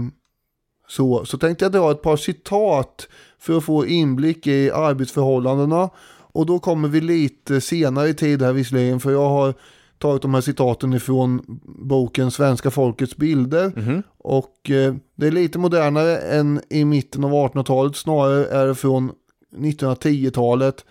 så, 0.88 1.24
så 1.24 1.38
tänkte 1.38 1.64
jag 1.64 1.72
dra 1.72 1.90
ett 1.90 2.02
par 2.02 2.16
citat 2.16 3.08
för 3.38 3.56
att 3.56 3.64
få 3.64 3.86
inblick 3.86 4.46
i 4.46 4.70
arbetsförhållandena. 4.70 5.90
Och 6.32 6.46
då 6.46 6.58
kommer 6.58 6.88
vi 6.88 7.00
lite 7.00 7.60
senare 7.60 8.08
i 8.08 8.14
tid 8.14 8.42
här 8.42 8.52
visserligen, 8.52 9.00
för 9.00 9.10
jag 9.10 9.28
har 9.28 9.54
tagit 9.98 10.22
de 10.22 10.34
här 10.34 10.40
citaten 10.40 10.92
ifrån 10.92 11.42
boken 11.64 12.30
Svenska 12.30 12.70
folkets 12.70 13.16
bilder. 13.16 13.72
Mhm. 13.76 14.02
Och 14.18 14.70
eh, 14.70 14.94
det 15.14 15.26
är 15.26 15.30
lite 15.30 15.58
modernare 15.58 16.18
än 16.18 16.60
i 16.70 16.84
mitten 16.84 17.24
av 17.24 17.30
1800-talet, 17.30 17.96
snarare 17.96 18.46
är 18.46 18.66
det 18.66 18.74
från 18.74 19.12
1910-talet 19.56 20.84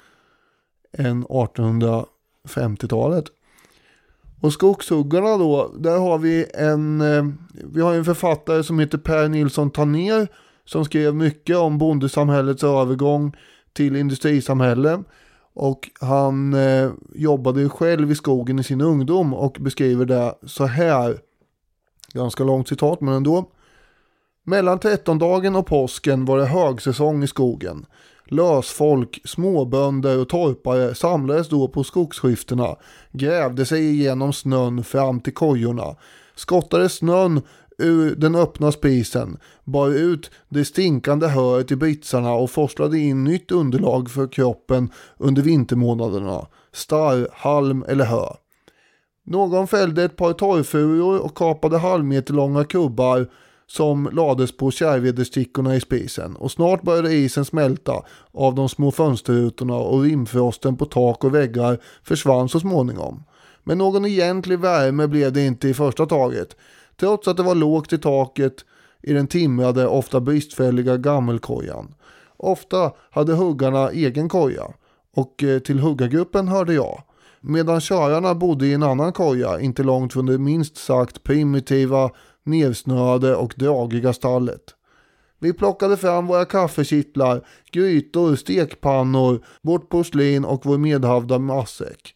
än 0.94 1.26
1850-talet. 1.26 3.26
Och 4.42 4.54
skogshuggarna 4.54 5.38
då, 5.38 5.72
där 5.80 6.00
har 6.00 6.18
vi 6.18 6.46
en, 6.54 7.02
eh, 7.02 7.26
vi 7.54 7.82
har 7.82 7.94
en 7.94 8.06
författare 8.06 8.64
som 8.64 8.80
heter 8.80 8.98
Per 8.98 9.28
Nilsson 9.28 9.72
Taner 9.72 10.28
som 10.66 10.86
skrev 10.86 11.16
mycket 11.16 11.58
om 11.58 11.78
bondesamhällets 11.78 12.64
övergång 12.64 13.36
till 13.74 13.96
industrisamhälle. 13.96 15.04
Och 15.60 15.90
han 16.00 16.54
eh, 16.54 16.92
jobbade 17.16 17.62
ju 17.62 17.70
själv 17.70 18.12
i 18.12 18.16
skogen 18.16 18.60
i 18.60 18.64
sin 18.64 18.82
ungdom 18.82 19.34
och 19.34 19.58
beskriver 19.60 20.06
det 20.06 20.36
så 20.46 20.66
här. 20.66 21.18
Ganska 22.14 22.44
långt 22.44 22.68
citat 22.68 23.02
men 23.02 23.14
ändå. 23.14 23.50
Mellan 24.44 24.80
trettondagen 24.80 25.56
och 25.56 25.66
påsken 25.66 26.26
var 26.26 26.38
det 26.38 26.46
högsäsong 26.46 27.24
i 27.24 27.28
skogen. 27.28 27.86
Lösfolk, 28.26 29.22
småbönder 29.26 30.20
och 30.20 30.30
torpare 30.30 30.96
samlades 30.96 31.50
då 31.50 31.68
på 31.68 31.84
skogsskiftena, 31.84 32.76
grävde 33.12 33.66
sig 33.66 33.90
igenom 33.90 34.34
snön 34.34 34.84
fram 34.84 35.20
till 35.20 35.34
kojorna, 35.34 35.96
skottade 36.36 36.90
snön 36.90 37.42
ur 37.78 38.16
den 38.16 38.36
öppna 38.36 38.72
spisen, 38.72 39.38
bar 39.64 39.90
ut 39.90 40.32
det 40.50 40.66
stinkande 40.66 41.28
höret 41.28 41.72
i 41.72 41.76
britsarna 41.76 42.34
och 42.34 42.52
forslade 42.52 43.00
in 43.00 43.24
nytt 43.24 43.52
underlag 43.52 44.10
för 44.10 44.28
kroppen 44.28 44.90
under 45.18 45.42
vintermånaderna, 45.42 46.48
starr, 46.74 47.28
halm 47.34 47.86
eller 47.88 48.06
hö. 48.06 48.26
Någon 49.26 49.68
fällde 49.68 50.04
ett 50.04 50.16
par 50.16 50.34
torrfuror 50.34 51.20
och 51.20 51.38
kapade 51.38 51.78
halvmeterlånga 51.78 52.64
kubbar 52.64 53.28
som 53.68 54.10
lades 54.14 54.58
på 54.58 54.72
kärrvederstickorna 54.72 55.76
i 55.76 55.80
spisen 55.80 56.36
och 56.36 56.52
snart 56.52 56.82
började 56.82 57.14
isen 57.14 57.46
smälta 57.46 58.04
av 58.32 58.56
de 58.56 58.70
små 58.70 58.92
fönsterrutorna 58.92 59.76
och 59.76 60.02
rimfrosten 60.02 60.78
på 60.78 60.86
tak 60.86 61.24
och 61.24 61.36
väggar 61.36 61.78
försvann 62.04 62.50
så 62.50 62.60
småningom. 62.60 63.24
Men 63.64 63.78
någon 63.78 64.06
egentlig 64.06 64.60
värme 64.60 65.08
blev 65.08 65.34
det 65.34 65.46
inte 65.46 65.70
i 65.70 65.74
första 65.74 66.06
taget, 66.06 66.56
trots 67.00 67.28
att 67.28 67.38
det 67.38 67.44
var 67.44 67.56
lågt 67.56 67.94
i 67.94 67.98
taket 67.98 68.54
i 69.02 69.14
den 69.14 69.28
timrade, 69.28 69.88
ofta 69.88 70.20
bristfälliga 70.20 70.98
gammelkojan. 70.98 71.94
Ofta 72.38 72.92
hade 73.12 73.34
huggarna 73.34 73.90
egen 73.92 74.30
koja 74.30 74.68
och 75.14 75.44
eh, 75.44 75.60
till 75.60 75.80
huggargruppen 75.80 76.48
hörde 76.48 76.74
jag. 76.74 77.04
Medan 77.42 77.82
körarna 77.82 78.36
bodde 78.36 78.68
i 78.68 78.74
en 78.74 78.84
annan 78.84 79.14
koja 79.14 79.60
inte 79.60 79.84
långt 79.84 80.14
från 80.14 80.26
det 80.26 80.38
minst 80.38 80.78
sagt 80.78 81.24
primitiva, 81.24 82.10
nedsnöade 82.44 83.36
och 83.36 83.54
dragiga 83.58 84.14
stallet. 84.14 84.64
Vi 85.40 85.54
plockade 85.54 85.98
fram 85.98 86.28
våra 86.28 86.46
kaffekittlar, 86.46 87.46
grytor, 87.72 88.36
stekpannor, 88.36 89.46
vårt 89.62 89.90
porslin 89.90 90.46
och 90.46 90.66
vår 90.66 90.78
medhavda 90.78 91.40
matsäck. 91.40 92.16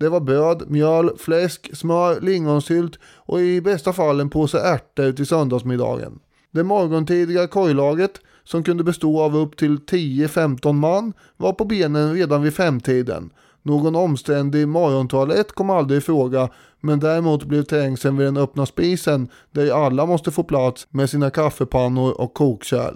Det 0.00 0.08
var 0.08 0.20
bröd, 0.20 0.62
mjöl, 0.68 1.10
fläsk, 1.18 1.76
smör, 1.76 2.20
lingonsylt 2.20 2.98
och 3.16 3.40
i 3.40 3.60
bästa 3.60 3.92
fall 3.92 4.20
en 4.20 4.30
påse 4.30 4.58
ärtor 4.58 5.12
till 5.12 5.26
söndagsmiddagen. 5.26 6.18
Det 6.50 6.64
morgontidiga 6.64 7.46
kojlaget, 7.46 8.10
som 8.44 8.62
kunde 8.62 8.84
bestå 8.84 9.20
av 9.20 9.36
upp 9.36 9.56
till 9.56 9.78
10-15 9.78 10.72
man, 10.72 11.12
var 11.36 11.52
på 11.52 11.64
benen 11.64 12.14
redan 12.14 12.42
vid 12.42 12.54
femtiden. 12.54 13.30
Någon 13.62 13.96
omständig 13.96 14.68
morgontoalett 14.68 15.52
kom 15.52 15.70
aldrig 15.70 15.98
i 15.98 16.00
fråga, 16.00 16.48
men 16.80 17.00
däremot 17.00 17.44
blev 17.44 17.62
trängseln 17.62 18.16
vid 18.16 18.26
den 18.26 18.36
öppna 18.36 18.66
spisen 18.66 19.28
där 19.50 19.84
alla 19.84 20.06
måste 20.06 20.30
få 20.30 20.42
plats 20.42 20.86
med 20.90 21.10
sina 21.10 21.30
kaffepannor 21.30 22.20
och 22.20 22.34
kokkärl. 22.34 22.94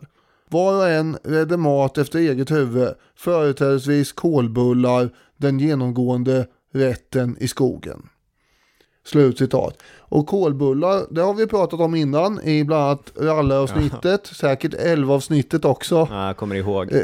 Var 0.50 0.76
och 0.76 0.88
en 0.88 1.16
redde 1.24 1.56
mat 1.56 1.98
efter 1.98 2.18
eget 2.18 2.50
huvud, 2.50 2.88
företrädesvis 3.16 4.12
kolbullar, 4.12 5.10
den 5.36 5.58
genomgående 5.58 6.46
rätten 6.74 7.36
i 7.40 7.48
skogen. 7.48 8.08
Slutcitat. 9.06 9.78
Och 9.98 10.26
kolbullar, 10.26 11.02
det 11.10 11.20
har 11.22 11.34
vi 11.34 11.46
pratat 11.46 11.80
om 11.80 11.94
innan 11.94 12.40
i 12.42 12.64
bland 12.64 12.82
annat 12.82 13.12
rallavsnittet, 13.20 14.26
säkert 14.26 14.74
11 14.74 15.14
avsnittet 15.14 15.64
också. 15.64 16.08
Ja, 16.10 16.26
jag 16.26 16.36
kommer 16.36 16.56
ihåg. 16.56 16.92
Eh, 16.92 17.00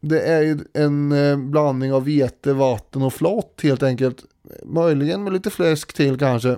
Det 0.00 0.20
är 0.20 0.42
ju 0.42 0.58
en 0.72 1.12
eh, 1.12 1.36
blandning 1.36 1.92
av 1.92 2.04
vete, 2.04 2.52
vatten 2.52 3.02
och 3.02 3.12
flott 3.12 3.60
helt 3.62 3.82
enkelt. 3.82 4.24
Möjligen 4.64 5.24
med 5.24 5.32
lite 5.32 5.50
fläsk 5.50 5.92
till 5.92 6.18
kanske. 6.18 6.56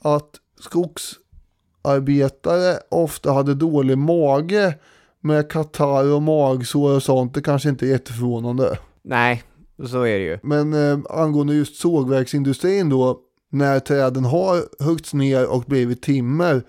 Att 0.00 0.30
skogsarbetare 0.60 2.78
ofta 2.88 3.32
hade 3.32 3.54
dålig 3.54 3.98
mage 3.98 4.74
med 5.20 5.50
katarr 5.50 6.12
och 6.12 6.22
magsår 6.22 6.94
och 6.96 7.02
sånt. 7.02 7.34
Det 7.34 7.42
kanske 7.42 7.68
inte 7.68 7.86
är 7.86 7.90
jätteförvånande. 7.90 8.78
Nej, 9.02 9.42
så 9.86 10.02
är 10.02 10.18
det 10.18 10.24
ju. 10.24 10.38
Men 10.42 10.72
eh, 10.72 10.98
angående 11.10 11.54
just 11.54 11.76
sågverksindustrin 11.76 12.88
då, 12.88 13.20
när 13.50 13.80
träden 13.80 14.24
har 14.24 14.84
huggits 14.84 15.14
ner 15.14 15.46
och 15.46 15.62
blivit 15.62 16.02
timmer, 16.02 16.62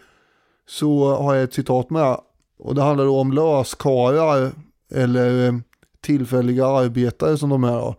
så 0.68 1.16
har 1.16 1.36
jag 1.36 1.43
ett 1.43 1.53
citat 1.53 1.89
med. 1.89 2.18
Och 2.60 2.76
det 2.76 2.82
handlar 2.82 3.05
då 3.05 3.20
om 3.20 3.34
löskarar, 3.34 4.51
eller 4.91 5.47
eh, 5.47 5.53
tillfälliga 6.01 6.68
arbetare 6.68 7.38
som 7.38 7.49
de 7.49 7.64
är 7.64 7.80
då. 7.80 7.95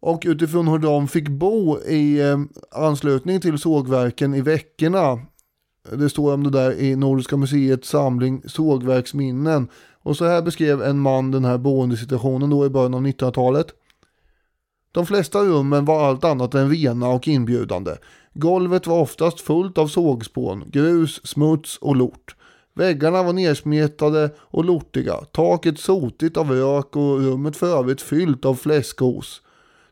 Och 0.00 0.22
utifrån 0.26 0.68
hur 0.68 0.78
de 0.78 1.08
fick 1.08 1.28
bo 1.28 1.78
i 1.78 2.20
eh, 2.20 2.38
anslutning 2.70 3.40
till 3.40 3.58
sågverken 3.58 4.34
i 4.34 4.40
veckorna. 4.40 5.18
Det 5.92 6.10
står 6.10 6.34
om 6.34 6.44
det 6.44 6.50
där 6.50 6.80
i 6.80 6.96
Nordiska 6.96 7.36
museets 7.36 7.88
samling 7.88 8.42
sågverksminnen. 8.46 9.68
Och 10.02 10.16
så 10.16 10.24
här 10.24 10.42
beskrev 10.42 10.82
en 10.82 10.98
man 10.98 11.30
den 11.30 11.44
här 11.44 11.58
boendesituationen 11.58 12.50
då 12.50 12.66
i 12.66 12.68
början 12.68 12.94
av 12.94 13.06
1900-talet. 13.06 13.66
De 14.92 15.06
flesta 15.06 15.44
rummen 15.44 15.84
var 15.84 16.08
allt 16.08 16.24
annat 16.24 16.54
än 16.54 16.70
rena 16.70 17.08
och 17.08 17.28
inbjudande. 17.28 17.96
Golvet 18.34 18.86
var 18.86 19.00
oftast 19.00 19.40
fullt 19.40 19.78
av 19.78 19.86
sågspån, 19.86 20.64
grus, 20.66 21.26
smuts 21.26 21.78
och 21.78 21.96
lort. 21.96 22.36
Väggarna 22.74 23.22
var 23.22 23.32
nersmetade 23.32 24.30
och 24.38 24.64
lortiga, 24.64 25.14
taket 25.14 25.78
sotigt 25.78 26.36
av 26.36 26.50
rök 26.50 26.96
och 26.96 27.20
rummet 27.20 27.56
för 27.56 27.78
övrigt 27.78 28.00
fyllt 28.00 28.44
av 28.44 28.54
fläskos. 28.54 29.42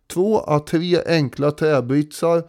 Två 0.06 0.38
av 0.38 0.58
tre 0.58 1.02
enkla 1.06 1.50
träbritsar 1.50 2.42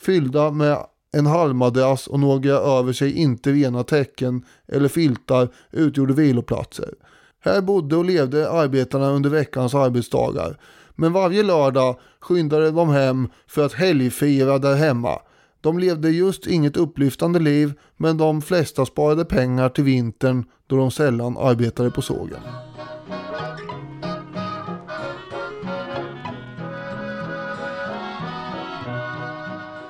fyllda 0.00 0.50
med 0.50 0.78
en 1.12 1.26
halmmadrass 1.26 2.06
och 2.06 2.20
några 2.20 2.52
över 2.52 2.92
sig 2.92 3.12
inte 3.12 3.52
rena 3.52 3.82
täcken 3.82 4.44
eller 4.68 4.88
filtar 4.88 5.48
utgjorde 5.70 6.14
viloplatser. 6.14 6.94
Här 7.40 7.60
bodde 7.60 7.96
och 7.96 8.04
levde 8.04 8.50
arbetarna 8.50 9.10
under 9.10 9.30
veckans 9.30 9.74
arbetsdagar. 9.74 10.58
Men 10.96 11.12
varje 11.12 11.42
lördag 11.42 11.96
skyndade 12.20 12.70
de 12.70 12.88
hem 12.88 13.28
för 13.46 13.66
att 13.66 13.72
helgfira 13.72 14.58
där 14.58 14.74
hemma. 14.74 15.18
De 15.60 15.78
levde 15.78 16.10
just 16.10 16.46
inget 16.46 16.76
upplyftande 16.76 17.38
liv 17.38 17.72
men 17.96 18.16
de 18.16 18.42
flesta 18.42 18.86
sparade 18.86 19.24
pengar 19.24 19.68
till 19.68 19.84
vintern 19.84 20.44
då 20.66 20.76
de 20.76 20.90
sällan 20.90 21.36
arbetade 21.36 21.90
på 21.90 22.02
sågen. 22.02 22.40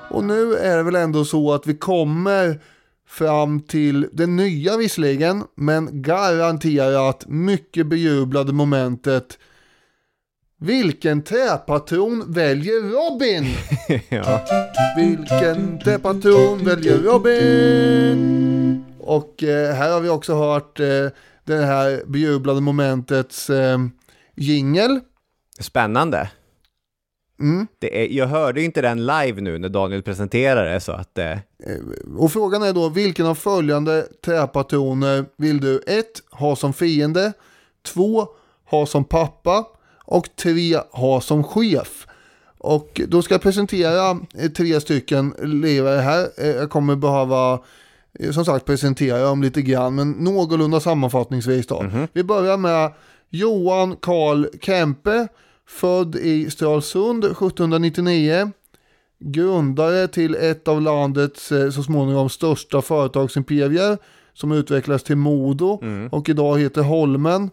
Och 0.09 0.23
nu 0.23 0.53
är 0.53 0.77
det 0.77 0.83
väl 0.83 0.95
ändå 0.95 1.25
så 1.25 1.53
att 1.53 1.67
vi 1.67 1.73
kommer 1.77 2.61
fram 3.07 3.59
till 3.59 4.07
det 4.11 4.27
nya 4.27 4.77
visserligen, 4.77 5.43
men 5.55 6.01
garanterat 6.01 7.23
mycket 7.27 7.87
bejublade 7.87 8.53
momentet. 8.53 9.39
Vilken 10.59 11.21
träpatron 11.23 12.33
väljer 12.33 12.81
Robin? 12.81 13.45
ja. 14.09 14.45
Vilken 14.97 15.79
träpatron 15.79 16.65
väljer 16.65 16.97
Robin? 16.97 18.85
Och 18.99 19.43
eh, 19.43 19.75
här 19.75 19.91
har 19.91 20.01
vi 20.01 20.09
också 20.09 20.35
hört 20.35 20.79
eh, 20.79 20.85
det 21.43 21.57
här 21.65 22.03
bejublade 22.07 22.61
momentets 22.61 23.49
eh, 23.49 23.77
jingel. 24.35 24.99
Spännande. 25.59 26.31
Mm. 27.39 27.67
Det 27.79 28.03
är, 28.03 28.07
jag 28.17 28.27
hörde 28.27 28.61
inte 28.63 28.81
den 28.81 29.05
live 29.05 29.41
nu 29.41 29.57
när 29.57 29.69
Daniel 29.69 30.03
presenterade 30.03 30.73
det 30.73 30.79
så 30.79 30.91
att... 30.91 31.17
Eh, 31.17 31.37
Och 32.17 32.31
frågan 32.31 32.63
är 32.63 32.73
då 32.73 32.89
vilken 32.89 33.25
av 33.25 33.35
följande 33.35 34.07
träpatroner 34.25 35.25
vill 35.37 35.59
du 35.59 35.83
1. 35.87 36.05
ha 36.31 36.55
som 36.55 36.73
fiende, 36.73 37.33
2. 37.85 38.27
ha 38.69 38.85
som 38.85 39.03
pappa 39.03 39.65
och 40.07 40.27
3. 40.35 40.77
ha 40.91 41.21
som 41.21 41.43
chef. 41.43 42.07
Och 42.57 43.01
då 43.07 43.21
ska 43.21 43.33
jag 43.33 43.41
presentera 43.41 44.09
eh, 44.37 44.51
tre 44.51 44.81
stycken 44.81 45.33
levare 45.43 45.99
här. 45.99 46.27
Eh, 46.37 46.47
Jag 46.47 46.69
kommer 46.69 46.95
behöva 46.95 47.59
eh, 48.19 48.31
som 48.31 48.45
sagt 48.45 48.65
presentera 48.65 49.19
dem 49.23 49.41
lite 49.43 49.61
grann 49.61 49.95
men 49.95 50.11
någorlunda 50.11 50.79
sammanfattningsvis 50.79 51.67
då. 51.67 51.85
Vi 52.13 52.23
börjar 52.23 52.57
med 52.57 52.91
Johan 53.29 53.95
Karl 53.95 54.45
Kempe, 54.61 55.27
född 55.67 56.15
i 56.15 56.49
Stralsund 56.49 57.23
1799 57.25 58.51
grundare 59.19 60.07
till 60.07 60.35
ett 60.35 60.67
av 60.67 60.81
landets 60.81 61.47
så 61.71 61.83
småningom 61.83 62.29
största 62.29 62.81
företagsimperier 62.81 63.97
som 64.33 64.51
utvecklades 64.51 65.03
till 65.03 65.15
Modo 65.17 65.79
och 66.11 66.29
idag 66.29 66.59
heter 66.59 66.81
Holmen. 66.81 67.49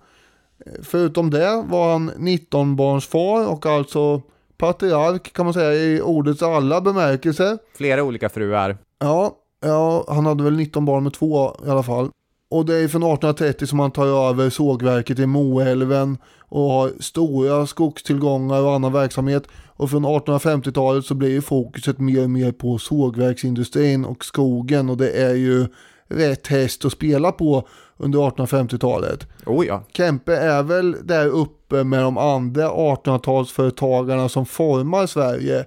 Förutom 0.83 1.31
det 1.31 1.65
var 1.67 1.93
han 1.93 2.11
19-barnsfar 2.11 3.47
och 3.47 3.67
alltså 3.67 4.23
patriark 4.57 5.33
kan 5.33 5.47
man 5.47 5.55
säga 5.55 5.75
i 5.75 6.01
ordets 6.01 6.43
alla 6.43 6.81
bemärkelser. 6.81 7.59
flera 7.77 8.03
olika 8.03 8.29
fruar. 8.29 8.79
Ja, 8.99 9.37
ja, 9.65 10.05
han 10.09 10.27
hade 10.27 10.45
väl 10.45 10.57
19 10.57 10.85
barn 10.85 11.03
med 11.03 11.13
två 11.13 11.57
i 11.67 11.71
alla 11.71 11.83
fall. 11.83 12.11
Och 12.51 12.67
det 12.67 12.75
är 12.75 12.89
från 12.89 13.03
1830 13.03 13.67
som 13.67 13.79
han 13.79 13.91
tar 13.91 14.29
över 14.29 14.51
sågverket 14.51 15.19
i 15.19 15.27
Moälven 15.27 16.19
och 16.39 16.71
har 16.71 16.93
stora 17.01 17.67
skogstillgångar 17.67 18.63
och 18.63 18.75
annan 18.75 18.93
verksamhet. 18.93 19.49
Och 19.77 19.91
från 19.91 20.07
1850-talet 20.07 21.05
så 21.05 21.15
blir 21.15 21.31
ju 21.31 21.43
fokuset 21.43 21.99
mer 21.99 22.23
och 22.23 22.31
mer 22.31 22.53
på 22.53 22.79
sågverksindustrin 22.79 24.05
och 24.05 24.25
skogen 24.25 24.91
och 24.91 24.97
det 24.97 25.11
är 25.11 25.35
ju 25.35 25.67
rätt 26.09 26.47
häst 26.47 26.85
att 26.85 26.93
spela 26.93 27.33
på 27.33 27.69
under 27.97 28.19
1850-talet. 28.19 29.27
Oh 29.47 29.67
ja. 29.67 29.85
Kempe 29.93 30.37
är 30.37 30.63
väl 30.63 30.97
där 31.03 31.27
uppe 31.27 31.85
med 31.85 32.03
de 32.03 32.19
andra 32.19 32.69
1800-talsföretagarna 32.71 34.29
som 34.29 34.47
formar 34.47 35.07
Sverige. 35.07 35.65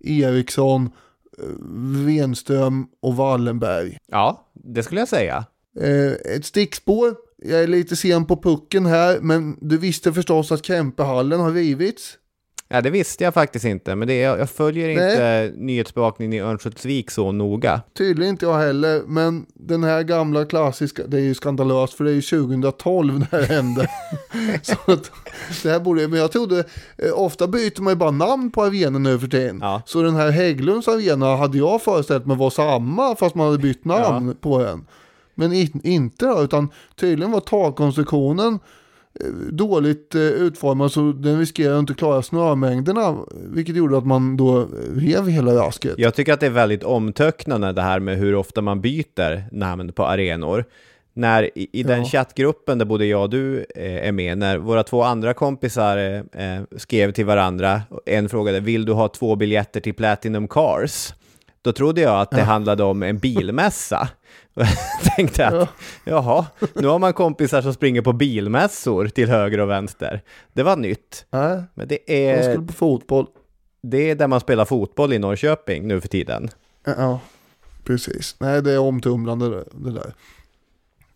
Eriksson, 0.00 0.90
eh, 1.38 1.44
Wenström 2.06 2.86
och 3.02 3.16
Wallenberg. 3.16 3.98
Ja, 4.06 4.48
det 4.52 4.82
skulle 4.82 5.00
jag 5.00 5.08
säga. 5.08 5.44
Eh, 5.80 6.34
ett 6.36 6.44
stickspår. 6.44 7.14
Jag 7.38 7.62
är 7.62 7.66
lite 7.66 7.96
sen 7.96 8.24
på 8.24 8.36
pucken 8.36 8.86
här, 8.86 9.18
men 9.20 9.58
du 9.60 9.78
visste 9.78 10.12
förstås 10.12 10.52
att 10.52 10.64
Kempehallen 10.64 11.40
har 11.40 11.52
rivits. 11.52 12.18
Ja, 12.68 12.80
det 12.80 12.90
visste 12.90 13.24
jag 13.24 13.34
faktiskt 13.34 13.64
inte, 13.64 13.94
men 13.94 14.08
det 14.08 14.22
är, 14.22 14.38
jag 14.38 14.50
följer 14.50 14.96
Nej. 14.96 15.10
inte 15.10 15.52
nyhetsbevakningen 15.56 16.32
i 16.32 16.40
Örnsköldsvik 16.40 17.10
så 17.10 17.32
noga. 17.32 17.80
Tydligen 17.98 18.30
inte 18.30 18.46
jag 18.46 18.58
heller, 18.58 19.02
men 19.06 19.46
den 19.54 19.84
här 19.84 20.02
gamla 20.02 20.44
klassiska, 20.44 21.06
det 21.06 21.16
är 21.16 21.20
ju 21.20 21.34
skandalöst 21.34 21.94
för 21.94 22.04
det 22.04 22.10
är 22.10 22.14
ju 22.14 22.22
2012 22.22 23.20
det 23.20 23.36
här 23.36 23.42
hände. 23.42 23.90
så 24.62 24.92
att, 24.92 25.10
det 25.62 25.70
här 25.70 25.80
borde, 25.80 26.08
men 26.08 26.18
jag 26.18 26.32
trodde, 26.32 26.64
eh, 26.98 27.12
ofta 27.14 27.46
byter 27.46 27.82
man 27.82 27.92
ju 27.92 27.96
bara 27.96 28.10
namn 28.10 28.50
på 28.50 28.62
arenor 28.62 28.98
nu 28.98 29.18
för 29.18 29.28
tiden. 29.28 29.58
Ja. 29.62 29.82
Så 29.86 30.02
den 30.02 30.16
här 30.16 30.30
Hägglunds 30.30 30.88
arena 30.88 31.36
hade 31.36 31.58
jag 31.58 31.82
föreställt 31.82 32.26
mig 32.26 32.36
var 32.36 32.50
samma 32.50 33.16
fast 33.16 33.34
man 33.34 33.46
hade 33.46 33.58
bytt 33.58 33.84
namn 33.84 34.36
på 34.40 34.58
den. 34.58 34.86
Men 35.34 35.52
in, 35.52 35.80
inte 35.84 36.26
då, 36.26 36.42
utan 36.42 36.68
tydligen 36.96 37.32
var 37.32 37.40
takkonstruktionen 37.40 38.58
dåligt 39.50 40.14
eh, 40.14 40.20
utformad 40.20 40.92
så 40.92 41.12
den 41.12 41.38
riskerar 41.38 41.78
inte 41.78 41.92
att 41.92 41.98
klara 41.98 42.22
snömängderna. 42.22 43.16
Vilket 43.34 43.76
gjorde 43.76 43.98
att 43.98 44.06
man 44.06 44.36
då 44.36 44.60
eh, 44.60 44.66
rev 44.94 45.28
hela 45.28 45.54
rasket. 45.54 45.94
Jag 45.98 46.14
tycker 46.14 46.32
att 46.32 46.40
det 46.40 46.46
är 46.46 46.50
väldigt 46.50 46.84
omtöcknande 46.84 47.72
det 47.72 47.82
här 47.82 48.00
med 48.00 48.18
hur 48.18 48.34
ofta 48.34 48.62
man 48.62 48.80
byter 48.80 49.54
namn 49.54 49.92
på 49.92 50.04
arenor. 50.06 50.64
När 51.14 51.58
i, 51.58 51.68
i 51.72 51.82
den 51.82 51.98
Ja. 51.98 52.04
chattgruppen 52.04 52.78
där 52.78 52.84
både 52.86 53.06
jag 53.06 53.22
och 53.22 53.30
du 53.30 53.66
eh, 53.76 54.08
är 54.08 54.12
med, 54.12 54.38
när 54.38 54.58
våra 54.58 54.82
två 54.82 55.02
andra 55.02 55.34
kompisar 55.34 55.96
eh, 55.96 56.54
eh, 56.54 56.62
skrev 56.76 57.12
till 57.12 57.24
varandra, 57.26 57.82
en 58.06 58.28
frågade 58.28 58.60
vill 58.60 58.84
du 58.84 58.92
ha 58.92 59.08
två 59.08 59.36
biljetter 59.36 59.80
till 59.80 59.94
Platinum 59.94 60.48
Cars? 60.48 61.14
Då 61.62 61.72
trodde 61.72 62.00
jag 62.00 62.20
att 62.20 62.30
det 62.30 62.42
handlade 62.42 62.82
om 62.84 63.02
en 63.02 63.18
bilmässa. 63.18 64.08
Jag 64.58 64.68
tänkte 65.16 65.46
att, 65.46 65.68
jaha, 66.04 66.46
nu 66.74 66.86
har 66.86 66.98
man 66.98 67.12
kompisar 67.12 67.62
som 67.62 67.74
springer 67.74 68.02
på 68.02 68.12
bilmässor 68.12 69.08
till 69.08 69.28
höger 69.28 69.60
och 69.60 69.70
vänster. 69.70 70.22
Det 70.52 70.62
var 70.62 70.76
nytt. 70.76 71.26
Nej, 71.30 71.62
Men 71.74 71.88
det 71.88 71.98
de 72.06 72.28
är, 72.30 72.42
skulle 72.42 72.66
på 72.66 72.72
fotboll. 72.72 73.26
det 73.82 74.10
är 74.10 74.14
där 74.14 74.26
man 74.26 74.40
spelar 74.40 74.64
fotboll 74.64 75.12
i 75.12 75.18
Norrköping 75.18 75.88
nu 75.88 76.00
för 76.00 76.08
tiden. 76.08 76.48
Ja, 76.84 77.20
precis. 77.84 78.36
Nej, 78.38 78.62
det 78.62 78.72
är 78.72 78.78
omtumlande 78.78 79.64
det, 79.72 79.90
där. 79.90 80.14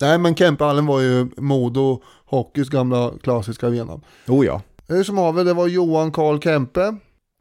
Nej, 0.01 0.19
men 0.19 0.35
Kempehallen 0.35 0.87
var 0.87 1.01
ju 1.01 1.29
Modo 1.37 2.03
Hockeys 2.27 2.69
gamla 2.69 3.13
klassiska 3.23 3.67
arena. 3.67 4.01
Oh 4.29 4.47
ja. 4.47 4.63
Hur 4.89 5.05
som 5.05 5.19
haver, 5.19 5.45
det 5.45 5.55
var 5.55 5.67
Johan 5.67 6.13
Karl 6.13 6.41
Kempe. 6.41 6.97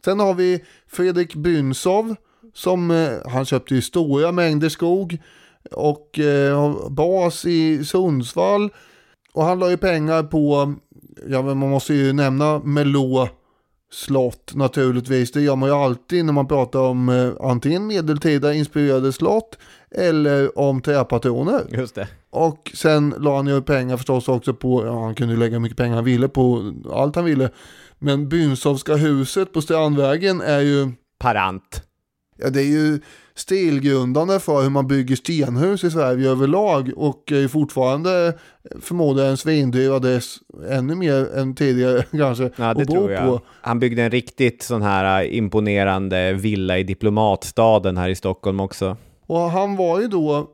Sen 0.06 0.20
har 0.20 0.34
vi 0.34 0.64
Fredrik 0.88 1.36
Bünsov 1.36 2.16
som 2.54 2.92
eh, 2.92 3.10
han 3.26 3.46
köpte 3.46 3.76
ju 3.76 3.82
stora 3.82 4.32
mängder 4.32 4.70
skog 4.70 5.18
och 5.72 6.20
eh, 6.20 6.90
bas 6.90 7.46
i 7.46 7.86
Sundsvall. 7.86 8.70
Och 9.34 9.44
han 9.44 9.60
la 9.60 9.70
ju 9.70 9.78
pengar 9.78 10.24
på, 10.24 10.74
ja 11.28 11.42
men 11.42 11.58
man 11.58 11.70
måste 11.70 11.94
ju 11.94 12.14
nämna 12.14 12.60
Melå 12.60 13.30
slott 13.92 14.52
naturligtvis. 14.56 15.32
Det 15.32 15.42
gör 15.42 15.56
man 15.56 15.70
ju 15.70 15.76
alltid 15.76 16.26
när 16.26 16.34
man 16.34 16.48
pratar 16.48 16.80
om 16.80 17.10
eh, 17.10 17.32
antingen 17.50 17.88
medeltida 17.88 18.54
inspirerade 18.54 19.14
slott 19.14 19.58
eller 19.92 20.60
om 20.60 20.82
träpatroner. 20.82 21.68
Just 21.72 21.96
det. 21.96 22.08
Och 22.30 22.72
sen 22.74 23.16
la 23.18 23.36
han 23.36 23.48
ju 23.48 23.62
pengar 23.62 23.98
förstås 23.98 24.28
också 24.28 24.54
på, 24.54 24.86
ja 24.86 25.04
han 25.04 25.16
kunde 25.16 25.34
ju 25.34 25.40
lägga 25.40 25.60
mycket 25.60 25.78
pengar 25.78 25.96
han 25.96 26.06
ville 26.06 26.28
på 26.28 26.74
allt 26.92 27.16
han 27.16 27.26
ville. 27.26 27.50
Men 28.00 28.30
Bynsovska 28.30 28.96
huset 28.96 29.54
på 29.54 29.62
Strandvägen 29.62 30.42
är 30.42 30.60
ju, 30.60 30.92
Parant. 31.20 31.84
ja 32.38 32.50
det 32.50 32.62
är 32.62 32.72
ju 32.72 33.00
stilgrundande 33.40 34.40
för 34.40 34.62
hur 34.62 34.70
man 34.70 34.88
bygger 34.88 35.16
stenhus 35.16 35.84
i 35.84 35.92
Sverige 35.92 36.30
överlag 36.30 36.92
och 36.96 37.32
är 37.32 37.48
fortfarande 37.48 38.34
förmodar 38.82 39.26
en 39.26 39.38
svindyr 39.38 39.92
adress 39.92 40.38
ännu 40.70 40.96
mer 40.96 41.38
än 41.38 41.56
tidigare 41.56 42.04
kanske 42.12 42.44
Ja, 42.44 42.74
det 42.74 42.82
att 42.82 42.88
bo 42.88 42.94
tror 42.94 43.12
jag. 43.12 43.24
på. 43.26 43.42
Han 43.62 43.80
byggde 43.80 44.04
en 44.04 44.12
riktigt 44.12 44.64
sån 44.64 44.82
här 44.82 45.24
äh, 45.24 45.38
imponerande 45.38 46.34
villa 46.34 46.78
i 46.78 46.84
diplomatstaden 46.84 47.98
här 47.98 48.10
i 48.10 48.16
Stockholm 48.16 48.60
också. 48.60 48.98
Och 49.26 49.40
han 49.40 49.76
var 49.76 50.02
ju 50.02 50.08
då 50.08 50.48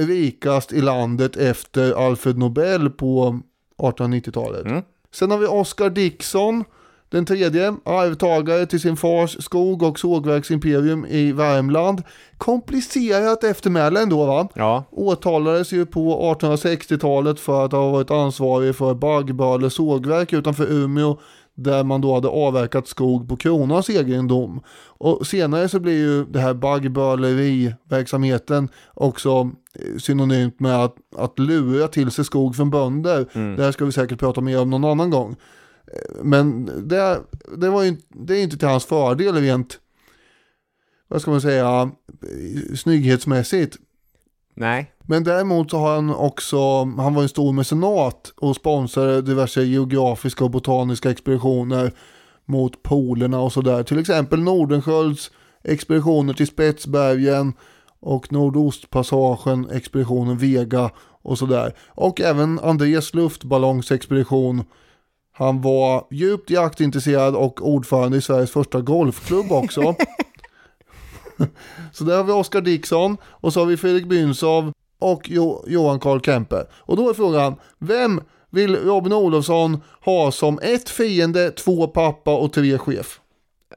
rikast 0.00 0.72
i 0.72 0.80
landet 0.80 1.36
efter 1.36 2.06
Alfred 2.06 2.38
Nobel 2.38 2.90
på 2.90 3.40
1890-talet. 3.78 4.66
Mm. 4.66 4.82
Sen 5.12 5.30
har 5.30 5.38
vi 5.38 5.46
Oscar 5.46 5.90
Dixon, 5.90 6.64
den 7.08 7.26
tredje, 7.26 7.76
arvtagare 7.84 8.66
till 8.66 8.80
sin 8.80 8.96
fars 8.96 9.44
skog 9.44 9.82
och 9.82 9.98
sågverksimperium 9.98 11.06
i 11.06 11.32
Värmland. 11.32 12.02
Komplicerat 12.38 13.44
eftermäle 13.44 14.02
ändå 14.02 14.26
va? 14.26 14.48
Ja, 14.54 14.84
Åtalades 14.90 15.72
ju 15.72 15.86
på 15.86 16.34
1860-talet 16.40 17.40
för 17.40 17.64
att 17.64 17.72
ha 17.72 17.90
varit 17.90 18.10
ansvarig 18.10 18.76
för 18.76 18.94
Baggböle 18.94 19.70
sågverk 19.70 20.32
utanför 20.32 20.72
Umeå 20.72 21.18
där 21.56 21.84
man 21.84 22.00
då 22.00 22.14
hade 22.14 22.28
avverkat 22.28 22.88
skog 22.88 23.28
på 23.28 23.36
kronans 23.36 23.90
egendom. 23.90 24.60
Och 24.98 25.26
senare 25.26 25.68
så 25.68 25.80
blir 25.80 25.98
ju 25.98 26.24
det 26.24 26.40
här 26.40 26.54
baggböleri-verksamheten 26.54 28.68
också 28.94 29.50
eh, 29.74 29.96
synonymt 29.98 30.60
med 30.60 30.84
att, 30.84 30.96
att 31.16 31.38
lura 31.38 31.88
till 31.88 32.10
sig 32.10 32.24
skog 32.24 32.56
från 32.56 32.70
bönder. 32.70 33.26
Det 33.56 33.64
här 33.64 33.72
ska 33.72 33.84
vi 33.84 33.92
säkert 33.92 34.18
prata 34.18 34.40
mer 34.40 34.60
om 34.60 34.70
någon 34.70 34.84
annan 34.84 35.10
gång. 35.10 35.36
Men 36.22 36.66
det, 36.88 37.20
det, 37.56 37.70
var 37.70 37.82
ju, 37.82 37.96
det 38.08 38.38
är 38.38 38.42
inte 38.42 38.58
till 38.58 38.68
hans 38.68 38.84
fördel 38.84 39.34
rent, 39.34 39.78
vad 41.08 41.22
ska 41.22 41.30
man 41.30 41.40
säga, 41.40 41.90
snygghetsmässigt. 42.74 43.76
nej. 44.54 44.92
Men 45.08 45.24
däremot 45.24 45.70
så 45.70 45.78
har 45.78 45.94
han 45.94 46.14
också, 46.14 46.84
han 46.84 47.14
var 47.14 47.22
en 47.22 47.28
stor 47.28 47.52
mecenat 47.52 48.32
och 48.36 48.56
sponsrade 48.56 49.22
diverse 49.22 49.62
geografiska 49.62 50.44
och 50.44 50.50
botaniska 50.50 51.10
expeditioner 51.10 51.92
mot 52.44 52.82
polerna 52.82 53.40
och 53.40 53.52
sådär. 53.52 53.82
Till 53.82 53.98
exempel 53.98 54.40
Nordenskölds 54.40 55.30
expeditioner 55.64 56.34
till 56.34 56.46
Spetsbergen 56.46 57.52
och 58.00 58.32
Nordostpassagen, 58.32 59.70
expeditionen 59.70 60.38
Vega 60.38 60.90
och 61.22 61.38
sådär. 61.38 61.72
Och 61.88 62.20
även 62.20 62.58
Andres 62.58 63.14
luftballongsexpedition. 63.14 64.64
Han 65.38 65.60
var 65.62 66.06
djupt 66.10 66.50
jaktintresserad 66.50 67.36
och 67.36 67.68
ordförande 67.68 68.16
i 68.16 68.20
Sveriges 68.20 68.50
första 68.50 68.80
golfklubb 68.80 69.52
också. 69.52 69.94
så 71.92 72.04
där 72.04 72.16
har 72.16 72.24
vi 72.24 72.32
Oskar 72.32 72.60
Dixon 72.60 73.16
och 73.24 73.52
så 73.52 73.60
har 73.60 73.66
vi 73.66 73.76
Fredrik 73.76 74.06
Bünsov 74.06 74.72
och 74.98 75.22
jo 75.30 75.64
Johan 75.66 76.00
Karl 76.00 76.20
Kempe. 76.20 76.66
Och 76.74 76.96
då 76.96 77.10
är 77.10 77.14
frågan, 77.14 77.54
vem 77.78 78.20
vill 78.50 78.76
Robin 78.76 79.12
Olofsson 79.12 79.82
ha 80.04 80.30
som 80.32 80.58
ett 80.62 80.88
fiende, 80.88 81.50
två 81.50 81.86
pappa 81.86 82.36
och 82.36 82.52
tre 82.52 82.78
chef? 82.78 83.20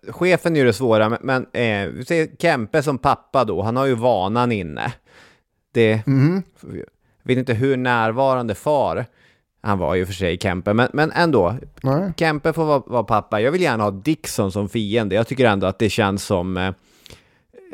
Chefen 0.10 0.56
är 0.56 0.60
ju 0.60 0.66
det 0.66 0.74
svåra, 0.74 1.18
men, 1.22 1.46
eh, 1.54 1.88
vi 1.88 2.06
ser 2.06 2.28
Kempe 2.40 2.84
som 2.84 2.98
pappa 2.98 3.46
då, 3.46 3.62
han 3.62 3.76
har 3.76 3.86
ju 3.86 3.96
vanan 3.96 4.52
inne. 4.52 4.94
Det, 5.74 6.08
Mm. 6.08 6.44
vet 7.24 7.38
inte 7.38 7.54
hur 7.54 7.78
närvarande 7.78 8.56
far 8.56 9.06
han 9.62 9.80
var 9.80 9.96
ju 9.96 10.06
för 10.06 10.14
sig 10.14 10.38
Kempe, 10.38 10.74
men, 10.74 10.90
men 10.94 11.12
ändå. 11.12 11.56
Nej. 11.84 12.14
Kempe 12.18 12.54
får 12.54 12.66
vara, 12.66 12.84
vara 12.86 13.04
pappa. 13.04 13.42
Jag 13.42 13.52
vill 13.52 13.62
gärna 13.62 13.84
ha 13.84 13.92
Dixon 13.92 14.52
som 14.52 14.70
fiende. 14.70 15.16
Jag 15.16 15.28
tycker 15.28 15.46
ändå 15.46 15.68
att 15.68 15.80
det 15.80 15.90
känns 15.90 16.26
som... 16.26 16.58
Eh, 16.58 16.68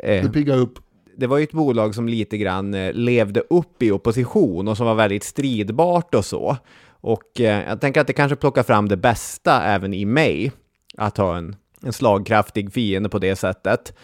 eh, 0.02 0.24
Det 0.24 0.32
piggar 0.32 0.56
upp. 0.58 0.78
det 1.16 1.26
var 1.26 1.38
ju 1.38 1.44
ett 1.44 1.52
bolag 1.52 1.94
som 1.94 2.08
lite 2.08 2.38
grann 2.38 2.74
eh, 2.74 2.92
levde 2.92 3.40
upp 3.50 3.82
i 3.82 3.90
opposition 3.90 4.68
och 4.68 4.76
som 4.76 4.86
var 4.86 4.94
väldigt 4.94 5.24
stridbart 5.24 6.14
och 6.14 6.24
så. 6.24 6.56
Och 7.00 7.40
eh, 7.40 7.68
jag 7.68 7.80
tänker 7.80 8.00
att 8.00 8.06
det 8.06 8.12
kanske 8.12 8.36
plockar 8.36 8.62
fram 8.62 8.88
det 8.88 8.96
bästa 8.96 9.62
även 9.62 9.94
i 9.94 10.04
mig, 10.04 10.52
att 10.96 11.16
ha 11.16 11.36
en, 11.36 11.56
en 11.82 11.92
slagkraftig 11.92 12.72
fiende 12.72 13.08
på 13.08 13.18
det 13.18 13.36
sättet. 13.36 13.94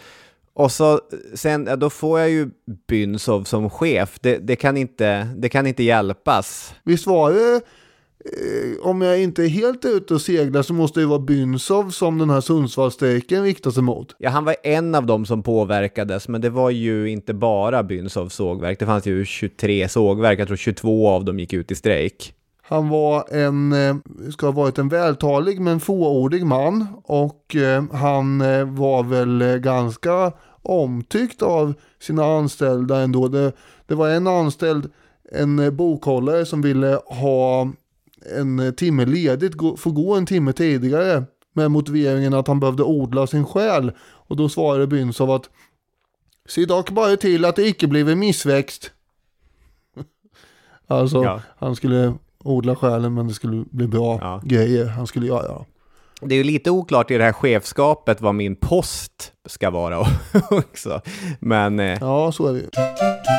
Och 0.55 0.71
så 0.71 0.99
sen, 1.33 1.65
ja, 1.65 1.75
då 1.75 1.89
får 1.89 2.19
jag 2.19 2.29
ju 2.29 2.49
Bynsov 2.87 3.43
som 3.43 3.69
chef. 3.69 4.19
Det, 4.21 4.37
det, 4.37 4.55
kan 4.55 4.77
inte, 4.77 5.27
det 5.37 5.49
kan 5.49 5.67
inte 5.67 5.83
hjälpas. 5.83 6.73
Visst 6.83 7.07
var 7.07 7.31
det, 7.31 7.55
eh, 7.55 8.87
om 8.87 9.01
jag 9.01 9.21
inte 9.21 9.43
är 9.43 9.47
helt 9.47 9.85
ute 9.85 10.13
och 10.13 10.21
seglar 10.21 10.61
så 10.61 10.73
måste 10.73 10.99
det 10.99 11.05
vara 11.05 11.19
Bynsov 11.19 11.89
som 11.89 12.17
den 12.17 12.29
här 12.29 12.41
Sundsvallsstrejken 12.41 13.43
riktar 13.43 13.71
sig 13.71 13.83
mot. 13.83 14.15
Ja, 14.17 14.29
han 14.29 14.45
var 14.45 14.55
en 14.63 14.95
av 14.95 15.05
dem 15.05 15.25
som 15.25 15.43
påverkades, 15.43 16.27
men 16.27 16.41
det 16.41 16.49
var 16.49 16.69
ju 16.69 17.09
inte 17.09 17.33
bara 17.33 17.83
Bynsovs 17.83 18.35
sågverk. 18.35 18.79
Det 18.79 18.85
fanns 18.85 19.05
ju 19.05 19.25
23 19.25 19.89
sågverk, 19.89 20.39
jag 20.39 20.47
tror 20.47 20.57
22 20.57 21.09
av 21.09 21.25
dem 21.25 21.39
gick 21.39 21.53
ut 21.53 21.71
i 21.71 21.75
strejk. 21.75 22.33
Han 22.65 22.89
var 22.89 23.33
en, 23.33 23.73
eh, 23.73 23.95
ska 24.31 24.45
ha 24.45 24.51
varit 24.51 24.77
en 24.77 24.89
vältalig 24.89 25.61
men 25.61 25.79
fåordig 25.79 26.45
man 26.45 26.87
och 27.03 27.55
eh, 27.55 27.83
han 27.91 28.41
eh, 28.41 28.65
var 28.65 29.03
väl 29.03 29.59
ganska 29.59 30.31
omtyckt 30.61 31.41
av 31.41 31.73
sina 31.99 32.25
anställda 32.25 32.99
ändå. 32.99 33.27
Det, 33.27 33.51
det 33.87 33.95
var 33.95 34.09
en 34.09 34.27
anställd, 34.27 34.91
en 35.31 35.75
bokhållare 35.75 36.45
som 36.45 36.61
ville 36.61 36.99
ha 37.05 37.71
en 38.37 38.73
timme 38.75 39.05
ledigt, 39.05 39.53
få 39.77 39.91
gå 39.91 40.15
en 40.15 40.25
timme 40.25 40.53
tidigare 40.53 41.23
med 41.53 41.71
motiveringen 41.71 42.33
att 42.33 42.47
han 42.47 42.59
behövde 42.59 42.83
odla 42.83 43.27
sin 43.27 43.45
själ. 43.45 43.91
Och 44.01 44.37
då 44.37 44.49
svarade 44.49 44.87
Bynsov 44.87 45.31
att 45.31 45.49
Se 46.45 46.65
dock 46.65 46.89
bara 46.89 47.17
till 47.17 47.45
att 47.45 47.55
det 47.55 47.67
icke 47.67 47.87
blir 47.87 48.09
en 48.09 48.19
missväxt. 48.19 48.91
alltså, 50.87 51.23
Ja. 51.23 51.41
han 51.57 51.75
skulle 51.75 52.13
odla 52.43 52.75
själen 52.75 53.13
men 53.13 53.27
det 53.27 53.33
skulle 53.33 53.65
bli 53.71 53.87
bra 53.87 54.17
Ja. 54.21 54.41
grejer 54.43 54.85
han 54.85 55.07
skulle 55.07 55.25
göra. 55.27 55.65
Det 56.25 56.35
är 56.35 56.37
ju 56.37 56.43
lite 56.43 56.71
oklart 56.71 57.11
i 57.11 57.17
det 57.17 57.23
här 57.23 57.31
chefskapet 57.33 58.21
vad 58.21 58.35
min 58.35 58.55
post 58.55 59.31
ska 59.49 59.69
vara 59.69 59.99
också. 60.51 61.01
Men 61.39 61.79
eh, 61.79 61.97
Ja, 62.01 62.31
så 62.31 62.47
är 62.47 62.53
det. 62.53 62.69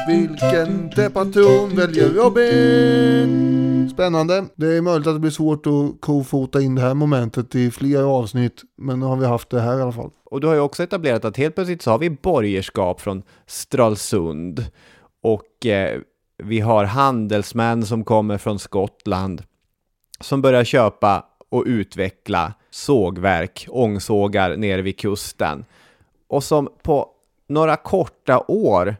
Vilken 0.09 0.91
debatton 0.97 1.77
väljer 1.77 2.09
Robin? 2.09 3.91
Spännande. 3.91 4.45
Det 4.57 4.67
är 4.77 4.81
möjligt 4.83 5.07
att 5.07 5.15
det 5.15 5.21
blir 5.21 5.31
svårt 5.31 5.67
att 5.67 6.01
kofota 6.01 6.61
in 6.61 6.75
det 6.75 6.81
här 6.83 6.95
momentet 6.95 7.55
i 7.55 7.71
fler 7.71 8.03
avsnitt. 8.03 8.63
Men 8.79 9.01
nu 9.01 9.07
har 9.07 9.17
vi 9.17 9.27
haft 9.27 9.51
det 9.51 9.61
här 9.61 9.79
i 9.79 9.83
alla 9.83 9.93
fall. 9.93 10.11
Och 10.25 10.41
du 10.41 10.47
har 10.47 10.55
ju 10.55 10.61
också 10.61 10.83
etablerat 10.83 11.25
att 11.25 11.37
helt 11.37 11.55
plötsligt 11.55 11.83
så 11.83 11.91
har 11.91 11.99
vi 11.99 12.11
borgerskap 12.11 13.01
från 13.01 13.23
Stralsund. 13.47 14.67
Och 15.23 15.67
eh, 15.67 16.01
vi 16.39 16.61
har 16.61 16.85
handelsmän 16.85 17.87
som 17.87 18.05
kommer 18.05 18.39
från 18.39 18.59
Skottland. 18.59 19.43
Som 20.20 20.43
börjar 20.43 20.64
köpa 20.64 21.24
och 21.49 21.64
utveckla 21.66 22.55
sågverk, 22.70 23.66
ångsågar 23.70 24.57
nere 24.57 24.82
vid 24.82 24.99
kusten. 24.99 25.64
Och 26.28 26.45
som 26.45 26.68
på 26.82 27.09
några 27.49 27.76
korta 27.76 28.45
år 28.49 28.97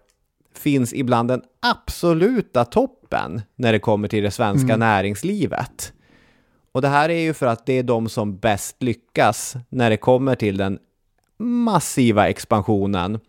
finns 0.55 0.95
ibland 0.95 1.29
den 1.29 1.43
absoluta 1.61 2.65
toppen 2.65 3.43
när 3.57 3.73
det 3.73 3.79
kommer 3.79 4.09
till 4.09 4.23
det 4.23 4.31
svenska 4.31 4.77
näringslivet. 4.77 5.93
Och 6.73 6.83
det 6.83 6.89
här 6.89 7.09
är 7.09 7.21
ju 7.21 7.35
för 7.35 7.47
att 7.47 7.67
det 7.67 7.73
är 7.73 7.83
de 7.83 8.09
som 8.09 8.37
bäst 8.39 8.83
lyckas 8.83 9.57
när 9.69 9.91
det 9.91 9.97
kommer 9.97 10.35
till 10.35 10.57
den 10.57 10.79
massiva 11.39 12.29
expansionen 12.29 13.21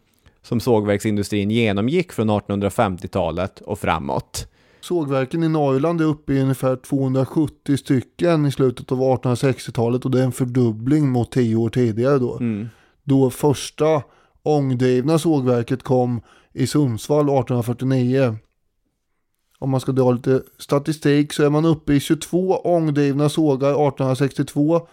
som 0.45 0.59
sågverksindustrin 0.59 1.51
genomgick 1.51 2.11
från 2.11 2.29
1850-talet 2.29 3.61
och 3.61 3.79
framåt. 3.79 4.47
Sågverken 4.81 5.43
i 5.43 5.49
Norrland 5.49 6.01
är 6.01 6.05
uppe 6.05 6.33
i 6.33 6.41
ungefär 6.41 6.75
270 6.75 7.77
stycken 7.77 8.45
i 8.45 8.51
slutet 8.51 8.91
av 8.91 8.99
1860-talet 8.99 10.05
och 10.05 10.11
det 10.11 10.19
är 10.19 10.23
en 10.23 10.31
fördubbling 10.31 11.09
mot 11.09 11.31
tio 11.31 11.55
år 11.55 11.69
tidigare 11.69 12.19
då. 12.19 12.39
Då 13.03 13.29
första 13.29 14.03
ångdrivna 14.43 15.19
sågverket 15.19 15.83
kom 15.83 16.21
i 16.53 16.67
Sundsvall 16.67 17.25
1849. 17.25 18.37
Om 19.59 19.69
man 19.69 19.79
ska 19.79 19.91
dra 19.91 20.11
lite 20.11 20.41
statistik 20.57 21.33
så 21.33 21.43
är 21.43 21.49
man 21.49 21.65
uppe 21.65 21.93
i 21.93 21.99
22 21.99 22.55
ångdrivna 22.57 23.29
sågar 23.29 23.69
1862 23.69 24.87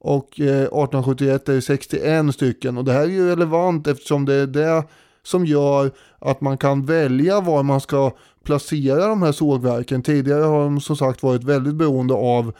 och 0.00 0.40
eh, 0.40 0.62
1871 0.62 1.48
är 1.48 1.54
det 1.54 1.62
61 1.62 2.34
stycken 2.34 2.78
och 2.78 2.84
det 2.84 2.92
här 2.92 3.02
är 3.02 3.06
ju 3.06 3.28
relevant 3.28 3.86
eftersom 3.86 4.24
det 4.24 4.34
är 4.34 4.46
det 4.46 4.84
som 5.22 5.46
gör 5.46 5.90
att 6.18 6.40
man 6.40 6.58
kan 6.58 6.84
välja 6.84 7.40
var 7.40 7.62
man 7.62 7.80
ska 7.80 8.10
placera 8.44 9.06
de 9.06 9.22
här 9.22 9.32
sågverken. 9.32 10.02
Tidigare 10.02 10.42
har 10.42 10.64
de 10.64 10.80
som 10.80 10.96
sagt 10.96 11.22
varit 11.22 11.44
väldigt 11.44 11.74
beroende 11.74 12.14
av 12.14 12.52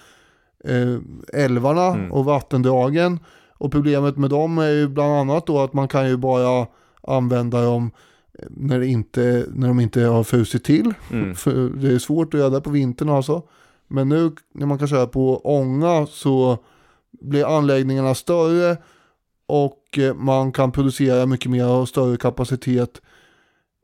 eh, 0.65 1.43
älvarna 1.45 2.09
och 2.11 2.25
vattendragen. 2.25 3.21
Och 3.59 3.73
problemet 3.73 4.17
med 4.17 4.31
dem 4.31 4.59
är 4.59 4.71
ju 4.71 4.89
bland 4.89 5.13
annat 5.13 5.47
då 5.47 5.61
att 5.61 5.73
man 5.73 5.89
kan 5.89 6.09
ju 6.09 6.17
bara 6.17 6.67
använda 7.03 7.63
dem 7.63 7.91
när, 8.51 8.79
det 8.81 8.87
inte, 8.87 9.47
när 9.55 9.69
de 9.69 9.81
inte 9.81 10.03
har 10.03 10.25
frusit 10.25 10.65
till. 10.65 10.95
För 11.35 11.81
det 11.81 11.95
är 11.95 11.99
svårt 11.99 12.35
att 12.35 12.41
göra 12.41 12.51
det 12.51 12.61
på 12.61 12.71
vintern 12.71 13.09
alltså. 13.09 13.43
Men 13.89 14.09
nu 14.09 14.31
när 14.53 14.67
man 14.67 14.79
kan 14.79 14.89
köra 14.89 15.07
på 15.07 15.39
ånga 15.39 16.07
så 16.07 16.59
blir 17.21 17.57
anläggningarna 17.57 18.15
större 18.15 18.77
och 19.47 19.99
eh, 19.99 20.15
man 20.15 20.53
kan 20.53 20.73
producera 20.73 21.27
mycket 21.27 21.51
mer 21.51 21.69
och 21.69 21.89
större 21.89 22.17
kapacitet. 22.17 23.01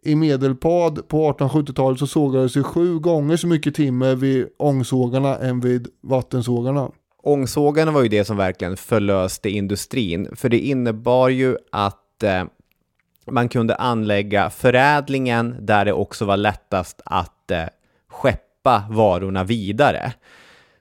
I 0.03 0.15
Medelpad 0.15 1.09
på 1.09 1.33
1870-talet 1.33 1.99
så 1.99 2.07
sågades 2.07 2.53
det 2.53 2.63
sju 2.63 2.99
gånger 2.99 3.37
så 3.37 3.47
mycket 3.47 3.75
timmer 3.75 4.15
vid 4.15 4.49
ångsågarna 4.59 5.37
än 5.39 5.61
vid 5.61 5.89
vattensågarna. 6.01 6.91
Ångsågarna 7.23 7.93
var 7.93 8.03
ju 8.03 8.09
det 8.09 8.25
som 8.25 8.37
verkligen 8.37 8.77
förlöste 8.77 9.51
industrin, 9.51 10.29
för 10.37 10.49
det 10.49 10.59
innebar 10.59 11.29
ju 11.29 11.57
att 11.73 12.23
eh, 12.23 12.45
man 13.27 13.49
kunde 13.49 13.75
anlägga 13.75 14.51
förädlingen 14.51 15.57
där 15.61 15.85
det 15.85 15.93
också 15.93 16.25
var 16.25 16.37
lättast 16.37 17.01
att 17.05 17.51
eh, 17.51 17.65
skeppa 18.09 18.85
varorna 18.91 19.45
vidare. 19.45 20.13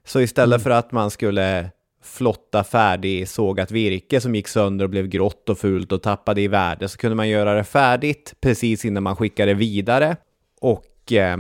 Så 0.06 0.22
istället 0.22 0.64
för 0.64 0.70
att 0.70 0.92
man 0.92 1.12
skulle 1.12 1.72
flotta 2.04 2.64
färdig 2.64 3.28
sågat 3.30 3.72
virke 3.72 4.22
som 4.22 4.36
gick 4.36 4.48
sönder 4.48 4.86
och 4.86 4.90
blev 4.90 5.08
grått 5.08 5.50
och 5.50 5.58
fult 5.58 5.92
och 5.92 6.02
tappade 6.02 6.42
i 6.42 6.48
värde 6.48 6.90
så 6.90 6.98
kunde 6.98 7.16
man 7.16 7.30
göra 7.30 7.54
det 7.54 7.64
färdigt 7.64 8.34
precis 8.42 8.86
innan 8.86 9.04
man 9.04 9.16
skickade 9.16 9.52
det 9.52 9.58
vidare. 9.58 10.16
Och 10.62 11.12
eh, 11.12 11.38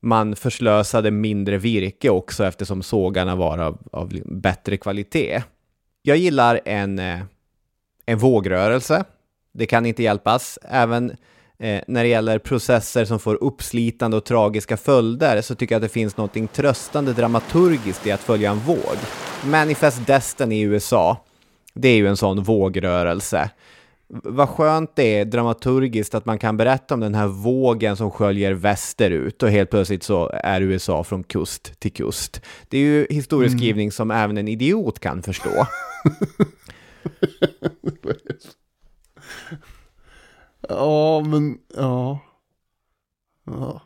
man 0.00 0.36
förslösade 0.36 1.10
mindre 1.10 1.58
virke 1.58 2.10
också 2.10 2.44
eftersom 2.44 2.82
sågarna 2.82 3.36
var 3.36 3.58
av, 3.58 3.78
av 3.92 4.12
bättre 4.24 4.76
kvalitet. 4.76 5.42
Jag 6.02 6.16
gillar 6.16 6.60
en, 6.64 6.98
eh, 6.98 7.20
en 8.06 8.18
vågrörelse. 8.18 9.04
Det 9.52 9.66
kan 9.66 9.86
inte 9.86 10.02
hjälpas. 10.02 10.58
Även 10.62 11.10
eh, 11.58 11.80
när 11.86 12.02
det 12.02 12.08
gäller 12.08 12.38
processer 12.38 13.04
som 13.04 13.18
får 13.18 13.34
uppslitande 13.42 14.16
och 14.16 14.24
tragiska 14.24 14.76
följder 14.76 15.40
så 15.42 15.54
tycker 15.54 15.74
jag 15.74 15.78
att 15.78 15.88
det 15.88 15.92
finns 15.92 16.16
något 16.16 16.52
tröstande 16.52 17.12
dramaturgiskt 17.12 18.06
i 18.06 18.10
att 18.10 18.20
följa 18.20 18.50
en 18.50 18.58
våg. 18.58 18.96
Manifest 19.46 20.06
Destiny 20.06 20.54
i 20.54 20.60
USA, 20.60 21.24
det 21.74 21.88
är 21.88 21.96
ju 21.96 22.08
en 22.08 22.16
sån 22.16 22.42
vågrörelse. 22.42 23.50
Vad 24.06 24.48
skönt 24.48 24.96
det 24.96 25.18
är 25.18 25.24
dramaturgiskt 25.24 26.14
att 26.14 26.26
man 26.26 26.38
kan 26.38 26.56
berätta 26.56 26.94
om 26.94 27.00
den 27.00 27.14
här 27.14 27.26
vågen 27.26 27.96
som 27.96 28.10
sköljer 28.10 28.52
västerut 28.52 29.42
och 29.42 29.50
helt 29.50 29.70
plötsligt 29.70 30.02
så 30.02 30.30
är 30.34 30.60
USA 30.60 31.04
från 31.04 31.24
kust 31.24 31.80
till 31.80 31.92
kust. 31.92 32.42
Det 32.68 32.78
är 32.78 32.82
ju 32.82 33.06
historieskrivning 33.10 33.92
som 33.92 34.10
även 34.10 34.38
en 34.38 34.48
idiot 34.48 34.98
kan 34.98 35.22
förstå. 35.22 35.50
Ja, 40.68 41.20
men 41.20 41.58
ja. 41.76 42.18
ja. 43.44 43.82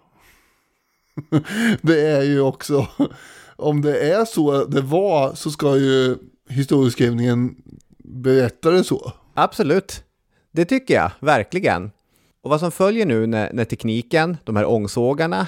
det 1.83 2.01
är 2.01 2.23
ju 2.23 2.41
också, 2.41 2.87
om 3.63 3.83
det 3.83 3.99
är 3.99 4.25
så 4.25 4.65
det 4.65 4.81
var 4.81 5.35
så 5.35 5.51
ska 5.51 5.77
ju 5.77 6.17
historieskrivningen 6.49 7.55
berätta 8.05 8.71
det 8.71 8.85
så. 8.85 9.13
Absolut. 9.35 10.05
Det 10.53 10.65
tycker 10.65 10.95
jag, 10.95 11.11
verkligen. 11.21 11.91
Och 12.43 12.51
vad 12.51 12.61
som 12.61 12.73
följer 12.73 13.07
nu 13.07 13.27
när, 13.27 13.53
när 13.53 13.65
tekniken, 13.65 14.37
de 14.45 14.57
här 14.57 14.67
ångsågarna, 14.67 15.47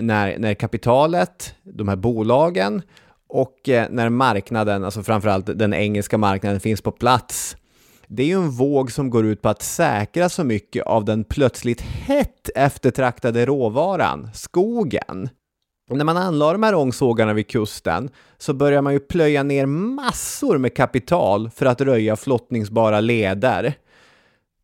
när, 0.00 0.38
när 0.38 0.54
kapitalet, 0.54 1.54
de 1.62 1.88
här 1.88 1.96
bolagen 1.96 2.82
och 3.28 3.68
eh, 3.68 3.86
när 3.90 4.08
marknaden, 4.08 4.84
alltså 4.84 5.02
framförallt 5.02 5.46
den 5.46 5.74
engelska 5.74 6.18
marknaden, 6.18 6.60
finns 6.60 6.82
på 6.82 6.90
plats. 6.90 7.56
Det 8.06 8.22
är 8.22 8.26
ju 8.26 8.34
en 8.34 8.50
våg 8.50 8.92
som 8.92 9.10
går 9.10 9.26
ut 9.26 9.42
på 9.42 9.48
att 9.48 9.62
säkra 9.62 10.28
så 10.28 10.44
mycket 10.44 10.86
av 10.86 11.04
den 11.04 11.24
plötsligt 11.24 11.80
hett 11.80 12.50
eftertraktade 12.54 13.46
råvaran, 13.46 14.28
skogen. 14.34 15.28
När 15.90 16.04
man 16.04 16.16
anlade 16.16 16.52
de 16.52 16.62
här 16.62 16.74
ångsågarna 16.74 17.32
vid 17.32 17.48
kusten 17.48 18.10
så 18.38 18.54
började 18.54 18.82
man 18.82 18.92
ju 18.92 19.00
plöja 19.00 19.42
ner 19.42 19.66
massor 19.66 20.58
med 20.58 20.76
kapital 20.76 21.50
för 21.50 21.66
att 21.66 21.80
röja 21.80 22.16
flottningsbara 22.16 23.00
leder 23.00 23.74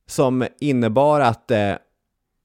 som 0.07 0.47
innebar 0.61 1.21
att 1.21 1.51
eh, 1.51 1.73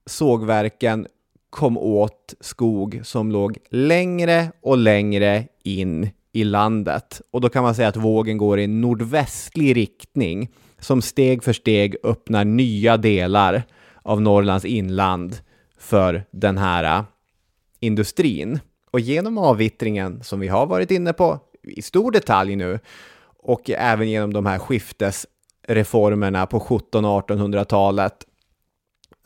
sågverken 0.06 1.06
kom 1.50 1.78
åt 1.78 2.34
skog 2.40 3.00
som 3.04 3.32
låg 3.32 3.58
längre 3.70 4.52
och 4.62 4.76
längre 4.76 5.48
in 5.62 6.10
i 6.32 6.44
landet. 6.44 7.20
Och 7.30 7.40
då 7.40 7.48
kan 7.48 7.62
man 7.62 7.74
säga 7.74 7.88
att 7.88 7.96
vågen 7.96 8.38
går 8.38 8.60
i 8.60 8.66
nordvästlig 8.66 9.76
riktning 9.76 10.50
som 10.78 11.02
steg 11.02 11.44
för 11.44 11.52
steg 11.52 11.96
öppnar 12.02 12.44
nya 12.44 12.96
delar 12.96 13.62
av 14.02 14.20
Norrlands 14.20 14.64
inland 14.64 15.36
för 15.78 16.24
den 16.30 16.58
här 16.58 16.84
eh, 16.84 17.04
industrin. 17.80 18.60
Och 18.90 19.00
genom 19.00 19.38
avvittringen 19.38 20.22
som 20.22 20.40
vi 20.40 20.48
har 20.48 20.66
varit 20.66 20.90
inne 20.90 21.12
på 21.12 21.40
i 21.62 21.82
stor 21.82 22.10
detalj 22.10 22.56
nu 22.56 22.78
och 23.38 23.70
även 23.70 24.10
genom 24.10 24.32
de 24.32 24.46
här 24.46 24.58
skiftesreformerna 24.58 26.46
på 26.46 26.58
1700-1800-talet 26.58 28.26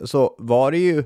så 0.04 0.34
var 0.38 0.70
det 0.70 0.78
ju 0.78 1.04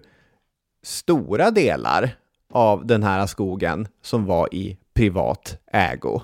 stora 0.83 1.51
delar 1.51 2.17
av 2.53 2.87
den 2.87 3.03
här 3.03 3.27
skogen 3.27 3.89
som 4.03 4.25
var 4.25 4.55
i 4.55 4.79
privat 4.95 5.59
ägo. 5.73 6.21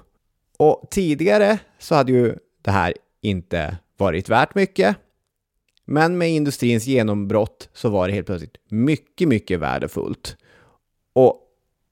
Och 0.59 0.89
tidigare 0.91 1.59
så 1.79 1.95
hade 1.95 2.13
ju 2.13 2.37
det 2.63 2.71
här 2.71 2.95
inte 3.21 3.79
varit 3.97 4.29
värt 4.29 4.55
mycket. 4.55 4.97
Men 5.85 6.19
med 6.19 6.31
industrins 6.31 6.87
genombrott 6.87 7.69
så 7.73 7.89
var 7.89 8.09
det 8.09 8.15
helt 8.15 8.27
plötsligt 8.27 8.57
mycket, 8.69 9.29
mycket 9.29 9.61
värdefullt. 9.61 10.37
Och 11.13 11.41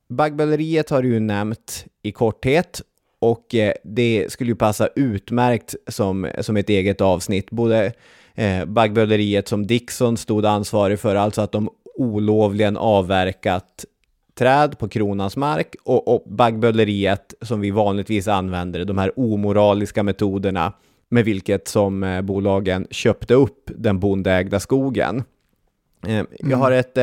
baggböleriet 0.09 0.91
har 0.91 1.03
du 1.03 1.09
ju 1.09 1.21
nämnt 1.21 1.87
i 2.03 2.13
korthet 2.13 2.83
och 3.19 3.55
eh, 3.55 3.73
det 3.85 4.33
skulle 4.33 4.51
ju 4.51 4.57
passa 4.57 4.89
utmärkt 4.97 5.75
som, 5.87 6.29
som 6.41 6.57
ett 6.57 6.69
eget 6.69 7.01
avsnitt. 7.01 7.51
Både 7.51 7.93
eh, 8.35 8.65
baggböleriet 8.65 9.49
som 9.49 9.67
Dixon 9.67 10.17
stod 10.17 10.47
ansvarig 10.47 11.01
för, 11.01 11.17
alltså 11.17 11.41
att 11.41 11.53
de 11.53 11.71
olovligen 11.95 12.77
avverkat 12.77 13.85
träd 14.35 14.79
på 14.79 14.89
kronans 14.89 15.37
mark 15.37 15.75
och, 15.85 16.15
och 16.15 16.23
baggböleriet 16.27 17.35
som 17.43 17.61
vi 17.61 17.71
vanligtvis 17.71 18.29
använder, 18.29 18.85
de 18.85 18.99
här 18.99 19.13
omoraliska 19.17 20.03
metoderna 20.03 20.73
med 21.09 21.25
vilket 21.25 21.69
som 21.69 22.03
eh, 22.03 22.23
bolagen 22.23 22.87
köpte 22.91 23.35
upp 23.35 23.71
den 23.77 23.99
bondeägda 23.99 24.61
skogen. 24.61 25.23
Eh, 26.07 26.25
jag 26.39 26.57
har 26.57 26.73
ett, 26.73 26.99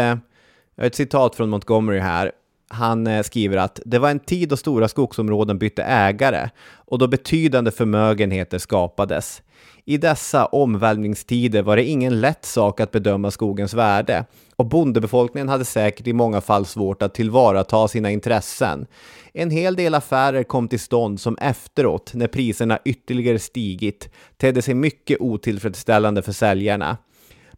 ett 0.82 0.95
citat 0.95 1.36
från 1.36 1.49
Montgomery 1.49 1.99
här. 1.99 2.32
Han 2.69 3.07
eh, 3.07 3.23
skriver 3.23 3.57
att 3.57 3.80
det 3.86 3.99
var 3.99 4.09
en 4.09 4.19
tid 4.19 4.49
då 4.49 4.57
stora 4.57 4.88
skogsområden 4.88 5.57
bytte 5.57 5.84
ägare 5.84 6.49
och 6.76 6.99
då 6.99 7.07
betydande 7.07 7.71
förmögenheter 7.71 8.57
skapades. 8.57 9.41
I 9.88 9.97
dessa 9.97 10.45
omvälvningstider 10.45 11.61
var 11.61 11.76
det 11.76 11.84
ingen 11.84 12.21
lätt 12.21 12.45
sak 12.45 12.80
att 12.80 12.91
bedöma 12.91 13.32
skogens 13.32 13.73
värde 13.73 14.26
och 14.55 14.65
bondebefolkningen 14.65 15.49
hade 15.49 15.65
säkert 15.65 16.07
i 16.07 16.13
många 16.13 16.41
fall 16.41 16.65
svårt 16.65 17.01
att 17.01 17.13
tillvarata 17.13 17.88
sina 17.88 18.11
intressen. 18.11 18.88
En 19.34 19.49
hel 19.49 19.76
del 19.76 19.95
affärer 19.95 20.43
kom 20.43 20.67
till 20.67 20.80
stånd 20.80 21.19
som 21.19 21.38
efteråt, 21.38 22.11
när 22.13 22.28
priserna 22.28 22.80
ytterligare 22.86 23.39
stigit, 23.39 24.09
tedde 24.38 24.61
sig 24.61 24.73
mycket 24.73 25.21
otillfredsställande 25.21 26.21
för 26.21 26.32
säljarna. 26.32 26.97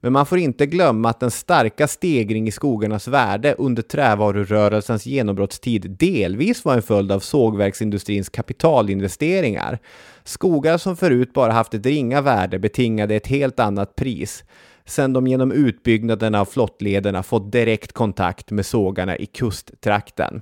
Men 0.02 0.14
man 0.14 0.26
får 0.26 0.38
inte 0.38 0.66
glömma 0.66 1.10
att 1.10 1.20
den 1.20 1.32
starka 1.32 1.88
stegring 1.88 2.48
i 2.48 2.52
skogarnas 2.52 3.08
värde 3.08 3.56
under 3.58 3.82
trävarurörelsens 3.82 5.06
genombrottstid 5.06 5.96
delvis 6.00 6.66
var 6.66 6.74
en 6.74 6.82
följd 6.82 7.12
av 7.12 7.20
sågverksindustrins 7.20 8.30
kapitalinvesteringar. 8.30 9.80
Skogar 10.24 10.78
som 10.78 10.98
förut 10.98 11.34
bara 11.34 11.52
haft 11.52 11.74
ett 11.74 11.86
ringa 11.86 12.22
värde 12.22 12.60
betingade 12.60 13.16
ett 13.16 13.28
helt 13.28 13.60
annat 13.60 13.96
pris 13.96 14.44
sedan 14.86 15.14
de 15.14 15.28
genom 15.28 15.52
utbyggnaden 15.52 16.36
av 16.36 16.46
flottlederna 16.46 17.24
fått 17.24 17.52
direkt 17.52 17.92
kontakt 17.92 18.52
med 18.52 18.66
sågarna 18.66 19.18
i 19.18 19.26
kusttrakten. 19.26 20.42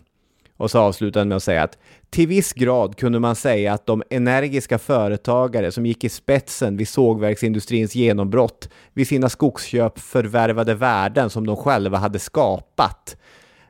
Och 0.58 0.72
så 0.72 0.80
avslutar 0.80 1.20
han 1.20 1.28
med 1.28 1.36
att 1.36 1.44
säga 1.44 1.64
att 1.64 1.78
till 2.10 2.28
viss 2.28 2.54
grad 2.54 2.98
kunde 2.98 3.20
man 3.20 3.36
säga 3.36 3.74
att 3.74 3.86
de 3.86 4.04
energiska 4.10 4.78
företagare 4.78 5.72
som 5.72 5.86
gick 5.86 6.04
i 6.04 6.10
spetsen 6.10 6.78
vid 6.78 6.88
sågverksindustrins 6.88 7.96
genombrott 7.96 8.70
vid 8.94 9.08
sina 9.08 9.30
skogsköp 9.30 10.00
förvärvade 10.00 10.74
värden 10.74 11.30
som 11.30 11.48
de 11.48 11.56
själva 11.56 11.98
hade 11.98 12.20
skapat. 12.20 13.18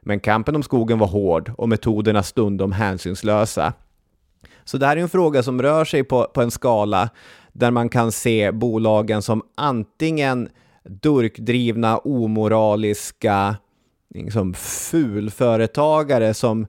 Men 0.01 0.19
kampen 0.19 0.55
om 0.55 0.63
skogen 0.63 0.99
var 0.99 1.07
hård 1.07 1.51
och 1.57 1.69
metoderna 1.69 2.23
stundom 2.23 2.71
hänsynslösa. 2.71 3.73
Så 4.63 4.77
det 4.77 4.86
här 4.86 4.97
är 4.97 5.01
en 5.01 5.09
fråga 5.09 5.43
som 5.43 5.61
rör 5.61 5.86
sig 5.86 6.03
på, 6.03 6.23
på 6.33 6.41
en 6.41 6.51
skala 6.51 7.09
där 7.53 7.71
man 7.71 7.89
kan 7.89 8.11
se 8.11 8.51
bolagen 8.51 9.21
som 9.21 9.41
antingen 9.55 10.49
durkdrivna, 10.83 11.97
omoraliska, 11.97 13.55
liksom 14.13 14.53
fulföretagare 14.53 16.33
som 16.33 16.67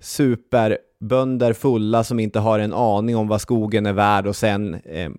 superbönder 0.00 1.52
fulla 1.52 2.04
som 2.04 2.20
inte 2.20 2.38
har 2.38 2.58
en 2.58 2.72
aning 2.72 3.16
om 3.16 3.28
vad 3.28 3.40
skogen 3.40 3.86
är 3.86 3.92
värd 3.92 4.26
och 4.26 4.36
sen 4.36 4.74
eh, 4.74 5.10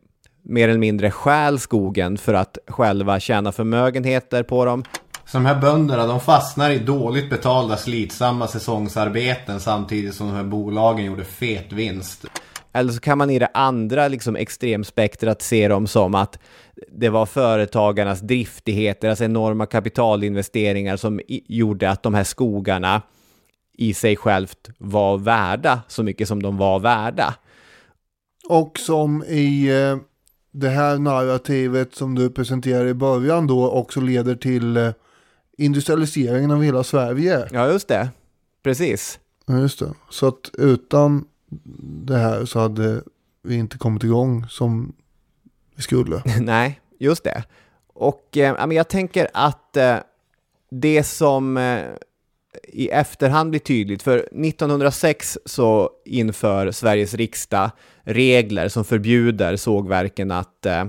mer 0.44 0.70
eller 0.70 0.80
mindre 0.80 1.12
stjäl 1.12 1.60
skogen 1.60 2.18
för 2.18 2.34
att 2.34 2.58
själva 2.68 3.20
tjäna 3.20 3.52
förmögenheter 3.52 4.44
på 4.44 4.66
dem. 4.66 4.84
Så 5.26 5.38
de 5.38 5.46
här 5.46 5.62
bönderna 5.62 6.08
de 6.08 6.20
fastnar 6.20 6.70
i 6.70 6.80
dåligt 6.80 7.30
betalda 7.30 7.78
slitsamma 7.78 8.48
säsongsarbeten 8.48 9.60
samtidigt 9.60 10.16
som 10.16 10.28
de 10.28 10.36
här 10.36 10.44
bolagen 10.44 11.06
gjorde 11.06 11.26
fet 11.26 11.74
vinst. 11.74 12.26
Eller 12.74 12.92
så 12.92 13.00
kan 13.00 13.18
man 13.18 13.30
i 13.30 13.40
det 13.40 13.50
andra 13.54 14.08
liksom 14.08 14.36
extremspektrat 14.36 15.42
se 15.42 15.68
dem 15.68 15.88
som 15.88 16.16
att 16.16 16.40
det 16.88 17.10
var 17.10 17.26
företagarnas 17.26 18.22
driftighet, 18.22 19.02
deras 19.02 19.22
enorma 19.22 19.66
kapitalinvesteringar 19.66 20.98
som 20.98 21.22
gjorde 21.28 21.90
att 21.90 22.04
de 22.04 22.14
här 22.14 22.24
skogarna 22.24 23.02
i 23.74 23.94
sig 23.94 24.16
självt 24.16 24.70
var 24.78 25.18
värda 25.18 25.82
så 25.88 26.04
mycket 26.04 26.28
som 26.28 26.44
de 26.44 26.58
var 26.58 26.80
värda. 26.80 27.36
Och 28.50 28.80
som 28.80 29.24
i 29.24 29.70
eh, 29.70 29.98
det 30.52 30.70
här 30.70 30.98
narrativet 30.98 31.96
som 31.96 32.16
du 32.16 32.30
presenterade 32.30 32.90
i 32.90 32.94
början 32.94 33.48
då 33.48 33.70
också 33.70 34.02
leder 34.02 34.36
till 34.36 34.78
eh, 34.78 34.92
industrialiseringen 35.58 36.52
av 36.52 36.64
hela 36.64 36.84
Sverige. 36.84 37.48
Ja, 37.52 37.68
just 37.72 37.88
det. 37.88 38.10
Precis. 38.64 39.20
Ja, 39.46 39.60
just 39.60 39.80
det. 39.80 39.94
Så 40.10 40.28
att 40.28 40.52
utan 40.58 41.26
det 42.06 42.18
här 42.18 42.46
så 42.46 42.60
hade 42.60 43.02
vi 43.44 43.56
inte 43.56 43.78
kommit 43.78 44.04
igång 44.04 44.46
som 44.50 44.94
vi 45.80 45.84
skulle. 45.84 46.22
Nej, 46.40 46.80
just 47.00 47.24
det. 47.24 47.44
Och 47.94 48.38
eh, 48.38 48.74
jag 48.74 48.88
tänker 48.88 49.28
att 49.34 49.78
eh, 49.78 49.98
det 50.72 51.04
som 51.04 51.58
eh, 51.58 51.82
i 52.68 52.90
efterhand 52.90 53.50
blir 53.50 53.60
tydligt, 53.60 54.04
för 54.04 54.18
1906 54.18 55.38
så 55.46 55.90
inför 56.06 56.72
Sveriges 56.72 57.14
riksdag 57.14 57.72
regler 58.04 58.68
som 58.68 58.86
förbjuder 58.86 59.56
sågverken 59.56 60.32
att 60.32 60.66
eh, 60.66 60.86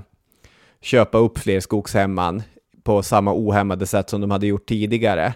köpa 0.81 1.19
upp 1.19 1.39
fler 1.39 1.61
skogshemman 1.61 2.43
på 2.83 3.03
samma 3.03 3.35
ohämmade 3.35 3.87
sätt 3.87 4.11
som 4.11 4.21
de 4.21 4.31
hade 4.31 4.47
gjort 4.47 4.69
tidigare. 4.69 5.35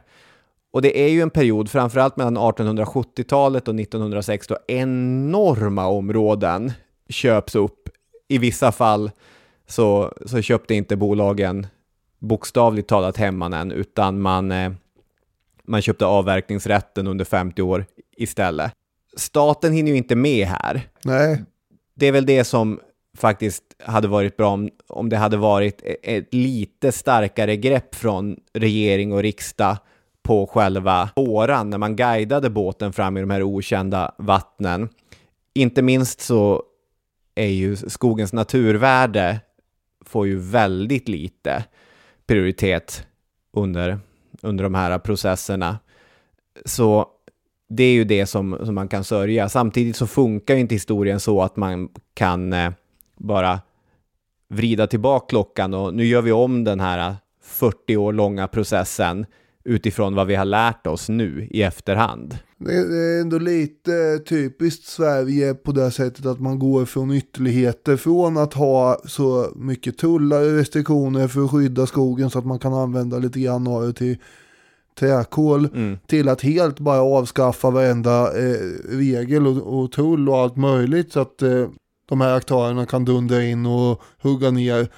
Och 0.73 0.83
det 0.83 1.05
är 1.05 1.09
ju 1.09 1.21
en 1.21 1.31
period, 1.31 1.71
framförallt 1.71 2.17
mellan 2.17 2.39
1870-talet 2.39 3.69
och 3.69 3.81
1906, 3.81 4.47
då 4.47 4.59
enorma 4.69 5.87
områden 5.87 6.73
köps 7.09 7.55
upp. 7.55 7.89
I 8.29 8.39
vissa 8.39 8.73
fall 8.73 9.11
så, 9.67 10.13
så 10.27 10.43
köpte 10.43 10.75
inte 10.75 10.97
bolagen 10.97 11.67
bokstavligt 12.19 12.89
talat 12.89 13.17
hemmanen, 13.17 13.73
utan 13.73 14.21
man, 14.21 14.53
eh, 14.53 14.73
man 15.65 15.83
köpte 15.83 16.07
avverkningsrätten 16.07 17.07
under 17.07 17.25
50 17.25 17.63
år 17.63 17.87
istället. 18.17 18.73
Staten 19.17 19.73
hinner 19.73 19.91
ju 19.91 19.97
inte 19.97 20.17
med 20.17 20.47
här. 20.47 20.89
Nej. 21.05 21.45
Det 21.95 22.07
är 22.07 22.13
väl 22.13 22.27
det 22.27 22.45
som 22.45 22.81
faktiskt 23.17 23.63
hade 23.85 24.09
varit 24.09 24.37
bra 24.37 24.49
om, 24.49 24.71
om 24.87 25.09
det 25.09 25.17
hade 25.17 25.37
varit 25.37 25.83
e- 25.83 25.97
ett 26.03 26.35
lite 26.35 26.93
starkare 26.93 27.57
grepp 27.57 27.95
från 27.95 28.37
regering 28.53 29.13
och 29.13 29.23
riksdag 29.23 29.77
på 30.23 30.47
själva 30.47 31.11
åran 31.17 31.71
när 31.71 31.79
man 31.79 31.97
guidade 31.97 32.51
båten 32.51 32.93
fram 32.93 33.17
i 33.17 33.21
de 33.21 33.31
här 33.31 33.43
okända 33.43 34.15
vattnen. 34.19 34.89
Inte 35.55 35.83
minst 35.83 36.21
så 36.21 36.63
är 37.35 37.47
ju 37.47 37.77
skogens 37.77 38.33
naturvärde 38.33 39.41
får 40.15 40.27
ju 40.27 40.39
väldigt 40.39 41.09
lite 41.09 41.65
prioritet 42.27 43.07
under, 43.53 43.99
under 44.43 44.65
de 44.65 44.75
här 44.75 44.99
processerna. 44.99 45.79
Så 46.65 47.07
det 47.69 47.85
är 47.85 47.93
ju 47.93 48.05
det 48.05 48.27
som, 48.27 48.59
som 48.65 48.75
man 48.75 48.89
kan 48.89 49.05
sörja. 49.05 49.49
Samtidigt 49.49 49.97
så 49.97 50.07
funkar 50.07 50.55
ju 50.55 50.61
inte 50.61 50.75
historien 50.75 51.21
så 51.21 51.43
att 51.43 51.57
man 51.57 51.89
kan 52.15 52.53
eh, 52.53 52.71
bara 53.17 53.61
vrida 54.49 54.87
tillbaka 54.87 55.27
klockan 55.29 55.75
och 55.75 55.95
nu 55.95 56.05
gör 56.05 56.23
vi 56.23 56.33
om 56.33 56.65
den 56.65 56.81
här 56.81 57.17
40 57.43 57.97
år 57.97 58.13
långa 58.13 58.49
processen 58.49 59.27
utifrån 59.65 60.15
vad 60.15 60.27
vi 60.27 60.35
har 60.35 60.45
lärt 60.45 60.87
oss 60.87 61.09
nu 61.09 61.49
i 61.51 61.63
efterhand. 61.63 62.39
Det 62.65 62.75
är 62.75 63.21
ändå 63.21 63.39
lite 63.39 64.19
typiskt 64.19 64.85
Sverige 64.87 65.55
på 65.55 65.73
det 65.73 65.91
sättet 65.91 66.27
att 66.27 66.41
man 66.41 66.59
går 66.59 66.85
från 66.85 67.13
ytterligheter. 67.13 67.97
Från 67.97 68.37
att 68.37 68.55
ha 68.55 69.01
så 69.05 69.53
mycket 69.57 69.99
tullar 69.99 70.43
och 70.43 70.57
restriktioner 70.57 71.29
för 71.29 71.45
att 71.45 71.51
skydda 71.51 71.87
skogen 71.87 72.31
så 72.31 72.39
att 72.39 72.47
man 72.47 72.59
kan 72.59 72.75
använda 72.75 73.19
lite 73.19 73.41
grann 73.41 73.67
av 73.67 73.87
det 73.87 73.93
till 73.93 74.17
träkol. 74.99 75.69
Mm. 75.75 75.99
Till 76.07 76.29
att 76.29 76.41
helt 76.41 76.81
bara 76.81 77.03
avskaffa 77.03 77.71
varenda 77.71 78.39
eh, 78.39 78.59
regel 78.89 79.47
och, 79.47 79.83
och 79.83 79.93
tull 79.93 80.29
och 80.29 80.39
allt 80.39 80.57
möjligt. 80.57 81.13
Så 81.13 81.21
att 81.21 81.43
eh, 81.43 81.69
de 82.09 82.21
här 82.21 82.37
aktörerna 82.37 82.87
kan 82.87 83.05
dundra 83.05 83.43
in 83.43 83.67
och 83.67 84.03
hugga 84.23 84.51
ner. 84.51 84.89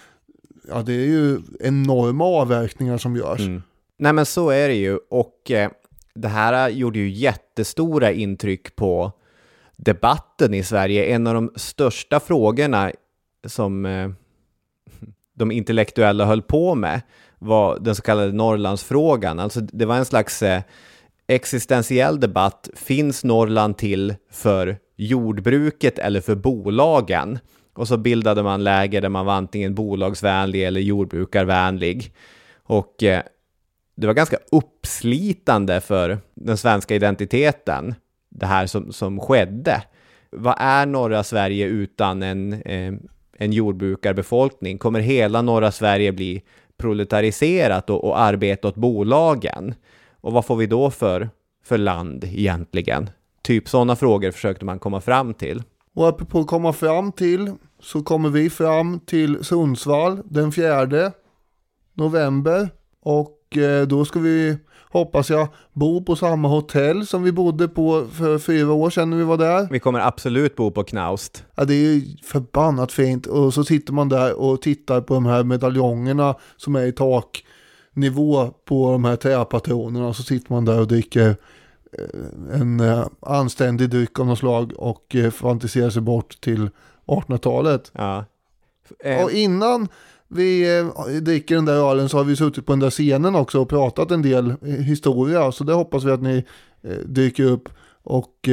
Ja, 0.68 0.82
det 0.82 0.92
är 0.92 1.06
ju 1.06 1.38
enorma 1.60 2.24
avverkningar 2.24 2.98
som 2.98 3.16
görs. 3.16 3.40
Mm. 3.40 3.62
Nej, 3.98 4.12
men 4.12 4.26
så 4.26 4.50
är 4.50 4.68
det 4.68 4.74
ju. 4.74 4.98
Och 5.10 5.50
eh, 5.50 5.70
det 6.16 6.28
här 6.28 6.68
gjorde 6.68 6.98
ju 6.98 7.08
jättestora 7.08 8.12
intryck 8.12 8.76
på 8.76 9.12
debatten 9.76 10.54
i 10.54 10.62
Sverige. 10.62 11.04
En 11.04 11.26
av 11.26 11.34
de 11.34 11.52
största 11.56 12.20
frågorna 12.20 12.92
som 13.46 13.86
eh, 13.86 14.10
de 15.34 15.50
intellektuella 15.50 16.24
höll 16.24 16.42
på 16.42 16.74
med 16.74 17.00
var 17.38 17.78
den 17.78 17.94
så 17.94 18.02
kallade 18.02 18.32
Norrlandsfrågan. 18.32 19.40
Alltså 19.40 19.60
det 19.60 19.86
var 19.86 19.96
en 19.96 20.04
slags 20.04 20.42
eh, 20.42 20.62
existentiell 21.26 22.20
debatt. 22.20 22.70
Finns 22.74 23.24
Norrland 23.24 23.78
till 23.78 24.14
för 24.30 24.76
jordbruket 24.96 25.98
eller 25.98 26.20
för 26.20 26.34
bolagen? 26.34 27.38
Och 27.74 27.88
så 27.88 27.96
bildade 27.96 28.42
man 28.42 28.64
läger 28.64 29.00
där 29.00 29.08
man 29.08 29.26
var 29.26 29.34
antingen 29.34 29.74
bolagsvänlig 29.74 30.64
eller 30.64 30.80
jordbrukarvänlig. 30.80 32.14
Och 32.62 33.02
eh, 33.02 33.22
det 33.96 34.06
var 34.06 34.14
ganska 34.14 34.38
uppslitande 34.52 35.80
för 35.80 36.18
den 36.34 36.56
svenska 36.56 36.94
identiteten, 36.94 37.94
det 38.28 38.46
här 38.46 38.66
som, 38.66 38.92
som 38.92 39.20
skedde. 39.20 39.82
Vad 40.30 40.54
är 40.58 40.86
norra 40.86 41.24
Sverige 41.24 41.66
utan 41.66 42.22
en, 42.22 42.52
eh, 42.52 42.94
en 43.38 43.52
jordbrukarbefolkning? 43.52 44.78
Kommer 44.78 45.00
hela 45.00 45.42
norra 45.42 45.72
Sverige 45.72 46.12
bli 46.12 46.42
proletariserat 46.76 47.90
och, 47.90 48.04
och 48.04 48.20
arbeta 48.20 48.68
åt 48.68 48.74
bolagen? 48.74 49.74
Och 50.20 50.32
vad 50.32 50.44
får 50.44 50.56
vi 50.56 50.66
då 50.66 50.90
för, 50.90 51.30
för 51.64 51.78
land 51.78 52.24
egentligen? 52.24 53.10
Typ 53.42 53.68
sådana 53.68 53.96
frågor 53.96 54.30
försökte 54.30 54.64
man 54.64 54.78
komma 54.78 55.00
fram 55.00 55.34
till. 55.34 55.62
Och 55.94 56.08
apropå 56.08 56.40
att 56.40 56.46
komma 56.46 56.72
fram 56.72 57.12
till 57.12 57.52
så 57.80 58.02
kommer 58.02 58.28
vi 58.28 58.50
fram 58.50 59.00
till 59.00 59.44
Sundsvall 59.44 60.20
den 60.24 60.52
4 60.52 61.12
november. 61.94 62.68
Och 63.00 63.36
då 63.86 64.04
ska 64.04 64.18
vi, 64.18 64.56
hoppas 64.90 65.30
jag, 65.30 65.48
bo 65.72 66.04
på 66.04 66.16
samma 66.16 66.48
hotell 66.48 67.06
som 67.06 67.22
vi 67.22 67.32
bodde 67.32 67.68
på 67.68 68.06
för 68.12 68.38
fyra 68.38 68.72
år 68.72 68.90
sedan 68.90 69.10
när 69.10 69.16
vi 69.16 69.24
var 69.24 69.36
där. 69.36 69.68
Vi 69.70 69.80
kommer 69.80 70.00
absolut 70.00 70.56
bo 70.56 70.70
på 70.70 70.84
Knaust. 70.84 71.44
Ja, 71.54 71.64
det 71.64 71.74
är 71.74 71.92
ju 71.94 72.16
förbannat 72.24 72.92
fint. 72.92 73.26
Och 73.26 73.54
så 73.54 73.64
sitter 73.64 73.92
man 73.92 74.08
där 74.08 74.34
och 74.34 74.62
tittar 74.62 75.00
på 75.00 75.14
de 75.14 75.26
här 75.26 75.44
medaljongerna 75.44 76.34
som 76.56 76.76
är 76.76 76.86
i 76.86 76.92
taknivå 76.92 78.50
på 78.64 78.92
de 78.92 79.04
här 79.04 79.16
träpatronerna. 79.16 80.08
Och 80.08 80.16
så 80.16 80.22
sitter 80.22 80.52
man 80.52 80.64
där 80.64 80.80
och 80.80 80.88
dricker 80.88 81.36
Eh, 81.98 82.60
en 82.60 82.80
eh, 82.80 83.06
anständig 83.20 83.90
dryck 83.90 84.20
av 84.20 84.26
något 84.26 84.38
slag 84.38 84.72
och 84.76 85.16
eh, 85.16 85.30
fantiserar 85.30 85.90
sig 85.90 86.02
bort 86.02 86.40
till 86.40 86.70
1800-talet. 87.06 87.90
Ja. 87.94 88.24
Och 89.24 89.30
innan 89.30 89.88
vi 90.28 91.20
dricker 91.22 91.54
den 91.54 91.64
där 91.64 91.90
ölen 91.90 92.08
så 92.08 92.16
har 92.16 92.24
vi 92.24 92.36
suttit 92.36 92.66
på 92.66 92.72
den 92.72 92.80
där 92.80 92.90
scenen 92.90 93.34
också 93.34 93.60
och 93.60 93.68
pratat 93.68 94.10
en 94.10 94.22
del 94.22 94.54
historia. 94.62 95.52
Så 95.52 95.64
det 95.64 95.72
hoppas 95.72 96.04
vi 96.04 96.10
att 96.10 96.22
ni 96.22 96.44
dyker 97.04 97.44
upp 97.44 97.68
och 98.02 98.48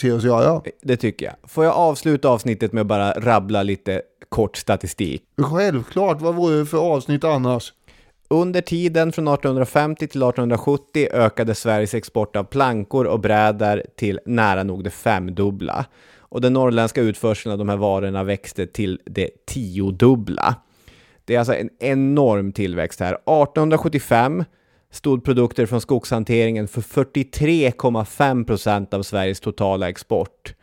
ser 0.00 0.16
oss 0.16 0.24
göra. 0.24 0.62
Det 0.82 0.96
tycker 0.96 1.26
jag. 1.26 1.34
Får 1.50 1.64
jag 1.64 1.74
avsluta 1.74 2.28
avsnittet 2.28 2.72
med 2.72 2.80
att 2.80 2.86
bara 2.86 3.12
rabbla 3.12 3.62
lite 3.62 4.02
kort 4.28 4.56
statistik? 4.56 5.22
Självklart, 5.36 6.20
vad 6.20 6.34
vore 6.34 6.58
det 6.58 6.66
för 6.66 6.78
avsnitt 6.78 7.24
annars? 7.24 7.72
Under 8.30 8.60
tiden 8.60 9.12
från 9.12 9.28
1850 9.28 9.98
till 9.98 10.22
1870 10.22 11.08
ökade 11.12 11.54
Sveriges 11.54 11.94
export 11.94 12.36
av 12.36 12.44
plankor 12.44 13.04
och 13.04 13.20
brädor 13.20 13.82
till 13.96 14.20
nära 14.26 14.62
nog 14.62 14.84
det 14.84 14.90
femdubbla. 14.90 15.84
Och 16.18 16.40
den 16.40 16.52
norrländska 16.52 17.00
utförseln 17.00 17.52
av 17.52 17.58
de 17.58 17.68
här 17.68 17.76
varorna 17.76 18.24
växte 18.24 18.66
till 18.66 19.00
det 19.04 19.30
tiodubbla. 19.46 20.54
Det 21.28 21.34
är 21.34 21.38
alltså 21.38 21.54
en 21.54 21.70
enorm 21.78 22.52
tillväxt 22.52 23.00
här. 23.00 23.12
1875 23.12 24.44
stod 24.90 25.24
produkter 25.24 25.66
från 25.66 25.80
skogshanteringen 25.80 26.68
för 26.68 26.80
43,5 26.80 28.44
procent 28.44 28.94
av 28.94 29.02
Sveriges 29.02 29.40
totala 29.40 29.88
export. 29.88 30.54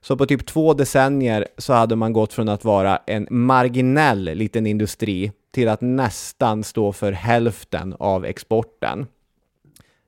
Så 0.00 0.16
på 0.16 0.26
typ 0.26 0.46
två 0.46 0.74
decennier 0.74 1.48
så 1.58 1.72
hade 1.72 1.96
man 1.96 2.12
gått 2.12 2.32
från 2.32 2.48
att 2.48 2.64
vara 2.64 2.96
en 3.06 3.26
marginell 3.30 4.24
liten 4.24 4.66
industri 4.66 5.32
till 5.54 5.68
att 5.68 5.80
nästan 5.80 6.64
stå 6.64 6.92
för 6.92 7.12
hälften 7.12 7.96
av 7.98 8.24
exporten. 8.24 9.06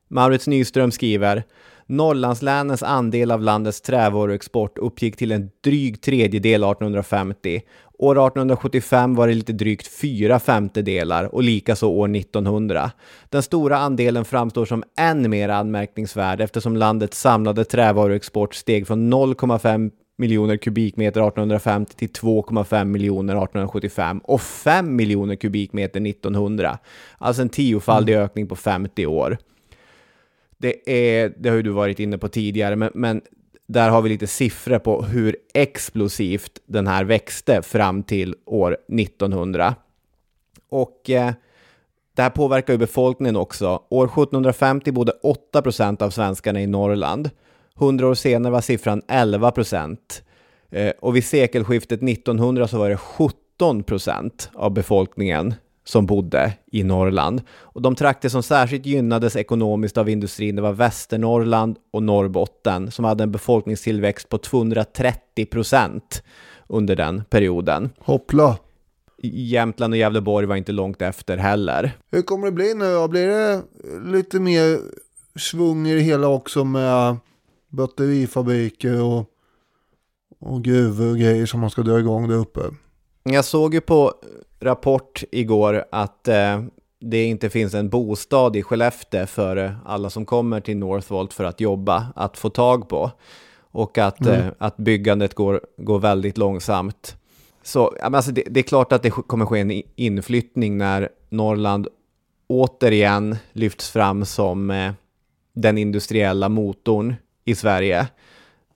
Maurits 0.08 0.46
Nyström 0.46 0.90
skriver 0.90 1.44
Norrlandslänens 1.86 2.82
andel 2.82 3.30
av 3.30 3.42
landets 3.42 3.80
trävaruexport 3.80 4.78
uppgick 4.78 5.16
till 5.16 5.32
en 5.32 5.50
dryg 5.64 6.00
tredjedel 6.00 6.64
1850. 6.64 7.62
År 8.04 8.26
1875 8.26 9.14
var 9.14 9.28
det 9.28 9.34
lite 9.34 9.52
drygt 9.52 9.86
fyra 9.86 10.40
femtedelar 10.40 11.34
och 11.34 11.42
likaså 11.42 11.88
år 11.88 12.16
1900. 12.16 12.90
Den 13.28 13.42
stora 13.42 13.76
andelen 13.78 14.24
framstår 14.24 14.64
som 14.64 14.84
än 14.98 15.30
mer 15.30 15.48
anmärkningsvärd 15.48 16.40
eftersom 16.40 16.76
landets 16.76 17.20
samlade 17.20 17.64
trävaruexport 17.64 18.54
steg 18.54 18.86
från 18.86 19.14
0,5 19.14 19.90
miljoner 20.16 20.56
kubikmeter 20.56 21.20
1850 21.20 21.96
till 21.96 22.08
2,5 22.08 22.84
miljoner 22.84 23.32
1875 23.32 24.18
och 24.18 24.40
5 24.40 24.96
miljoner 24.96 25.36
kubikmeter 25.36 26.06
1900. 26.06 26.78
Alltså 27.18 27.42
en 27.42 27.48
tiofaldig 27.48 28.12
mm. 28.12 28.24
ökning 28.24 28.46
på 28.46 28.56
50 28.56 29.06
år. 29.06 29.38
Det, 30.58 30.90
är, 30.90 31.32
det 31.38 31.48
har 31.48 31.56
ju 31.56 31.62
du 31.62 31.70
varit 31.70 32.00
inne 32.00 32.18
på 32.18 32.28
tidigare, 32.28 32.76
men, 32.76 32.90
men 32.94 33.22
där 33.66 33.90
har 33.90 34.02
vi 34.02 34.08
lite 34.08 34.26
siffror 34.26 34.78
på 34.78 35.02
hur 35.02 35.36
explosivt 35.54 36.60
den 36.66 36.86
här 36.86 37.04
växte 37.04 37.62
fram 37.62 38.02
till 38.02 38.34
år 38.46 38.76
1900. 38.88 39.74
Och 40.68 41.10
eh, 41.10 41.32
det 42.16 42.22
här 42.22 42.30
påverkar 42.30 42.72
ju 42.72 42.78
befolkningen 42.78 43.36
också. 43.36 43.82
År 43.88 44.04
1750 44.04 44.92
bodde 44.92 45.12
8 45.22 45.62
procent 45.62 46.02
av 46.02 46.10
svenskarna 46.10 46.60
i 46.60 46.66
Norrland. 46.66 47.30
100 47.76 48.08
år 48.08 48.14
senare 48.14 48.52
var 48.52 48.60
siffran 48.60 49.02
11 49.08 49.50
procent. 49.50 50.22
Eh, 50.70 50.92
och 51.00 51.16
vid 51.16 51.24
sekelskiftet 51.24 52.02
1900 52.02 52.68
så 52.68 52.78
var 52.78 52.88
det 52.88 52.96
17 52.96 53.82
procent 53.82 54.50
av 54.54 54.70
befolkningen 54.70 55.54
som 55.84 56.06
bodde 56.06 56.52
i 56.72 56.82
Norrland. 56.82 57.42
Och 57.50 57.82
de 57.82 57.94
trakter 57.94 58.28
som 58.28 58.42
särskilt 58.42 58.86
gynnades 58.86 59.36
ekonomiskt 59.36 59.98
av 59.98 60.08
industrin 60.08 60.56
det 60.56 60.62
var 60.62 60.72
Västernorrland 60.72 61.76
och 61.92 62.02
Norrbotten 62.02 62.90
som 62.90 63.04
hade 63.04 63.22
en 63.22 63.32
befolkningstillväxt 63.32 64.28
på 64.28 64.38
230 64.38 65.46
procent 65.46 66.22
under 66.68 66.96
den 66.96 67.24
perioden. 67.24 67.90
Hoppla! 67.98 68.56
Jämtland 69.22 69.94
och 69.94 69.98
Gävleborg 69.98 70.46
var 70.46 70.56
inte 70.56 70.72
långt 70.72 71.02
efter 71.02 71.36
heller. 71.36 71.92
Hur 72.10 72.22
kommer 72.22 72.46
det 72.46 72.52
bli 72.52 72.74
nu 72.74 72.94
då? 72.94 73.08
Blir 73.08 73.26
det 73.26 73.62
lite 74.04 74.40
mer 74.40 74.78
svung 75.38 75.86
i 75.86 75.94
det 75.94 76.00
hela 76.00 76.28
också 76.28 76.64
med 76.64 77.16
batterifabriker 77.68 79.02
och, 79.02 79.24
och 80.40 80.64
gruvor 80.64 81.10
och 81.10 81.18
grejer 81.18 81.46
som 81.46 81.60
man 81.60 81.70
ska 81.70 81.82
dra 81.82 81.98
igång 81.98 82.28
där 82.28 82.36
uppe. 82.36 82.60
Jag 83.22 83.44
såg 83.44 83.74
ju 83.74 83.80
på 83.80 84.12
Rapport 84.64 85.24
igår 85.32 85.84
att 85.90 86.28
eh, 86.28 86.62
det 87.00 87.24
inte 87.24 87.50
finns 87.50 87.74
en 87.74 87.88
bostad 87.88 88.56
i 88.56 88.62
Skellefteå 88.62 89.26
för 89.26 89.76
alla 89.84 90.10
som 90.10 90.26
kommer 90.26 90.60
till 90.60 90.76
Northvolt 90.76 91.32
för 91.32 91.44
att 91.44 91.60
jobba 91.60 92.06
att 92.16 92.38
få 92.38 92.50
tag 92.50 92.88
på. 92.88 93.10
Och 93.70 93.98
att, 93.98 94.20
mm. 94.20 94.40
eh, 94.40 94.46
att 94.58 94.76
byggandet 94.76 95.34
går, 95.34 95.60
går 95.76 95.98
väldigt 95.98 96.38
långsamt. 96.38 97.16
Så 97.62 97.96
alltså 98.00 98.32
det, 98.32 98.42
det, 98.50 98.60
är 98.60 98.64
klart 98.64 98.92
att 98.92 99.02
det 99.02 99.10
kommer 99.10 99.46
ske 99.46 99.60
en 99.60 99.82
inflyttning 99.96 100.78
när 100.78 101.08
Norrland 101.28 101.88
återigen 102.46 103.36
lyfts 103.52 103.90
fram 103.90 104.24
som 104.24 104.70
eh, 104.70 104.92
den 105.54 105.78
industriella 105.78 106.48
motorn 106.48 107.14
i 107.44 107.54
Sverige. 107.54 108.06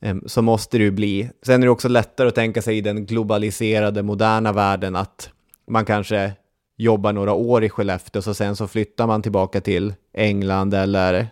Eh, 0.01 0.17
så 0.27 0.43
måste 0.43 0.79
det 0.79 0.85
ju 0.85 0.91
bli. 0.91 1.31
Sen 1.43 1.63
är 1.63 1.67
det 1.67 1.71
också 1.71 1.89
lättare 1.89 2.29
att 2.29 2.35
tänka 2.35 2.63
sig 2.63 2.77
i 2.77 2.81
den 2.81 3.07
globaliserade 3.07 4.03
moderna 4.03 4.53
världen 4.53 4.97
att 4.97 5.31
man 5.69 5.85
kanske 5.85 6.33
jobbar 6.77 7.13
några 7.13 7.33
år 7.33 7.65
i 7.65 7.69
Skellefteå 7.69 8.23
och 8.27 8.37
sen 8.37 8.57
så 8.57 8.67
flyttar 8.67 9.07
man 9.07 9.23
tillbaka 9.23 9.61
till 9.61 9.95
England 10.13 10.75
eller 10.75 11.29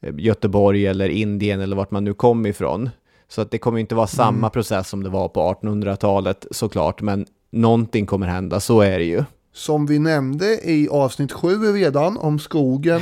eh, 0.00 0.14
Göteborg 0.18 0.86
eller 0.86 1.08
Indien 1.08 1.60
eller 1.60 1.76
vart 1.76 1.90
man 1.90 2.04
nu 2.04 2.14
kom 2.14 2.46
ifrån. 2.46 2.90
Så 3.28 3.40
att 3.40 3.50
det 3.50 3.58
kommer 3.58 3.78
inte 3.78 3.94
vara 3.94 4.06
samma 4.06 4.38
mm. 4.38 4.50
process 4.50 4.88
som 4.88 5.02
det 5.02 5.10
var 5.10 5.28
på 5.28 5.40
1800-talet 5.40 6.46
såklart, 6.50 7.02
men 7.02 7.26
någonting 7.50 8.06
kommer 8.06 8.26
hända, 8.26 8.60
så 8.60 8.80
är 8.80 8.98
det 8.98 9.04
ju. 9.04 9.24
Som 9.54 9.86
vi 9.86 9.98
nämnde 9.98 10.70
i 10.70 10.88
avsnitt 10.88 11.32
sju 11.32 11.72
redan 11.72 12.18
om 12.18 12.38
skogen 12.38 13.00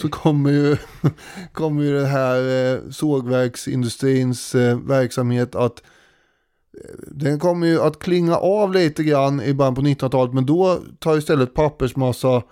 så 0.00 0.08
kommer 0.10 0.50
ju, 0.50 0.76
kommer 1.52 1.82
ju 1.82 2.00
det 2.00 2.06
här 2.06 2.72
eh, 2.74 2.80
sågverksindustrins 2.90 4.54
eh, 4.54 4.78
verksamhet 4.78 5.54
att 5.54 5.82
den 7.06 7.38
kommer 7.38 7.66
ju 7.66 7.80
att 7.80 7.98
klinga 7.98 8.36
av 8.36 8.72
lite 8.72 9.04
grann 9.04 9.42
i 9.42 9.54
början 9.54 9.74
på 9.74 9.80
1900-talet 9.80 10.34
men 10.34 10.46
då 10.46 10.78
tar 10.98 11.18
istället 11.18 11.54
pappersmassa 11.54 12.42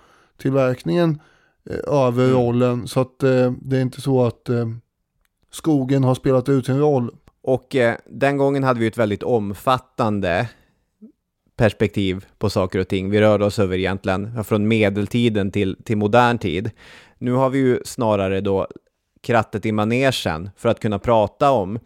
tillverkningen 0.41 1.21
eh, 1.69 1.93
över 2.05 2.23
mm. 2.23 2.35
rollen 2.35 2.87
så 2.87 2.99
att 2.99 3.23
eh, 3.23 3.51
det 3.61 3.77
är 3.77 3.81
inte 3.81 4.01
så 4.01 4.25
att 4.25 4.49
eh, 4.49 4.67
skogen 5.51 6.03
har 6.03 6.15
spelat 6.15 6.49
ut 6.49 6.65
sin 6.65 6.79
roll. 6.79 7.15
Och 7.41 7.75
eh, 7.75 7.95
den 8.05 8.37
gången 8.37 8.63
hade 8.63 8.79
vi 8.79 8.87
ett 8.87 8.97
väldigt 8.97 9.23
omfattande 9.23 10.49
perspektiv 11.57 12.25
på 12.37 12.49
saker 12.49 12.79
och 12.79 12.87
ting. 12.87 13.09
Vi 13.09 13.21
rörde 13.21 13.45
oss 13.45 13.59
över 13.59 13.77
egentligen 13.77 14.43
från 14.43 14.67
medeltiden 14.67 15.51
till, 15.51 15.77
till 15.83 15.97
modern 15.97 16.37
tid. 16.37 16.71
Nu 17.17 17.31
har 17.31 17.49
vi 17.49 17.59
ju 17.59 17.79
snarare 17.85 18.41
då 18.41 18.67
krattet 19.21 19.65
i 19.65 19.71
manegen 19.71 20.49
för 20.57 20.69
att 20.69 20.79
kunna 20.79 20.99
prata 20.99 21.51
om 21.51 21.79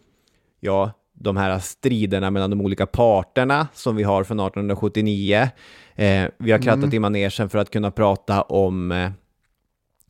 ja, 0.60 0.92
de 1.24 1.38
här 1.38 1.60
striderna 1.60 2.32
mellan 2.32 2.50
de 2.50 2.62
olika 2.62 2.86
parterna 2.86 3.68
som 3.74 3.96
vi 3.96 4.04
har 4.04 4.24
från 4.24 4.40
1879. 4.40 5.50
Eh, 5.96 6.26
vi 6.38 6.52
har 6.52 6.60
krattat 6.60 6.84
mm. 6.84 6.94
i 6.94 7.00
manegen 7.00 7.50
för 7.50 7.58
att 7.58 7.70
kunna 7.70 7.92
prata 7.92 8.42
om 8.42 8.92
eh, 8.92 9.10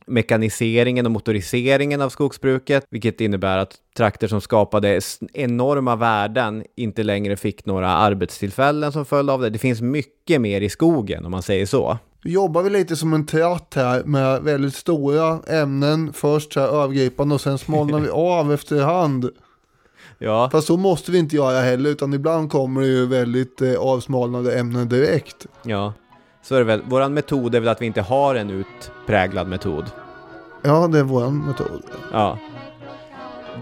mekaniseringen 0.06 1.06
och 1.06 1.12
motoriseringen 1.12 2.00
av 2.00 2.08
skogsbruket, 2.08 2.86
vilket 2.90 3.20
innebär 3.20 3.58
att 3.58 3.74
trakter 3.96 4.28
som 4.28 4.40
skapade 4.40 5.00
enorma 5.32 5.96
värden 5.96 6.64
inte 6.76 7.02
längre 7.02 7.36
fick 7.36 7.66
några 7.66 7.88
arbetstillfällen 7.88 8.92
som 8.92 9.04
följd 9.04 9.30
av 9.30 9.40
det. 9.40 9.50
Det 9.50 9.58
finns 9.58 9.80
mycket 9.80 10.40
mer 10.40 10.60
i 10.60 10.68
skogen 10.68 11.24
om 11.24 11.30
man 11.30 11.42
säger 11.42 11.66
så. 11.66 11.98
Vi 12.24 12.32
jobbar 12.32 12.62
vi 12.62 12.70
lite 12.70 12.96
som 12.96 13.12
en 13.12 13.26
tratt 13.26 13.72
här 13.76 14.04
med 14.04 14.42
väldigt 14.42 14.74
stora 14.74 15.38
ämnen 15.48 16.12
först 16.12 16.52
så 16.52 16.60
här 16.60 16.68
övergripande 16.68 17.34
och 17.34 17.40
sen 17.40 17.58
smalnar 17.58 18.00
vi 18.00 18.08
av 18.08 18.52
efterhand. 18.52 19.30
Ja. 20.24 20.50
Fast 20.50 20.66
så 20.66 20.76
måste 20.76 21.12
vi 21.12 21.18
inte 21.18 21.36
göra 21.36 21.60
heller, 21.60 21.90
utan 21.90 22.14
ibland 22.14 22.50
kommer 22.50 22.80
det 22.80 22.86
ju 22.86 23.06
väldigt 23.06 23.62
eh, 23.62 23.74
avsmalnade 23.74 24.58
ämnen 24.58 24.88
direkt. 24.88 25.46
Ja, 25.62 25.92
så 26.42 26.54
är 26.54 26.58
det 26.58 26.64
väl. 26.64 26.82
Våran 26.82 27.14
metod 27.14 27.54
är 27.54 27.60
väl 27.60 27.68
att 27.68 27.82
vi 27.82 27.86
inte 27.86 28.02
har 28.02 28.34
en 28.34 28.50
utpräglad 28.50 29.48
metod. 29.48 29.84
Ja, 30.62 30.88
det 30.88 30.98
är 30.98 31.02
våran 31.02 31.46
metod. 31.46 31.82
Ja. 32.12 32.38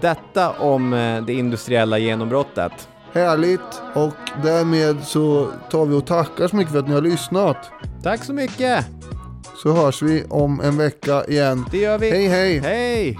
Detta 0.01 0.51
om 0.51 0.93
eh, 0.93 1.25
det 1.25 1.33
industriella 1.33 1.97
genombrottet. 1.97 2.87
Härligt 3.13 3.81
och 3.93 4.43
därmed 4.43 5.03
så 5.03 5.47
tar 5.71 5.85
vi 5.85 5.95
och 5.95 6.05
tackar 6.05 6.47
så 6.47 6.55
mycket 6.55 6.71
för 6.71 6.79
att 6.79 6.87
ni 6.87 6.93
har 6.93 7.01
lyssnat. 7.01 7.57
Tack 8.03 8.23
så 8.23 8.33
mycket! 8.33 8.85
Så 9.63 9.71
hörs 9.71 10.01
vi 10.01 10.23
om 10.29 10.61
en 10.61 10.77
vecka 10.77 11.25
igen. 11.25 11.65
Det 11.71 11.77
gör 11.77 11.97
vi. 11.97 12.09
Hej 12.09 12.27
hej! 12.27 12.59
Hej! 12.59 13.19